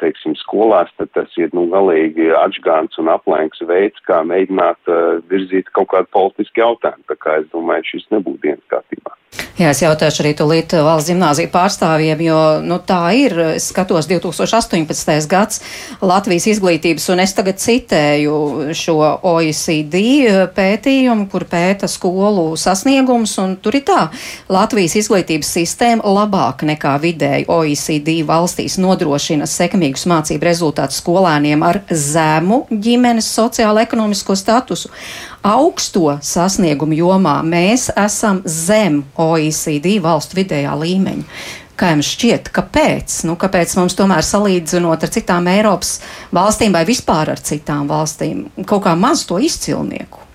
teiksim, 0.00 0.34
skolās, 0.40 0.90
tad 1.00 1.12
tas 1.16 1.36
ir, 1.40 1.52
nu, 1.56 1.66
galīgi 1.72 2.30
atžgāns 2.36 2.98
un 3.00 3.12
aplēks 3.12 3.64
veids, 3.68 4.00
kā 4.08 4.22
mēģināt 4.28 4.92
virzīt 5.30 5.72
kaut 5.76 5.92
kādu 5.94 6.12
politisku 6.16 6.64
jautājumu. 6.64 7.06
Tā 7.08 7.18
kā 7.20 7.40
es 7.40 7.48
domāju, 7.54 7.88
šis 7.94 8.10
nebūtu 8.14 8.44
dienas 8.46 8.66
kārtībā. 8.72 9.16
Jā, 9.60 9.74
es 9.74 9.82
jautāšu 9.82 10.22
arī 10.22 10.30
tūlīt 10.38 10.72
valsts 10.72 11.10
gimnāziju 11.12 11.50
pārstāvjiem, 11.52 12.22
jo 12.24 12.38
nu, 12.64 12.78
tā 12.80 13.12
ir. 13.12 13.34
Es 13.58 13.68
skatos 13.70 14.08
2018. 14.08 15.28
gads 15.28 15.60
Latvijas 16.00 16.46
izglītības, 16.54 17.10
un 17.12 17.20
es 17.20 17.34
tagad 17.36 17.60
citēju 17.60 18.72
šo 18.72 18.96
OECD 19.30 20.00
pētījumu, 20.56 21.28
kur 21.28 21.44
pēta 21.50 21.90
skolu 21.92 22.54
sasniegums, 22.56 23.36
un 23.42 23.58
tur 23.60 23.76
ir 23.76 23.84
tā. 23.84 24.06
Latvijas 24.48 24.69
izglītības 24.78 25.48
sistēma 25.50 26.06
labāk 26.06 26.62
nekā 26.62 26.92
vidēji 27.02 27.46
OECD 27.50 28.20
valstīs 28.28 28.76
nodrošina 28.78 29.48
sekmīgus 29.50 30.06
mācību 30.06 30.46
rezultātus 30.46 31.00
skolēniem 31.02 31.64
ar 31.66 31.80
zemu 31.90 32.66
ģimenes 32.70 33.26
sociālo-ekonomisko 33.34 34.36
statusu 34.38 34.92
augsto 35.42 36.18
sasniegumu 36.22 36.94
jomā 37.00 37.40
mēs 37.42 37.88
esam 37.98 38.42
zem 38.46 39.02
OECD 39.18 39.98
valstu 40.04 40.38
vidējā 40.38 40.76
līmeņa. 40.84 41.26
Kā 41.80 41.94
jums 41.94 42.14
šķiet, 42.14 42.52
kāpēc? 42.54 43.18
Nu, 43.26 43.34
kāpēc 43.40 43.74
mums 43.80 43.98
tomēr 43.98 44.22
salīdzinot 44.22 45.02
ar 45.02 45.10
citām 45.10 45.50
Eiropas 45.50 45.96
valstīm 46.30 46.76
vai 46.76 46.84
vispār 46.86 47.32
ar 47.34 47.40
citām 47.42 47.88
valstīm 47.90 48.50
kaut 48.68 48.84
kā 48.86 48.94
maz 48.94 49.24
to 49.26 49.40
izcilnieku? 49.40 50.29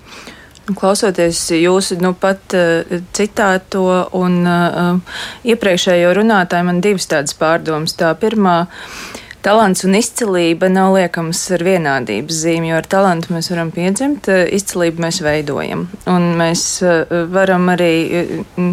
Klausoties 0.65 1.43
jūsu 1.53 1.99
nu, 2.01 2.15
pat 2.17 2.55
uh, 2.57 3.01
citāto 3.13 3.85
un 4.17 4.39
uh, 4.49 5.19
iepriekšējo 5.45 6.15
runātāju, 6.17 6.69
man 6.71 6.81
divas 6.81 7.05
tādas 7.11 7.37
pārdomas. 7.37 7.93
Tā 7.99 8.09
pirmā, 8.17 8.55
uh, 8.65 9.24
talants 9.45 9.83
un 9.85 9.93
izcilība 9.97 10.69
nav 10.73 10.95
liekams 10.95 11.39
ar 11.53 11.63
vienādības 11.65 12.39
zīmi, 12.45 12.71
jo 12.71 12.79
ar 12.79 12.87
talantu 12.89 13.35
mēs 13.35 13.51
varam 13.51 13.69
piedzimt, 13.73 14.29
eh, 14.31 14.45
izcilību 14.57 15.03
mēs 15.05 15.21
veidojam. 15.21 15.85
Un 16.09 16.31
mēs 16.39 16.63
eh, 16.81 17.13
varam 17.31 17.69
arī 17.73 17.91
mm, 18.57 18.71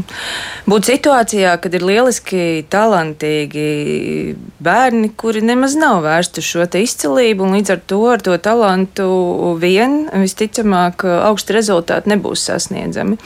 būt 0.70 0.88
situācijā, 0.88 1.54
kad 1.60 1.76
ir 1.76 1.84
lieliski 1.84 2.64
talantīgi 2.72 3.66
bērni, 4.64 5.12
kuri 5.20 5.42
nemaz 5.44 5.76
nav 5.76 6.00
vērsti 6.06 6.40
uz 6.40 6.48
šo 6.48 6.68
izcilību, 6.80 7.44
un 7.44 7.58
līdz 7.58 7.74
ar 7.76 7.84
to 7.92 8.00
ar 8.14 8.24
to 8.24 8.38
talantu 8.40 9.08
vien 9.60 10.06
visticamāk 10.12 11.04
augsti 11.04 11.58
rezultāti 11.58 12.14
nebūs 12.14 12.46
sasniedzami. 12.48 13.18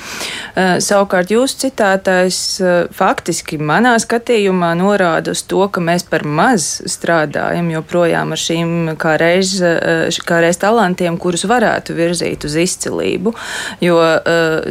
Eh, 0.56 0.76
savukārt 0.82 1.30
jūsu 1.30 1.62
citātais 1.66 2.42
faktiski 2.96 3.60
manā 3.62 3.94
skatījumā 4.02 4.74
norāda 4.78 5.36
uz 5.36 5.46
to, 5.46 5.62
ka 5.70 5.84
mēs 5.84 6.06
par 6.10 6.26
maz 6.26 6.80
strādājam 6.90 7.35
nestrādājam 7.36 7.70
joprojām 7.70 8.32
ar 8.32 8.40
šīm 8.40 8.96
kā 8.98 9.16
reiz, 9.20 9.60
kā 10.26 10.40
reiz 10.40 10.58
talantiem, 10.60 11.16
kurus 11.18 11.44
varētu 11.44 11.94
virzīt 11.96 12.44
uz 12.44 12.56
izcilību. 12.56 13.34
Jo 13.80 13.98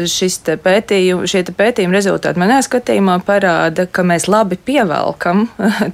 šis 0.06 0.40
te 0.46 0.58
pētījum, 0.58 1.26
šie 1.28 1.44
te 1.46 1.54
pētījuma 1.54 1.96
rezultāti 1.96 2.40
manā 2.40 2.62
skatījumā 2.66 3.20
parāda, 3.26 3.86
ka 3.88 4.04
mēs 4.04 4.28
labi 4.28 4.58
pievelkam 4.58 5.48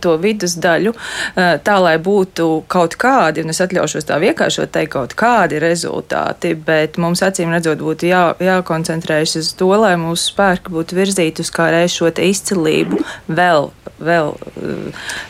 to 0.03 0.17
vidusdaļu 0.21 0.93
tā, 1.35 1.77
lai 1.81 1.97
būtu 1.97 2.63
kaut 2.71 2.95
kādi, 2.95 3.43
un 3.43 3.51
es 3.51 3.61
atļaušos 3.61 4.07
tā 4.07 4.19
vienkāršot 4.21 4.71
teikt, 4.71 4.93
kaut 4.95 5.15
kādi 5.15 5.59
rezultāti, 5.61 6.53
bet 6.55 6.97
mums 7.01 7.23
acīm 7.23 7.51
redzot 7.53 7.81
būtu 7.81 8.09
jā, 8.09 8.23
jākoncentrējas 8.41 9.37
uz 9.39 9.53
to, 9.59 9.71
lai 9.81 9.95
mūsu 9.99 10.31
spēki 10.31 10.73
būtu 10.73 10.97
virzīti 10.97 11.45
uz 11.45 11.51
kā 11.53 11.69
reiz 11.73 11.95
šo 11.95 12.11
izcilību 12.11 12.99
vēl 13.31 13.71
vēl 14.01 14.33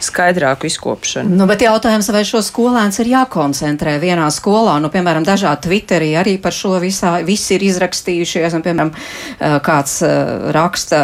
skaidrāku 0.03 0.69
izkopšanu. 0.69 1.30
Nu, 1.31 1.45
bet 1.47 1.61
jautājums, 1.63 2.09
vai 2.11 2.25
šo 2.27 2.41
skolēns 2.43 2.97
ir 2.99 3.07
jākoncentrē 3.13 3.93
vienā 4.01 4.25
skolā? 4.35 4.73
Nu, 4.83 4.89
piemēram, 4.91 5.23
dažādi 5.23 5.69
Twitterī 5.69 6.09
arī 6.19 6.33
par 6.43 6.51
šo 6.51 6.73
visā, 6.83 7.13
visi 7.23 7.53
ir 7.55 7.63
izrakstījušies, 7.69 8.57
un, 8.57 8.63
piemēram, 8.65 8.91
kāds 9.63 9.93
raksta, 10.51 10.99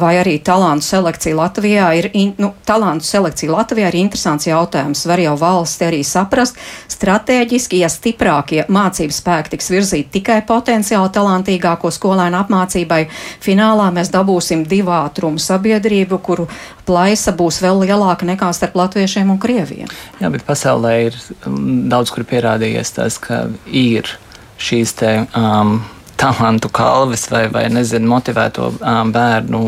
vai 0.00 0.14
arī 0.22 0.38
talantu 0.40 0.86
selekcija 0.86 1.36
Latvijā 1.36 1.90
ir, 1.98 2.08
nu, 2.40 2.54
talantu 2.64 3.04
selekcija 3.04 3.52
Latvijā 3.52 3.90
ir 3.92 3.98
interesants 4.00 4.48
jautājums. 4.48 5.04
Var 5.10 5.24
jau 5.26 5.34
valsti 5.42 5.84
arī 5.90 6.00
saprast, 6.06 6.56
stratēģiski, 6.96 7.82
ja 7.84 7.92
stiprākie 7.92 8.64
mācības 8.72 9.20
spēki 9.20 9.52
tiks 9.56 9.68
virzīti 9.74 10.14
tikai 10.16 10.38
potenciāli 10.48 11.12
talantīgāko 11.12 11.92
skolēnu 11.92 12.40
apmācībai, 12.40 13.02
finālā 13.44 13.90
mēs 13.92 14.14
dabūsim 14.16 14.64
divu 14.64 14.96
ātrumu 14.96 15.42
sabiedrību, 15.44 16.22
kuru 16.24 16.48
plaisa 16.88 17.36
būs 17.36 17.60
vēl 17.60 17.84
lielāka 17.84 18.24
nekā 18.24 18.48
starp 18.56 18.78
latviešiem 19.16 19.30
un 19.32 19.38
krieviem. 19.40 19.88
Jā, 20.20 20.30
bet 20.30 20.44
pasaulē 20.44 20.92
ir 21.08 21.16
um, 21.46 21.88
daudz 21.88 22.10
kur 22.12 22.24
pierādījies 22.24 22.92
tas, 22.96 23.18
ka 23.18 23.48
ir 23.66 24.18
šīs 24.58 24.94
te. 24.96 25.26
Um, 25.34 25.84
talantu 26.16 26.70
kalvis 26.72 27.28
vai, 27.28 27.46
vai 27.52 27.68
nezinu, 27.68 28.08
motivēto 28.08 28.70
um, 28.80 29.10
bērnu 29.12 29.60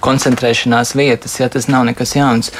koncentrēšanās 0.00 0.94
vietas, 0.94 1.34
ja 1.40 1.48
tas 1.50 1.66
nav 1.66 1.84
nekas 1.88 2.14
jauns. 2.14 2.52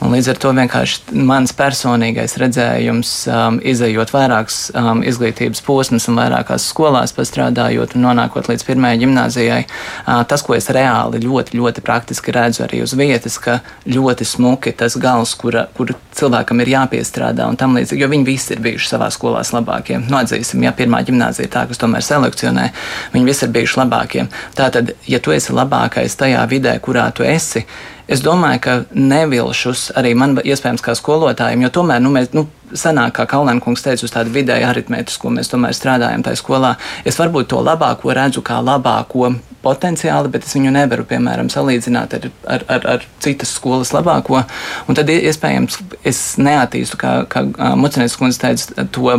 Un 0.00 0.14
līdz 0.14 0.30
ar 0.32 0.38
to 0.40 0.50
vienkārši 0.56 1.16
mans 1.28 1.52
personīgais 1.52 2.38
redzējums, 2.40 3.10
um, 3.28 3.58
izējot 3.60 4.14
vairākas 4.14 4.70
um, 4.72 5.02
izglītības 5.04 5.60
posmus 5.66 6.08
un 6.08 6.16
vairākās 6.16 6.70
skolās, 6.72 7.12
pastrādājot 7.12 7.92
un 7.98 8.06
nonākot 8.06 8.48
līdz 8.48 8.64
pirmajai 8.64 9.00
gimnājai, 9.02 9.58
uh, 9.66 10.22
tas, 10.30 10.40
ko 10.46 10.56
es 10.56 10.70
reāli 10.72 11.20
ļoti, 11.20 11.58
ļoti 11.60 11.84
praktiski 11.84 12.32
redzu 12.32 12.64
arī 12.64 12.80
uz 12.86 12.96
vietas, 12.96 13.36
ka 13.44 13.58
ļoti 13.84 14.24
smuki 14.24 14.72
tas 14.80 14.96
gals, 15.00 15.34
kura, 15.36 15.66
kur 15.76 15.92
cilvēkam 16.16 16.64
ir 16.64 16.72
jāpiestrādā 16.78 17.50
un 17.52 17.60
tam 17.60 17.76
līdzīgi, 17.76 18.00
jo 18.00 18.08
viņi 18.14 18.28
visi 18.30 18.56
ir 18.56 18.64
bijuši 18.64 18.94
savā 18.94 19.12
skolās 19.12 19.52
labākie. 19.52 20.00
Nu, 20.06 20.16
atzīsim, 20.22 20.64
ja 20.64 20.72
pirmā 20.76 21.04
gimnājā 21.04 21.44
ir 21.44 21.52
tā, 21.52 21.68
kas 21.68 21.84
tomēr 21.84 22.08
selekcionē, 22.08 22.70
viņi 23.12 23.28
visi 23.28 23.44
ir 23.44 23.54
bijuši 23.58 23.82
labākie. 23.84 24.28
Tātad, 24.56 24.96
ja 25.04 25.20
tu 25.20 25.36
esi 25.36 25.52
labākais 25.52 26.16
tajā 26.16 26.48
vidē, 26.48 26.78
kurā 26.80 27.10
tu 27.12 27.28
esi, 27.28 27.66
Es 28.10 28.24
domāju, 28.26 28.60
ka 28.64 28.72
nevilšus 28.90 29.90
arī 29.98 30.16
man 30.18 30.34
iespējams 30.42 30.82
kā 30.82 30.96
skolotājiem, 30.98 31.62
jo 31.66 31.74
tomēr 31.80 32.02
nu, 32.02 32.14
mēs. 32.16 32.32
Nu, 32.36 32.48
Senāk, 32.70 33.16
kā 33.16 33.24
Kalnēnkungs 33.26 33.82
teica, 33.82 34.04
uz 34.06 34.12
tādu 34.14 34.30
vidēju 34.30 34.68
aritmētisku 34.68 35.26
mēs 35.34 35.48
tomēr 35.50 35.74
strādājam 35.74 36.22
tajā 36.22 36.38
skolā. 36.38 36.76
Es 37.02 37.16
varbūt 37.18 37.48
to 37.50 37.58
labāko 37.66 38.14
redzu 38.14 38.44
kā 38.46 38.60
labāko 38.62 39.32
potenciāli, 39.64 40.30
bet 40.32 40.46
es 40.46 40.54
viņu 40.54 40.70
nevaru, 40.76 41.04
piemēram, 41.08 41.50
salīdzināt 41.52 42.14
ar, 42.16 42.28
ar, 42.46 42.64
ar, 42.76 42.86
ar 42.94 43.06
citas 43.22 43.52
skolas 43.56 43.90
labāko. 43.90 44.44
Un 44.86 44.98
tad 44.98 45.10
iespējams 45.10 45.80
es 46.06 46.20
neattīstu, 46.38 47.00
kā, 47.00 47.14
kā 47.30 47.42
Mucinēs 47.78 48.14
kundze 48.20 48.40
teica, 48.44 48.86
to 48.94 49.16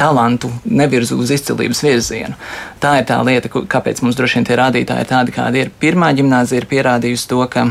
talantu 0.00 0.50
nevirzu 0.66 1.20
uz 1.22 1.30
izcilības 1.36 1.84
virzienu. 1.86 2.34
Tā 2.82 2.96
ir 2.98 3.06
tā 3.08 3.20
lieta, 3.26 3.50
kāpēc 3.50 4.02
mums 4.02 4.18
droši 4.18 4.40
vien 4.40 4.50
tie 4.50 4.58
rādītāji 4.60 5.06
ir 5.06 5.12
tādi, 5.14 5.36
kādi 5.36 5.62
ir. 5.62 5.72
Pirmā 5.78 6.10
gimnāzija 6.18 6.64
ir 6.64 6.68
pierādījusi 6.74 7.30
to, 7.30 7.40
ka 7.54 7.70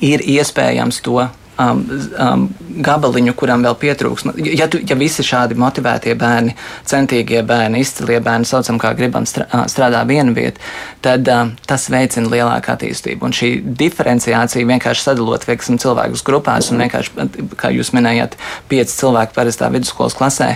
ir 0.00 0.22
iespējams 0.34 1.00
to 1.04 1.20
um, 1.60 1.82
um, 2.18 2.44
gabaliņu, 2.84 3.34
kuram 3.38 3.64
vēl 3.66 3.76
pietrūks. 3.80 4.26
Ja, 4.56 4.68
tu, 4.70 4.80
ja 4.88 4.96
visi 4.98 5.24
šādi 5.26 5.56
motivētie 5.58 6.14
bērni, 6.18 6.54
centīgie 6.88 7.42
bērni, 7.46 7.82
izcilie 7.84 8.18
bērni, 8.24 8.48
saucam, 8.48 8.80
kā 8.82 8.92
gribam, 8.98 9.26
strādā 9.28 10.02
vienu 10.08 10.34
vietu, 10.36 10.62
tad 11.04 11.28
um, 11.32 11.54
tas 11.68 11.88
veicina 11.92 12.30
lielāku 12.32 12.72
attīstību. 12.74 13.28
Un 13.28 13.36
šī 13.36 13.52
diferenciācija 13.82 14.68
vienkārši 14.68 15.06
sadalot 15.08 15.46
veiksim, 15.48 15.80
cilvēkus 15.82 16.24
grupās, 16.26 16.72
un 16.72 16.84
vienkārši, 16.84 17.28
kā 17.60 17.72
jūs 17.74 17.92
minējāt, 17.96 18.38
pieci 18.72 18.96
cilvēki 19.02 19.36
parastā 19.36 19.70
vidusskolas 19.74 20.16
klasē. 20.18 20.54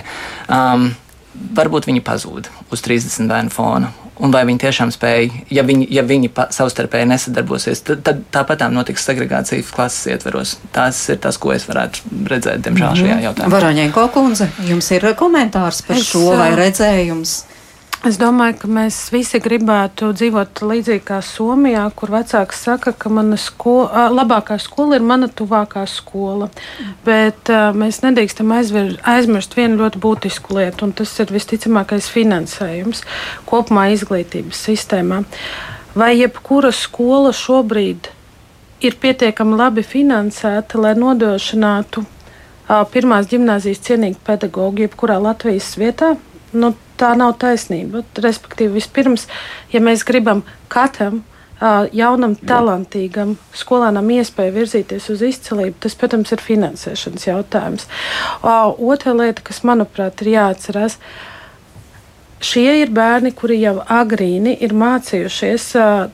Um, 0.49 0.91
varbūt 1.57 1.89
viņi 1.89 2.01
pazūd 2.05 2.51
uz 2.73 2.83
30 2.85 3.29
bērnu 3.29 3.53
fona 3.53 3.93
un 4.23 4.33
vai 4.33 4.43
viņi 4.47 4.61
tiešām 4.63 4.91
spēja, 4.93 5.43
ja 5.53 5.63
viņi, 5.67 5.87
ja 5.93 6.03
viņi 6.07 6.31
pa, 6.33 6.47
savstarpēji 6.53 7.09
nesadarbosies, 7.11 7.83
tad, 7.87 8.03
tad 8.07 8.23
tāpatām 8.33 8.73
notiks 8.75 9.05
segregācija 9.07 9.65
klases 9.73 10.09
ietveros. 10.13 10.55
Tas 10.75 10.99
ir 11.13 11.19
tas, 11.23 11.39
ko 11.41 11.53
es 11.55 11.67
varētu 11.69 12.23
redzēt, 12.31 12.63
diemžēl, 12.65 12.97
šajā 13.01 13.13
mhm. 13.13 13.25
jautājumā. 13.27 13.53
Varaņēnko 13.57 14.07
kundze, 14.15 14.49
jums 14.67 14.89
ir 14.95 15.11
komentārs 15.19 15.83
par 15.87 15.99
es, 15.99 16.09
šo 16.11 16.33
vai 16.39 16.51
redzējums? 16.57 17.37
Es 18.05 18.19
domāju, 18.21 18.53
ka 18.61 18.67
mēs 18.69 18.95
visi 19.09 19.39
gribētu 19.41 20.11
dzīvot 20.13 20.59
līdzīgi 20.69 21.01
kā 21.07 21.17
Somijā, 21.25 21.87
kur 21.97 22.11
vecāks 22.13 22.59
saka, 22.67 22.91
ka 22.93 23.09
mana 23.09 23.39
skola, 23.41 24.03
labākā 24.13 24.59
skola 24.61 24.99
ir 24.99 25.05
mana 25.05 25.25
tuvākā 25.27 25.81
skola. 25.89 26.51
Bet 27.07 27.49
uh, 27.49 27.71
mēs 27.73 28.03
nedrīkstam 28.05 28.53
aizmirst 28.53 29.57
vienu 29.57 29.81
ļoti 29.81 30.01
būtisku 30.03 30.59
lietu, 30.59 30.85
un 30.85 30.93
tas 30.99 31.15
ir 31.23 31.33
visticamākais 31.33 32.11
finansējums 32.13 33.01
kopumā 33.49 33.87
izglītības 33.95 34.61
sistēmā. 34.69 35.23
Vai 35.97 36.13
jebkura 36.19 36.69
skola 36.75 37.33
šobrīd 37.33 38.11
ir 38.85 39.01
pietiekami 39.01 39.57
labi 39.57 39.81
finansēta, 39.81 40.77
lai 40.85 40.93
nodrošinātu 41.01 42.05
uh, 42.05 42.85
pirmās 42.93 43.25
gimnāzijas 43.33 43.81
cienīgu 43.89 44.21
pedagoģu 44.29 44.85
jebkurā 44.85 45.17
Latvijas 45.17 45.73
vietā? 45.81 46.13
Nu, 46.55 46.73
tā 46.99 47.13
nav 47.19 47.35
taisnība. 47.41 48.03
Respektīvi, 48.23 48.77
vispirms, 48.79 49.27
ja 49.73 49.81
mēs 49.83 50.05
gribam 50.07 50.45
katram 50.71 51.23
jaunam, 51.91 52.35
talantīgam 52.37 53.35
skolēnam 53.57 54.11
iespēju 54.13 54.53
virzīties 54.53 55.09
uz 55.09 55.23
izcilību, 55.25 55.79
tas, 55.81 55.95
protams, 55.97 56.31
ir 56.31 56.43
finansēšanas 56.43 57.25
jautājums. 57.27 57.87
Otra 58.43 59.15
lieta, 59.17 59.41
kas, 59.41 59.63
manuprāt, 59.65 60.21
ir 60.21 60.35
jāatcerās, 60.35 60.99
ir 61.01 61.35
Šie 62.37 62.83
ir 62.83 62.91
bērni, 62.93 63.31
kuri 63.33 63.55
jau 63.63 63.79
agrīni 63.81 64.51
ir 64.61 64.75
mācījušies 64.77 65.63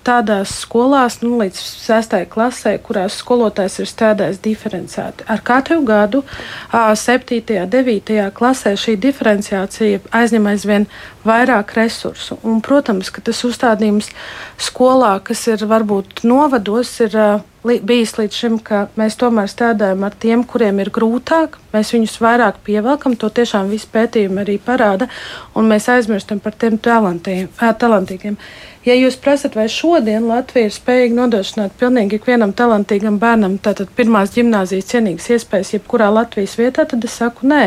tādās 0.08 0.54
skolās, 0.64 1.18
nu, 1.20 1.36
līdz 1.42 1.60
6. 1.84 2.16
klasē, 2.32 2.78
kurās 2.86 3.18
skolotājs 3.20 3.82
ir 3.84 3.90
strādājis 3.92 4.40
diferenciēti. 4.46 5.28
Ar 5.28 5.44
katru 5.44 5.82
gadu, 5.84 6.24
7. 6.72 7.42
un 7.60 7.74
9. 7.76 8.32
klasē, 8.40 8.76
šī 8.80 8.96
diferenciācija 9.04 10.00
aizņem 10.16 10.48
aizvien 10.54 10.88
vairāk 11.28 11.76
resursu. 11.76 12.40
Un, 12.48 12.64
protams, 12.64 13.12
ka 13.12 13.20
tas 13.20 13.44
uzstādījums 13.44 14.14
skolā, 14.56 15.18
kas 15.28 15.44
ir 15.52 15.68
varbūt 15.68 16.24
novados, 16.24 17.02
ir 17.04 17.20
bijis 17.64 18.18
līdz 18.18 18.36
šim, 18.36 18.58
ka 18.60 18.88
mēs 19.00 19.16
tomēr 19.20 19.48
strādājam 19.52 20.04
ar 20.04 20.16
tiem, 20.20 20.44
kuriem 20.48 20.82
ir 20.84 20.92
grūtāk. 20.94 21.56
Mēs 21.74 21.94
viņus 21.96 22.18
vairāk 22.24 22.60
pievelkam, 22.66 23.16
to 23.16 23.30
tiešām 23.32 23.72
visi 23.72 23.88
pētījumi 23.94 24.44
arī 24.44 24.58
parāda, 24.62 25.08
un 25.56 25.70
mēs 25.72 25.88
aizmirstam 25.94 26.42
par 26.44 26.58
tiem 26.60 26.76
talantīgiem. 26.78 28.38
Ja 28.84 28.98
jūs 29.00 29.16
prasat, 29.16 29.56
vai 29.56 29.70
šodien 29.72 30.28
Latvija 30.28 30.68
ir 30.68 30.76
spējīga 30.76 31.16
nodrošināt 31.22 31.78
pilnīgi 31.80 32.20
ikvienam 32.20 32.52
talantīgam 32.52 33.16
bērnam, 33.22 33.56
tātad 33.64 33.94
pirmās 33.96 34.36
gimnāzijas 34.36 34.92
cienīgas 34.92 35.30
iespējas 35.38 35.78
jebkurā 35.78 36.12
Latvijas 36.12 36.58
vietā, 36.60 36.84
tad 36.84 37.08
es 37.08 37.16
saku 37.16 37.48
nē. 37.48 37.64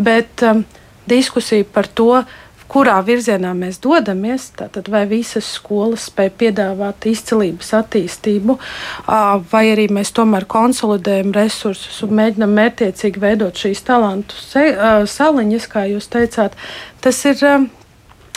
Bet 0.00 0.46
um, 0.48 0.64
diskusija 1.12 1.68
par 1.76 1.92
to, 1.92 2.22
uh, 2.22 2.42
kurā 2.70 2.96
virzienā 3.06 3.52
mēs 3.56 3.80
dodamies, 3.84 4.50
tātad 4.58 4.90
vai 4.92 5.04
visas 5.10 5.48
skolas 5.58 6.08
spēj 6.10 6.32
piedāvāt 6.40 7.08
izcilības 7.10 7.72
attīstību, 7.80 8.58
vai 9.52 9.64
arī 9.72 9.88
mēs 9.92 10.12
tomēr 10.16 10.48
konsolidējam 10.50 11.32
resursus 11.36 12.02
un 12.06 12.16
mēģinam 12.20 12.54
mērķiecīgi 12.58 13.22
veidot 13.22 13.64
šīs 13.64 13.84
talantu 13.86 14.38
saliņas, 15.16 15.70
kā 15.72 15.86
jūs 15.92 16.10
teicāt, 16.12 16.56
tas 17.04 17.24
ir 17.30 17.42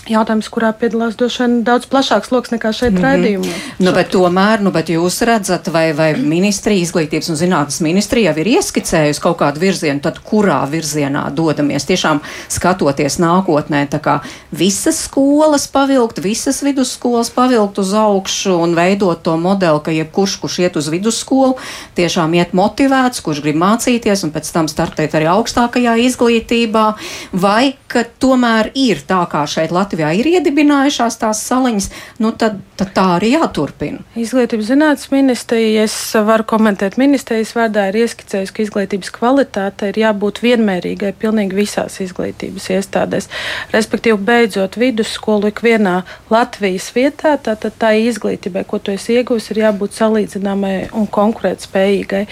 jautājums, 0.10 0.50
kurā 0.52 0.72
piedalās 0.76 1.18
droši 1.20 1.44
vien 1.44 1.56
daudz 1.68 1.88
plašāks 1.90 2.32
lokus 2.34 2.54
nekā 2.54 2.72
šeit 2.74 2.94
mm 2.94 2.98
-hmm. 2.98 3.06
raidījumā. 3.06 3.54
Nu, 3.80 3.92
bet 3.96 4.12
tomēr, 4.14 4.62
nu, 4.66 4.72
bet 4.72 4.90
jūs 4.90 5.22
redzat, 5.26 5.68
vai, 5.68 5.94
vai 5.94 6.14
ministrija, 6.18 6.82
izglītības 6.84 7.30
un 7.30 7.36
zinātnes 7.36 7.82
ministrija 7.82 8.32
jau 8.32 8.42
ir 8.42 8.48
ieskicējusi 8.58 9.22
kaut 9.22 9.38
kādu 9.40 9.60
virzienu, 9.60 10.00
tad 10.00 10.20
kurā 10.20 10.60
virzienā 10.70 11.30
dodamies, 11.34 11.86
tiešām 11.86 12.22
skatoties 12.50 13.20
nākotnē, 13.20 13.86
tā 13.90 14.00
kā 14.00 14.20
visas 14.52 15.04
skolas 15.04 15.68
pavilkt, 15.68 16.22
visas 16.24 16.64
vidusskolas 16.64 17.30
pavilkt 17.30 17.78
uz 17.80 17.94
augšu 17.94 18.56
un 18.64 18.76
veidot 18.76 19.24
to 19.24 19.38
modeli, 19.38 19.80
ka 19.84 19.92
jebkurš, 19.92 20.38
kurš 20.42 20.60
iet 20.60 20.76
uz 20.76 20.88
vidusskolu, 20.88 21.56
tiešām 21.96 22.34
iet 22.34 22.54
motivēts, 22.54 23.22
kurš 23.22 23.42
grib 23.42 23.56
mācīties 23.56 24.24
un 24.24 24.32
pēc 24.32 24.52
tam 24.54 24.68
startēt 24.68 25.16
arī 25.16 25.30
augstākajā 25.32 25.96
izglītībā, 26.10 26.94
vai 27.32 27.74
ka 27.88 28.04
tomēr 28.20 28.72
ir 28.76 29.02
tā 29.08 29.22
kā 29.32 29.46
šeit 29.50 29.72
Latvijā 29.72 29.99
Latvijā 30.00 30.16
ir 30.16 30.28
iedibinājušās 30.40 31.18
tās 31.20 31.42
saliņas, 31.44 31.90
nu 32.24 32.32
tad, 32.32 32.60
tad 32.80 32.92
tā 32.96 33.04
arī 33.18 33.34
jāturpina. 33.34 34.00
Izglītības 34.20 34.70
zinātnes 34.70 35.10
ministrija, 35.12 35.84
es 35.84 35.96
varu 36.16 36.46
komentēt 36.48 36.96
ministrijas 37.00 37.52
vārdā, 37.58 37.90
ir 37.90 38.00
ieskicējusi, 38.06 38.54
ka 38.56 38.64
izglītības 38.64 39.12
kvalitāte 39.18 39.90
ir 39.92 40.00
jābūt 40.00 40.40
vienmērīgai 40.46 41.12
pilnīgi 41.20 41.58
visās 41.58 42.00
izglītības 42.00 42.70
iestādēs. 42.78 43.28
Respektīvi, 43.74 44.20
beidzot 44.30 44.78
vidusskolu 44.80 45.52
ikvienā 45.52 45.98
Latvijas 46.32 46.88
vietā, 46.96 47.36
tātad 47.36 47.76
tā 47.82 47.92
izglītībai, 48.00 48.64
ko 48.70 48.80
tu 48.80 48.96
esi 48.96 49.20
iegūsi, 49.20 49.52
ir 49.52 49.64
jābūt 49.66 50.00
salīdzināmai 50.00 50.74
un 50.96 51.10
konkurētspējīgai. 51.12 52.24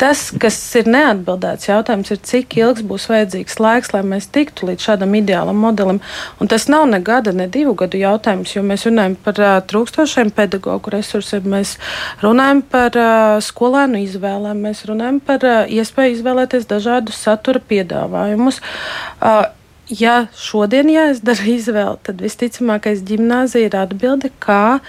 Tas, 0.00 0.26
kas 0.40 0.60
ir 0.76 0.92
neatbildēts 0.92 1.70
jautājums, 1.70 2.12
ir, 2.12 2.20
cik 2.20 2.58
ilgs 2.60 2.84
būs 2.84 3.08
vajadzīgs 3.08 3.60
laiks, 3.64 3.94
lai 3.96 4.04
mēs 4.12 4.28
tiktu 4.34 4.68
līdz 4.68 4.90
šādam 4.90 5.16
ideālam 5.16 5.64
modelim. 5.64 6.02
Un 6.42 6.50
tas 6.50 6.68
nav 6.68 6.84
ne 6.90 7.00
gada, 7.14 7.32
ne 7.32 7.48
divu 7.48 7.74
gadu 7.78 8.02
jautājums, 8.02 8.52
jo 8.56 8.62
mēs 8.66 8.86
runājam 8.88 9.16
par 9.24 9.40
uh, 9.40 9.56
trūkstošiem 9.70 10.34
pedagoģu 10.34 10.94
resursiem, 10.98 11.48
mēs 11.56 11.76
runājam 12.24 12.62
par 12.74 12.98
uh, 12.98 13.40
skolēnu 13.44 14.02
izvēlēm, 14.04 14.64
mēs 14.68 14.84
runājam 14.90 15.20
par 15.24 15.46
uh, 15.46 15.60
iespēju 15.70 16.18
izvēlēties 16.18 16.68
dažādus 16.70 17.20
satura 17.26 17.62
piedāvājumus. 17.62 18.60
Uh, 19.20 19.46
ja 19.88 20.26
šodien 20.38 20.90
jāizdara 20.92 21.48
izvēle, 21.58 21.98
tad 22.06 22.22
visticamākais 22.24 23.04
gimnāzija 23.06 23.70
ir 23.70 23.78
atbilde, 23.84 24.32
kā 24.42 24.80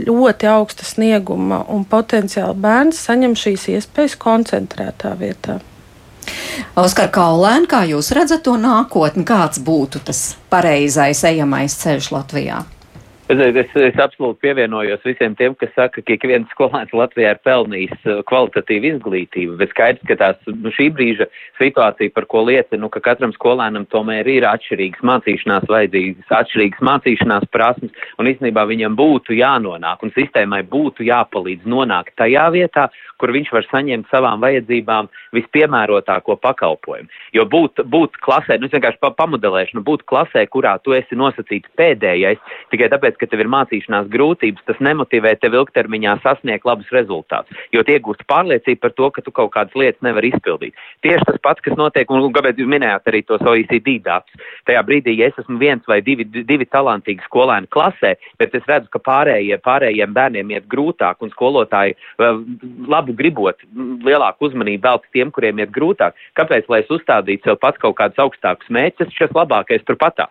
ļoti 0.00 0.48
augsta 0.48 0.86
snieguma 0.88 1.64
un 1.68 1.84
potenciāla 1.88 2.54
bērns 2.56 3.02
saņem 3.08 3.36
šīs 3.36 3.68
iespējas 3.76 4.16
koncentrētā 4.20 5.12
vietā. 5.20 5.60
Oskar 6.80 7.10
Kaulēn, 7.14 7.66
kā 7.70 7.84
jūs 7.88 8.12
redzat 8.16 8.44
to 8.46 8.56
nākotni, 8.60 9.24
kāds 9.26 9.62
būtu 9.64 10.02
tas 10.04 10.20
pareizais 10.52 11.24
ejamais 11.28 11.74
ceļš 11.80 12.12
Latvijā? 12.14 12.62
Es, 13.30 13.38
es, 13.38 13.74
es 13.78 13.98
absolūti 14.02 14.40
pievienojos 14.42 15.04
visiem 15.06 15.36
tiem, 15.38 15.52
kas 15.54 15.70
saka, 15.76 16.02
ka 16.02 16.14
ik 16.16 16.24
viens 16.26 16.50
skolēns 16.50 16.90
Latvijā 16.96 17.36
ir 17.36 17.40
pelnījis 17.46 18.08
uh, 18.08 18.22
kvalitatīvu 18.26 18.88
izglītību, 18.88 19.54
bet 19.60 19.70
skaidrs, 19.70 20.02
ka 20.08 20.16
tās 20.18 20.40
nu, 20.50 20.72
šī 20.74 20.88
brīža 20.96 21.28
situācija, 21.60 22.10
par 22.16 22.26
ko 22.32 22.42
liecina, 22.48 22.80
nu, 22.82 22.88
ka 22.90 22.98
katram 23.04 23.30
skolēnam 23.36 23.86
tomēr 23.92 24.26
ir 24.26 24.48
atšķirīgas 24.50 25.04
mācīšanās 25.06 25.68
vajadzības, 25.70 26.32
atšķirīgas 26.40 26.82
mācīšanās 26.90 27.46
prasmes, 27.54 28.02
un 28.18 28.32
īstenībā 28.32 28.66
viņam 28.72 28.98
būtu 28.98 29.38
jānonāk, 29.38 30.02
un 30.02 30.14
sistēmai 30.16 30.64
būtu 30.74 31.06
jāpalīdz 31.06 31.70
nonākt 31.70 32.16
tajā 32.18 32.48
vietā, 32.56 32.88
kur 33.20 33.34
viņš 33.36 33.52
var 33.52 33.66
saņemt 33.68 34.08
savām 34.10 34.40
vajadzībām 34.42 35.10
vispiemērotāko 35.36 36.38
pakalpojumu. 36.40 37.10
Jo 37.36 37.44
būt, 37.52 37.84
būt 37.92 38.16
klasē, 38.24 38.56
nu, 38.58 38.66
es 38.66 38.74
vienkārši 38.74 39.00
pa, 39.02 39.12
pamodelēšu, 39.18 39.76
nu, 39.78 39.84
būt 39.86 40.06
klasē, 40.10 40.46
kurā 40.50 40.78
tu 40.84 40.96
esi 40.96 41.18
nosacīts 41.18 41.70
pēdējais, 41.78 42.40
tikai 42.72 42.88
tāpēc, 42.94 43.19
ka 43.20 43.28
tev 43.30 43.44
ir 43.44 43.50
mācīšanās 43.52 44.08
grūtības, 44.12 44.64
tas 44.68 44.80
nemotivē 44.80 45.34
tevi 45.40 45.60
ilgtermiņā 45.60 46.16
sasniegt 46.24 46.68
labus 46.68 46.88
rezultātus, 46.94 47.60
jo 47.74 47.84
tie 47.86 47.98
gūst 48.00 48.24
pārliecību 48.30 48.80
par 48.80 48.94
to, 48.96 49.10
ka 49.14 49.24
tu 49.26 49.34
kaut 49.36 49.52
kādas 49.56 49.76
lietas 49.76 50.00
nevari 50.06 50.32
izpildīt. 50.32 50.78
Tieši 51.04 51.28
tas 51.28 51.40
pats, 51.44 51.64
kas 51.64 51.76
notiek, 51.78 52.10
un 52.10 52.32
kāpēc 52.32 52.60
jūs 52.60 52.70
minējāt 52.70 53.12
arī 53.12 53.22
tos 53.28 53.44
OECD 53.44 53.98
datus. 54.04 54.48
Tajā 54.68 54.82
brīdī, 54.88 55.18
ja 55.20 55.28
es 55.28 55.38
esmu 55.44 55.60
viens 55.60 55.84
vai 55.88 56.00
divi, 56.04 56.24
divi 56.24 56.68
talantīgi 56.68 57.26
skolēni 57.28 57.68
klasē, 57.74 58.16
bet 58.40 58.56
es 58.56 58.66
redzu, 58.70 58.88
ka 58.94 59.02
pārējie, 59.04 59.60
pārējiem 59.64 60.16
bērniem 60.16 60.56
iet 60.56 60.68
grūtāk 60.72 61.20
un 61.20 61.32
skolotāji 61.34 61.96
labi 62.20 63.10
labu 63.10 63.16
gribot, 63.16 63.58
lielāku 64.04 64.48
uzmanību 64.48 64.86
veltu 64.86 65.08
tiem, 65.12 65.30
kuriem 65.30 65.60
iet 65.60 65.70
grūtāk. 65.74 66.14
Kāpēc, 66.38 66.68
lai 66.68 66.82
es 66.82 66.90
uzstādītu 66.90 67.48
sev 67.48 67.58
pats 67.60 67.78
kaut 67.78 67.96
kādus 67.98 68.18
augstākus 68.18 68.70
mērķus, 68.70 69.14
šis 69.16 69.34
labākais 69.34 69.84
turpatās. 69.86 70.30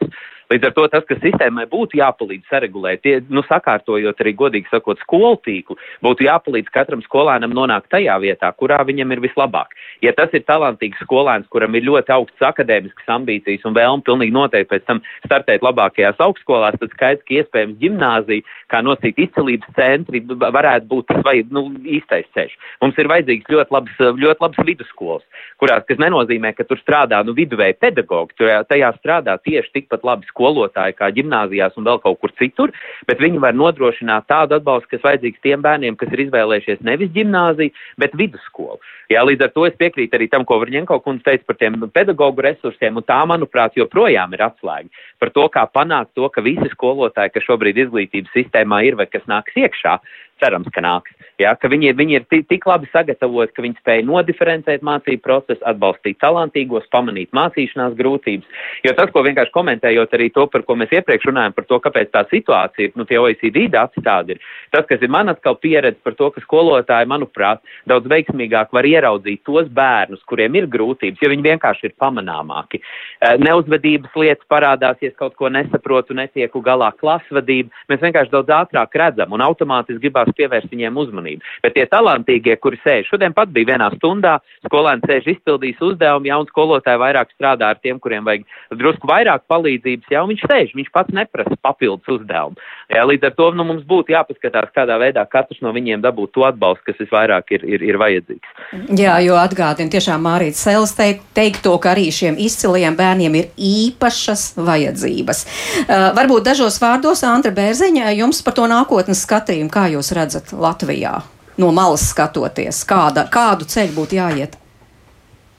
Līdz 0.50 0.66
ar 0.66 0.72
to 0.74 0.84
tas, 0.89 1.04
kas 1.06 1.20
sistēmai 1.22 1.68
būtu 1.70 2.00
jāpalīdz 2.00 2.47
saregulēt, 2.50 3.04
tie, 3.06 3.20
nu, 3.30 3.43
sakārtojot 3.45 4.18
arī 4.24 4.32
godīgi 4.34 4.66
sakot 4.72 4.97
skolu 5.04 5.36
tīklu, 5.45 5.76
būtu 6.02 6.26
jāpalīdz 6.26 6.72
katram 6.74 7.04
skolēnam 7.06 7.54
nonākt 7.54 7.91
tajā 7.93 8.16
vietā, 8.24 8.50
kurā 8.58 8.80
viņam 8.88 9.14
ir 9.14 9.22
vislabāk. 9.28 9.76
Ja 10.02 10.10
tas 10.18 10.34
ir 10.34 10.41
talantīgs 10.47 10.97
skolēns, 11.06 11.45
kuram 11.54 11.78
ir 11.78 11.86
ļoti 11.86 12.16
augsts 12.16 12.45
akadēmiskas 12.50 13.12
ambīcijas 13.14 13.68
un 13.70 13.76
vēlme 13.78 14.02
pilnīgi 14.08 14.34
noteikti 14.34 14.72
pēc 14.72 14.88
tam 14.88 15.04
startēt 15.28 15.62
labākajās 15.68 16.18
augstskolās, 16.26 16.80
tad 16.82 16.97
skaidrs, 16.97 17.28
ka 17.28 17.38
iespējams 17.43 17.78
gimnāzija, 17.84 18.47
kā 18.74 18.82
nosīt 18.82 19.22
izcilības 19.22 19.78
centri, 19.78 20.24
varētu 20.26 20.89
būt 20.89 21.12
tas 21.14 21.22
vai, 21.30 21.43
nu, 21.54 21.68
īstais 21.86 22.26
ceļš. 22.34 22.58
Mums 22.82 22.97
ir 22.97 23.12
vajadzīgs 23.14 23.54
ļoti 23.54 23.78
labs, 23.78 24.02
ļoti 24.26 24.47
labs 24.47 24.66
vidusskolas, 24.66 25.45
kurās, 25.62 25.86
kas 25.86 26.02
nenozīmē, 26.02 26.56
ka 26.58 26.66
tur 26.66 26.82
strādā 26.82 27.22
nu, 27.28 27.38
viduvēji 27.38 27.78
pedagogi, 27.86 28.39
tur 28.39 28.66
tajā 28.66 28.95
strādā 28.97 29.38
tieši 29.45 29.76
tikpat 29.78 30.08
labi 30.08 30.26
skolotāji 30.40 30.96
kā 30.96 31.12
gimnāzijās 31.12 31.76
un 31.78 31.88
vēl 31.90 32.00
kaut 32.04 32.20
kur 32.24 32.32
citur, 32.40 32.72
bet 33.08 33.20
viņi 33.20 33.42
var 33.44 33.58
nodrošināt 33.58 34.30
tādu 34.32 34.56
atbalstu, 34.60 34.96
kas 34.96 35.04
vajadzīgs 35.04 35.44
tiem 35.44 35.64
bērniem, 35.66 36.00
kas 36.00 36.16
ir 36.16 36.24
izvēlējušies 36.28 36.86
nevis 36.88 37.12
gimnāziju, 37.16 37.76
bet 38.00 38.16
vidusskolu. 38.16 38.80
Jā, 39.12 39.24
līdz 39.26 39.48
ar 39.48 39.54
to 39.56 39.66
es 39.66 39.76
piekrītu 39.80 40.16
arī 40.16 40.30
tam, 40.30 40.46
ko 40.46 40.60
Varņenko 40.62 41.00
kundze 41.04 41.26
teica 41.26 41.48
par 41.50 41.58
tiem 41.60 41.80
pedagoģu 41.94 42.46
resursiem, 42.46 43.00
un 43.00 43.06
tā, 43.08 43.20
manuprāt, 43.30 43.76
joprojām 43.80 44.36
ir 44.38 44.46
atslēga 44.46 45.06
par 45.20 45.34
to, 45.36 45.48
kā 45.52 45.66
panākt 45.74 46.14
to, 46.16 46.30
ka 46.32 46.44
visi 46.46 46.70
skolotāji, 46.72 47.34
kas 47.36 47.48
šobrīd 47.48 47.82
izglītības 47.84 48.36
sistēmā 48.38 48.84
ir 48.88 49.00
vai 49.00 49.10
kas 49.10 49.26
nāks 49.28 49.58
iekšā, 49.60 49.98
cerams, 50.42 50.70
ka 50.74 50.84
nāks. 50.84 51.14
Ja, 51.40 51.54
ka 51.56 51.70
viņi, 51.72 51.94
viņi 51.96 52.18
ir 52.18 52.26
tik 52.50 52.66
labi 52.68 52.90
sagatavoti, 52.92 53.54
ka 53.56 53.64
viņi 53.64 53.78
spēj 53.80 54.02
nodiferencēt 54.08 54.84
mācību 54.84 55.24
procesu, 55.24 55.62
atbalstīt 55.70 56.20
talantīgos, 56.20 56.88
pamanīt 56.92 57.32
mācīšanās 57.36 57.96
grūtības. 58.00 58.66
Jo 58.84 58.94
tas, 58.98 59.12
ko 59.14 59.24
vienkārši 59.24 59.54
komentējot 59.56 60.16
arī 60.18 60.28
to, 60.36 60.48
par 60.52 60.66
ko 60.68 60.76
mēs 60.80 60.92
iepriekš 60.98 61.30
runājam, 61.30 61.56
par 61.56 61.68
to, 61.70 61.80
kāpēc 61.86 62.12
tā 62.12 62.26
situācija, 62.32 62.92
nu, 63.00 63.08
tie 63.08 63.22
OECD 63.22 63.70
dati 63.72 64.04
tādi 64.04 64.36
ir. 64.36 64.42
Tas, 64.76 64.84
kas 64.90 65.00
ir 65.06 65.14
man 65.14 65.32
atkal 65.32 65.56
pieredze 65.60 66.00
par 66.04 66.18
to, 66.20 66.28
ka 66.36 66.44
skolotāji, 66.44 67.08
manuprāt, 67.10 67.64
daudz 67.90 68.12
veiksmīgāk 68.12 68.76
var 68.76 68.88
ieraudzīt 68.90 69.46
tos 69.48 69.72
bērnus, 69.72 70.26
kuriem 70.28 70.60
ir 70.60 70.68
grūtības, 70.72 71.24
jo 71.24 71.32
viņi 71.32 71.48
vienkārši 71.54 71.90
ir 71.90 71.96
pamanāmāki. 72.04 72.82
Eh, 72.84 73.38
neuzvedības 73.40 74.16
lietas 74.20 74.52
parādās, 74.52 75.00
ja 75.00 75.12
kaut 75.16 75.38
ko 75.40 75.50
nesaprotu, 75.54 76.18
netieku 76.18 76.62
galā 76.64 76.92
klasvadība. 77.00 77.72
Mēs 77.92 78.04
vienkārši 78.04 78.34
daudz 78.36 78.54
ātrāk 78.60 79.00
redzam 79.00 79.34
un 79.36 79.44
automātiski 79.46 80.04
gribās 80.04 80.29
gribās 80.30 80.38
pievērst 80.38 80.72
viņiem 80.72 80.98
uzmanību. 80.98 81.42
Bet 81.64 81.74
tie 81.76 81.86
talantīgie, 81.90 82.58
kuri 82.60 82.80
sēž, 82.84 83.10
šodien 83.10 83.34
pat 83.34 83.50
bija 83.50 83.76
vienā 83.76 83.90
stundā, 83.98 84.40
skolēni 84.66 85.02
sēž 85.08 85.28
izpildījis 85.36 85.82
uzdevumu, 85.82 86.28
jauns 86.28 86.50
skolotāji 86.50 87.00
vairāk 87.00 87.30
strādā 87.34 87.70
ar 87.70 87.80
tiem, 87.82 88.00
kuriem 88.00 88.26
vajag 88.26 88.46
drusku 88.72 89.08
vairāk 89.08 89.44
palīdzības, 89.50 90.12
jau 90.12 90.26
viņš 90.28 90.46
sēž, 90.46 90.74
viņš 90.76 90.92
pats 90.94 91.14
neprasa 91.14 91.56
papildus 91.62 92.08
uzdevumu. 92.08 92.56
Jā, 92.90 93.06
līdz 93.06 93.30
ar 93.30 93.36
to 93.38 93.52
nu, 93.54 93.64
mums 93.64 93.84
būtu 93.86 94.14
jāpaskatās, 94.14 94.72
kādā 94.76 94.98
veidā 95.00 95.26
katrs 95.30 95.62
no 95.62 95.74
viņiem 95.74 96.02
dabūt 96.02 96.34
to 96.34 96.46
atbalstu, 96.48 96.90
kas 96.90 97.02
visvairāk 97.04 97.54
ir, 97.58 97.66
ir, 97.66 97.86
ir 97.86 98.00
vajadzīgs. 98.02 98.54
Jā, 98.98 99.20
jo 99.26 99.38
atgādina 99.40 99.94
tiešām 99.94 100.24
Mārīts 100.26 100.62
Sēls 100.66 100.96
teikt, 100.98 101.26
teikt 101.38 101.64
to, 101.66 101.76
ka 101.82 101.94
arī 101.94 102.10
šiem 102.14 102.40
izcilajiem 102.42 102.98
bērniem 102.98 103.38
ir 103.40 103.50
īpašas 103.70 104.46
vajadzības. 104.58 105.44
Uh, 105.86 106.10
varbūt 106.18 106.50
dažos 106.50 106.80
vārdos, 106.82 107.24
Andra 107.28 107.54
Bērziņa, 107.56 108.10
jums 108.18 108.42
par 108.46 108.58
to 108.58 108.66
nākotnes 108.70 109.24
skatījumu, 109.26 109.70
kā 109.74 109.86
jūs 109.94 110.12
redzat 110.20 110.53
Latvijā? 110.53 111.20
No 111.59 111.74
malas 111.76 112.05
skatoties, 112.13 112.86
kāda, 112.88 113.26
kādu 113.32 113.67
ceļu 113.67 113.95
būtu 113.97 114.20
jāiet? 114.20 114.59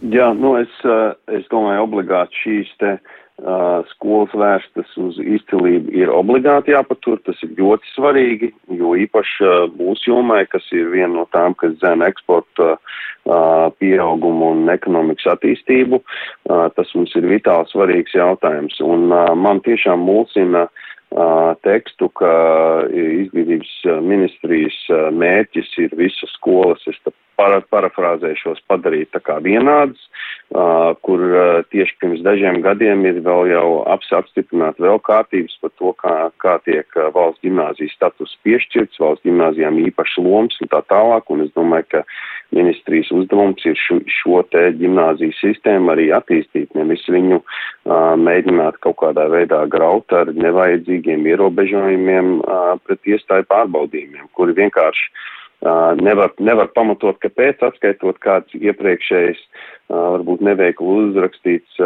Jā, 0.00 0.30
nu 0.32 0.54
es, 0.56 0.72
eh, 0.84 1.12
es 1.36 1.48
domāju, 1.52 1.84
obligāti 1.84 2.38
šīs 2.40 2.70
te 2.80 2.94
uh, 2.96 3.84
skolas 3.92 4.32
vērstas 4.32 4.94
uz 5.00 5.18
izcilību 5.20 5.92
ir 5.96 6.12
obligāti 6.12 6.72
jāpatur. 6.72 7.20
Tas 7.26 7.36
ir 7.44 7.52
ļoti 7.58 7.92
svarīgi, 7.92 8.50
jo 8.80 8.94
īpaši 8.96 9.44
uh, 9.44 9.66
mūsu 9.76 10.14
jomai, 10.14 10.46
kas 10.48 10.64
ir 10.72 10.88
viena 10.92 11.12
no 11.18 11.26
tām, 11.36 11.52
kas 11.60 11.76
zem 11.84 12.00
eksporta 12.06 12.70
uh, 12.76 13.68
pieaugumu 13.76 14.54
un 14.54 14.72
ekonomikas 14.72 15.34
attīstību, 15.36 16.00
uh, 16.00 16.68
tas 16.76 16.96
mums 16.96 17.12
ir 17.20 17.28
vitāli 17.28 17.68
svarīgs 17.72 18.16
jautājums. 18.16 18.80
Un 18.80 19.10
uh, 19.12 19.34
man 19.36 19.60
tiešām 19.68 20.00
mulsina 20.08 20.64
uh, 20.64 20.86
tekstu, 21.66 22.08
ka 22.14 22.32
izglītības 22.94 23.72
ministrijas 24.06 24.78
mērķis 25.16 25.72
ir 25.82 25.96
visas 25.98 26.30
skolas, 26.36 26.84
es 26.86 26.98
para, 27.40 27.60
parafrāzēšos, 27.72 28.60
padarīt 28.68 29.10
tā 29.14 29.20
kā 29.24 29.38
vienādas, 29.44 30.00
uh, 30.52 30.92
kur 31.06 31.22
uh, 31.24 31.62
tieši 31.72 31.96
pirms 32.02 32.24
dažiem 32.26 32.60
gadiem 32.64 33.06
ir 33.08 33.22
vēl 33.24 33.48
jau 33.54 33.66
aps, 33.88 34.10
apstiprināt 34.20 34.80
vēl 34.82 35.00
kārtības 35.06 35.56
par 35.62 35.72
to, 35.80 35.94
kā, 36.02 36.16
kā 36.44 36.58
tiek 36.66 36.98
uh, 36.98 37.08
valsts 37.14 37.40
gimnāzijas 37.46 37.96
status 37.96 38.36
piešķirts, 38.44 39.00
valsts 39.00 39.24
gimnāzijām 39.28 39.80
īpaši 39.86 40.26
loms 40.26 40.60
un 40.60 40.72
tā 40.74 40.82
tālāk, 40.92 41.32
un 41.32 41.46
es 41.46 41.52
domāju, 41.56 41.88
ka 41.96 42.04
ministrijas 42.56 43.10
uzdevums 43.14 43.64
ir 43.68 43.78
šo, 43.78 44.00
šo 44.10 44.42
te 44.52 44.66
gimnāziju 44.80 45.36
sistēmu 45.38 45.94
arī 45.94 46.10
attīstīt, 46.16 46.74
nevis 46.76 47.06
viņu 47.08 47.40
uh, 47.40 48.14
mēģināt 48.20 48.80
kaut 48.84 49.00
kādā 49.04 49.30
veidā 49.32 49.64
graut 49.70 50.12
ar 50.12 50.32
nevajadzīgiem 50.34 51.28
ierobežojumiem 51.32 52.38
uh, 52.40 52.74
pret 52.84 53.14
iestāju 53.14 53.48
pārbaudījumiem, 53.50 54.28
kuri 54.36 54.58
vienkārši 54.58 55.38
nevar, 56.00 56.32
nevar 56.40 56.70
pamatot, 56.74 57.18
kāpēc 57.20 57.62
atskaitot 57.66 58.18
kāds 58.24 58.54
iepriekšējs, 58.56 59.40
varbūt 59.90 60.42
neveikli 60.46 60.86
uzrakstīts 60.86 61.80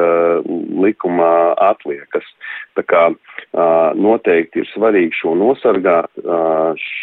likumā 0.84 1.54
atliekas. 1.64 2.26
Tā 2.76 2.84
kā 2.86 3.02
noteikti 3.98 4.62
ir 4.62 4.68
svarīgi 4.72 5.16
šo 5.18 5.34
nosargāt, 5.40 6.10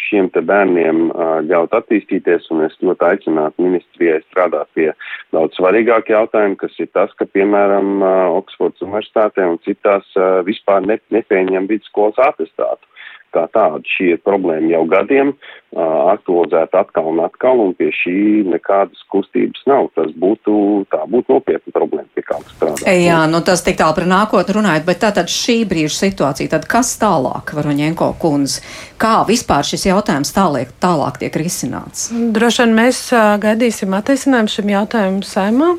šiem 0.08 0.30
te 0.32 0.42
bērniem 0.46 1.10
ļaut 1.48 1.74
attīstīties, 1.76 2.48
un 2.54 2.64
es 2.68 2.76
ļoti 2.80 3.08
aicinātu 3.08 3.66
ministrijai 3.66 4.20
strādāt 4.28 4.70
pie 4.78 4.90
daudz 5.34 5.58
svarīgāk 5.58 6.12
jautājumu, 6.12 6.60
kas 6.60 6.78
ir 6.78 6.92
tas, 6.94 7.12
ka, 7.18 7.26
piemēram, 7.26 8.00
Oksfords 8.38 8.84
universitātē 8.84 9.48
un 9.48 9.60
citās 9.66 10.06
vispār 10.46 10.86
ne, 10.86 11.00
nepieņem 11.12 11.68
vidusskolas 11.72 12.20
atestātu 12.30 12.91
kā 13.32 13.46
tāda. 13.52 13.80
Šī 13.96 14.12
ir 14.14 14.20
problēma 14.22 14.70
jau 14.74 14.82
gadiem, 14.90 15.32
aktualizēta 15.72 16.82
atkal 16.84 17.08
un 17.12 17.22
atkal, 17.24 17.62
un 17.64 17.72
pie 17.78 17.88
šī 17.96 18.14
nekādas 18.52 19.00
kustības 19.12 19.64
nav. 19.70 19.88
Tas 19.96 20.12
būtu, 20.20 20.54
tā 20.92 21.00
būtu 21.08 21.32
nopietna 21.32 21.72
problēma, 21.74 22.08
pie 22.12 22.24
kā 22.28 22.38
strādāt. 22.44 22.84
Jā, 23.02 23.22
nu 23.32 23.40
tas 23.46 23.64
tik 23.64 23.80
tālu 23.80 23.96
par 23.96 24.08
nākotni 24.10 24.56
runājot, 24.58 24.86
bet 24.88 25.02
tātad 25.04 25.32
šī 25.32 25.62
brīža 25.70 25.96
situācija, 25.96 26.52
tad 26.52 26.68
kas 26.70 26.92
tālāk, 27.00 27.54
Varoņenko 27.56 28.12
kundze, 28.22 28.60
kā 29.00 29.22
vispār 29.28 29.64
šis 29.66 29.88
jautājums 29.88 30.34
tāliek, 30.36 30.72
tālāk 30.82 31.22
tiek 31.24 31.40
risināts? 31.40 32.10
Droši 32.12 32.66
vien 32.66 32.76
mēs 32.76 33.06
gaidīsim 33.42 33.96
atrisinājumu 33.96 34.56
šim 34.58 34.74
jautājumam 34.76 35.22
saimā. 35.24 35.76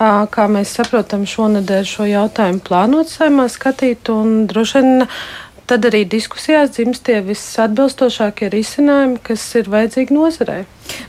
Kā 0.00 0.46
mēs 0.48 0.70
saprotam, 0.78 1.26
šonadēļ 1.28 1.82
šo 1.84 2.06
jautājumu 2.08 2.62
plānot 2.64 3.10
saimā 3.12 3.44
skatīt, 3.52 4.08
un 4.08 4.46
droši 4.48 4.80
vien 4.80 5.04
tad 5.70 5.86
arī 5.86 6.02
diskusijās 6.10 6.72
dzimst 6.74 7.04
tie 7.06 7.20
visatbilstošākie 7.22 8.48
risinājumi, 8.50 9.20
kas 9.22 9.44
ir 9.60 9.70
vajadzīgi 9.70 10.16
nozarei. 10.16 10.64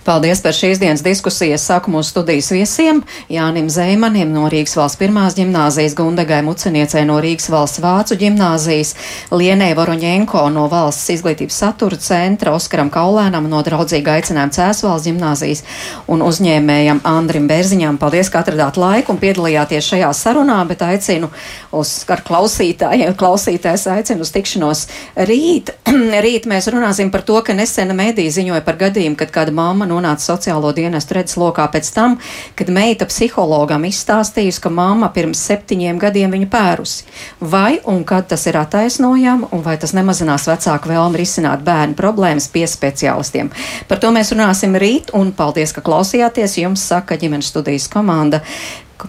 Paldies 0.05 0.41
par 0.41 0.55
šīs 0.57 0.79
dienas 0.81 1.03
diskusijas. 1.05 1.65
Saku 1.69 1.91
mūsu 1.93 2.09
studijas 2.11 2.49
viesiem 2.53 3.03
Jānim 3.29 3.69
Zeimanim 3.69 4.31
no 4.33 4.47
Rīgas 4.49 4.73
valsts 4.79 4.99
pirmās 4.99 5.35
ģimnāzijas, 5.37 5.95
Gundagai 5.97 6.41
Muceniecei 6.45 7.03
no 7.05 7.19
Rīgas 7.21 7.51
valsts 7.53 7.81
vācu 7.83 8.17
ģimnāzijas, 8.21 8.95
Lienē 9.31 9.71
Voroņenko 9.77 10.47
no 10.53 10.65
valsts 10.71 11.13
izglītības 11.13 11.59
satura 11.63 11.99
centra, 12.01 12.55
Oskaram 12.57 12.89
Kaulēnam 12.93 13.49
no 13.51 13.61
draudzīga 13.65 14.17
aicinājuma 14.17 14.55
Cēsvalsts 14.57 15.07
ģimnāzijas 15.09 15.63
un 16.11 16.25
uzņēmējam 16.25 17.03
Andrim 17.07 17.47
Bērziņām. 17.51 18.01
Paldies, 18.01 18.31
ka 18.33 18.41
atradāt 18.41 18.79
laiku 18.81 19.13
un 19.13 19.21
piedalījāties 19.21 19.91
šajā 19.93 20.11
sarunā, 20.17 20.59
bet 20.69 20.83
aicinu 20.85 21.29
uz 21.77 21.93
ar 22.11 22.25
klausītājiem, 22.27 23.15
klausītājs 23.19 23.87
aicinu 23.93 24.25
uz 24.25 24.33
tikšanos 24.35 24.83
rīt. 25.29 25.73
rīt 26.25 26.49
mēs 26.49 26.67
runāsim 26.73 27.11
par 27.13 27.23
to, 27.27 27.37
ka 27.45 27.55
nesena 27.57 27.95
mēdī 27.97 28.27
ziņoja 28.33 28.63
par 28.65 28.79
gadījumu, 28.81 29.17
kad 29.19 29.31
kāda 29.33 29.55
māma 29.55 29.70
mamma 29.71 29.87
nonāca 29.87 30.23
sociālo 30.33 30.73
dienestu 30.75 31.15
redzeslokā 31.17 31.65
pēc 31.71 31.91
tam, 31.95 32.17
kad 32.59 32.71
meita 32.73 33.07
psihologam 33.09 33.85
izstāstījusi, 33.87 34.61
ka 34.63 34.71
mamma 34.73 35.11
pirms 35.15 35.41
septiņiem 35.47 35.99
gadiem 36.01 36.35
viņu 36.35 36.49
pērusi. 36.51 37.07
Vai 37.39 37.79
un 37.87 38.03
kad 38.07 38.27
tas 38.31 38.45
ir 38.51 38.59
attaisnojami, 38.59 39.51
un 39.55 39.63
vai 39.65 39.77
tas 39.81 39.95
nemazinās 39.97 40.49
vecāku 40.51 40.91
vēlmi 40.91 41.21
risināt 41.23 41.63
bērnu 41.67 41.97
problēmas 41.99 42.49
pie 42.51 42.67
speciālistiem? 42.67 43.51
Par 43.87 44.01
to 44.03 44.11
mēs 44.13 44.33
runāsim 44.35 44.75
rīt, 44.75 45.13
un 45.17 45.31
paldies, 45.35 45.73
ka 45.75 45.83
klausījāties. 45.85 46.59
Jums 46.61 46.83
saka 46.91 47.17
ģimenes 47.17 47.51
studijas 47.53 47.87
komanda 47.91 48.41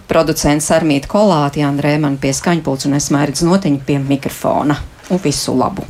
producents 0.09 0.71
Armīta 0.73 1.11
Kolāti, 1.11 1.61
Jāna 1.61 1.83
Rēmana 1.85 2.17
pie 2.21 2.33
skaņpults 2.33 2.89
un 2.89 2.97
es 2.97 3.11
mērķis 3.13 3.45
notiņu 3.45 3.83
pie 3.85 3.99
mikrofona. 4.01 4.79
Un 5.11 5.21
visu 5.21 5.53
labu! 5.57 5.85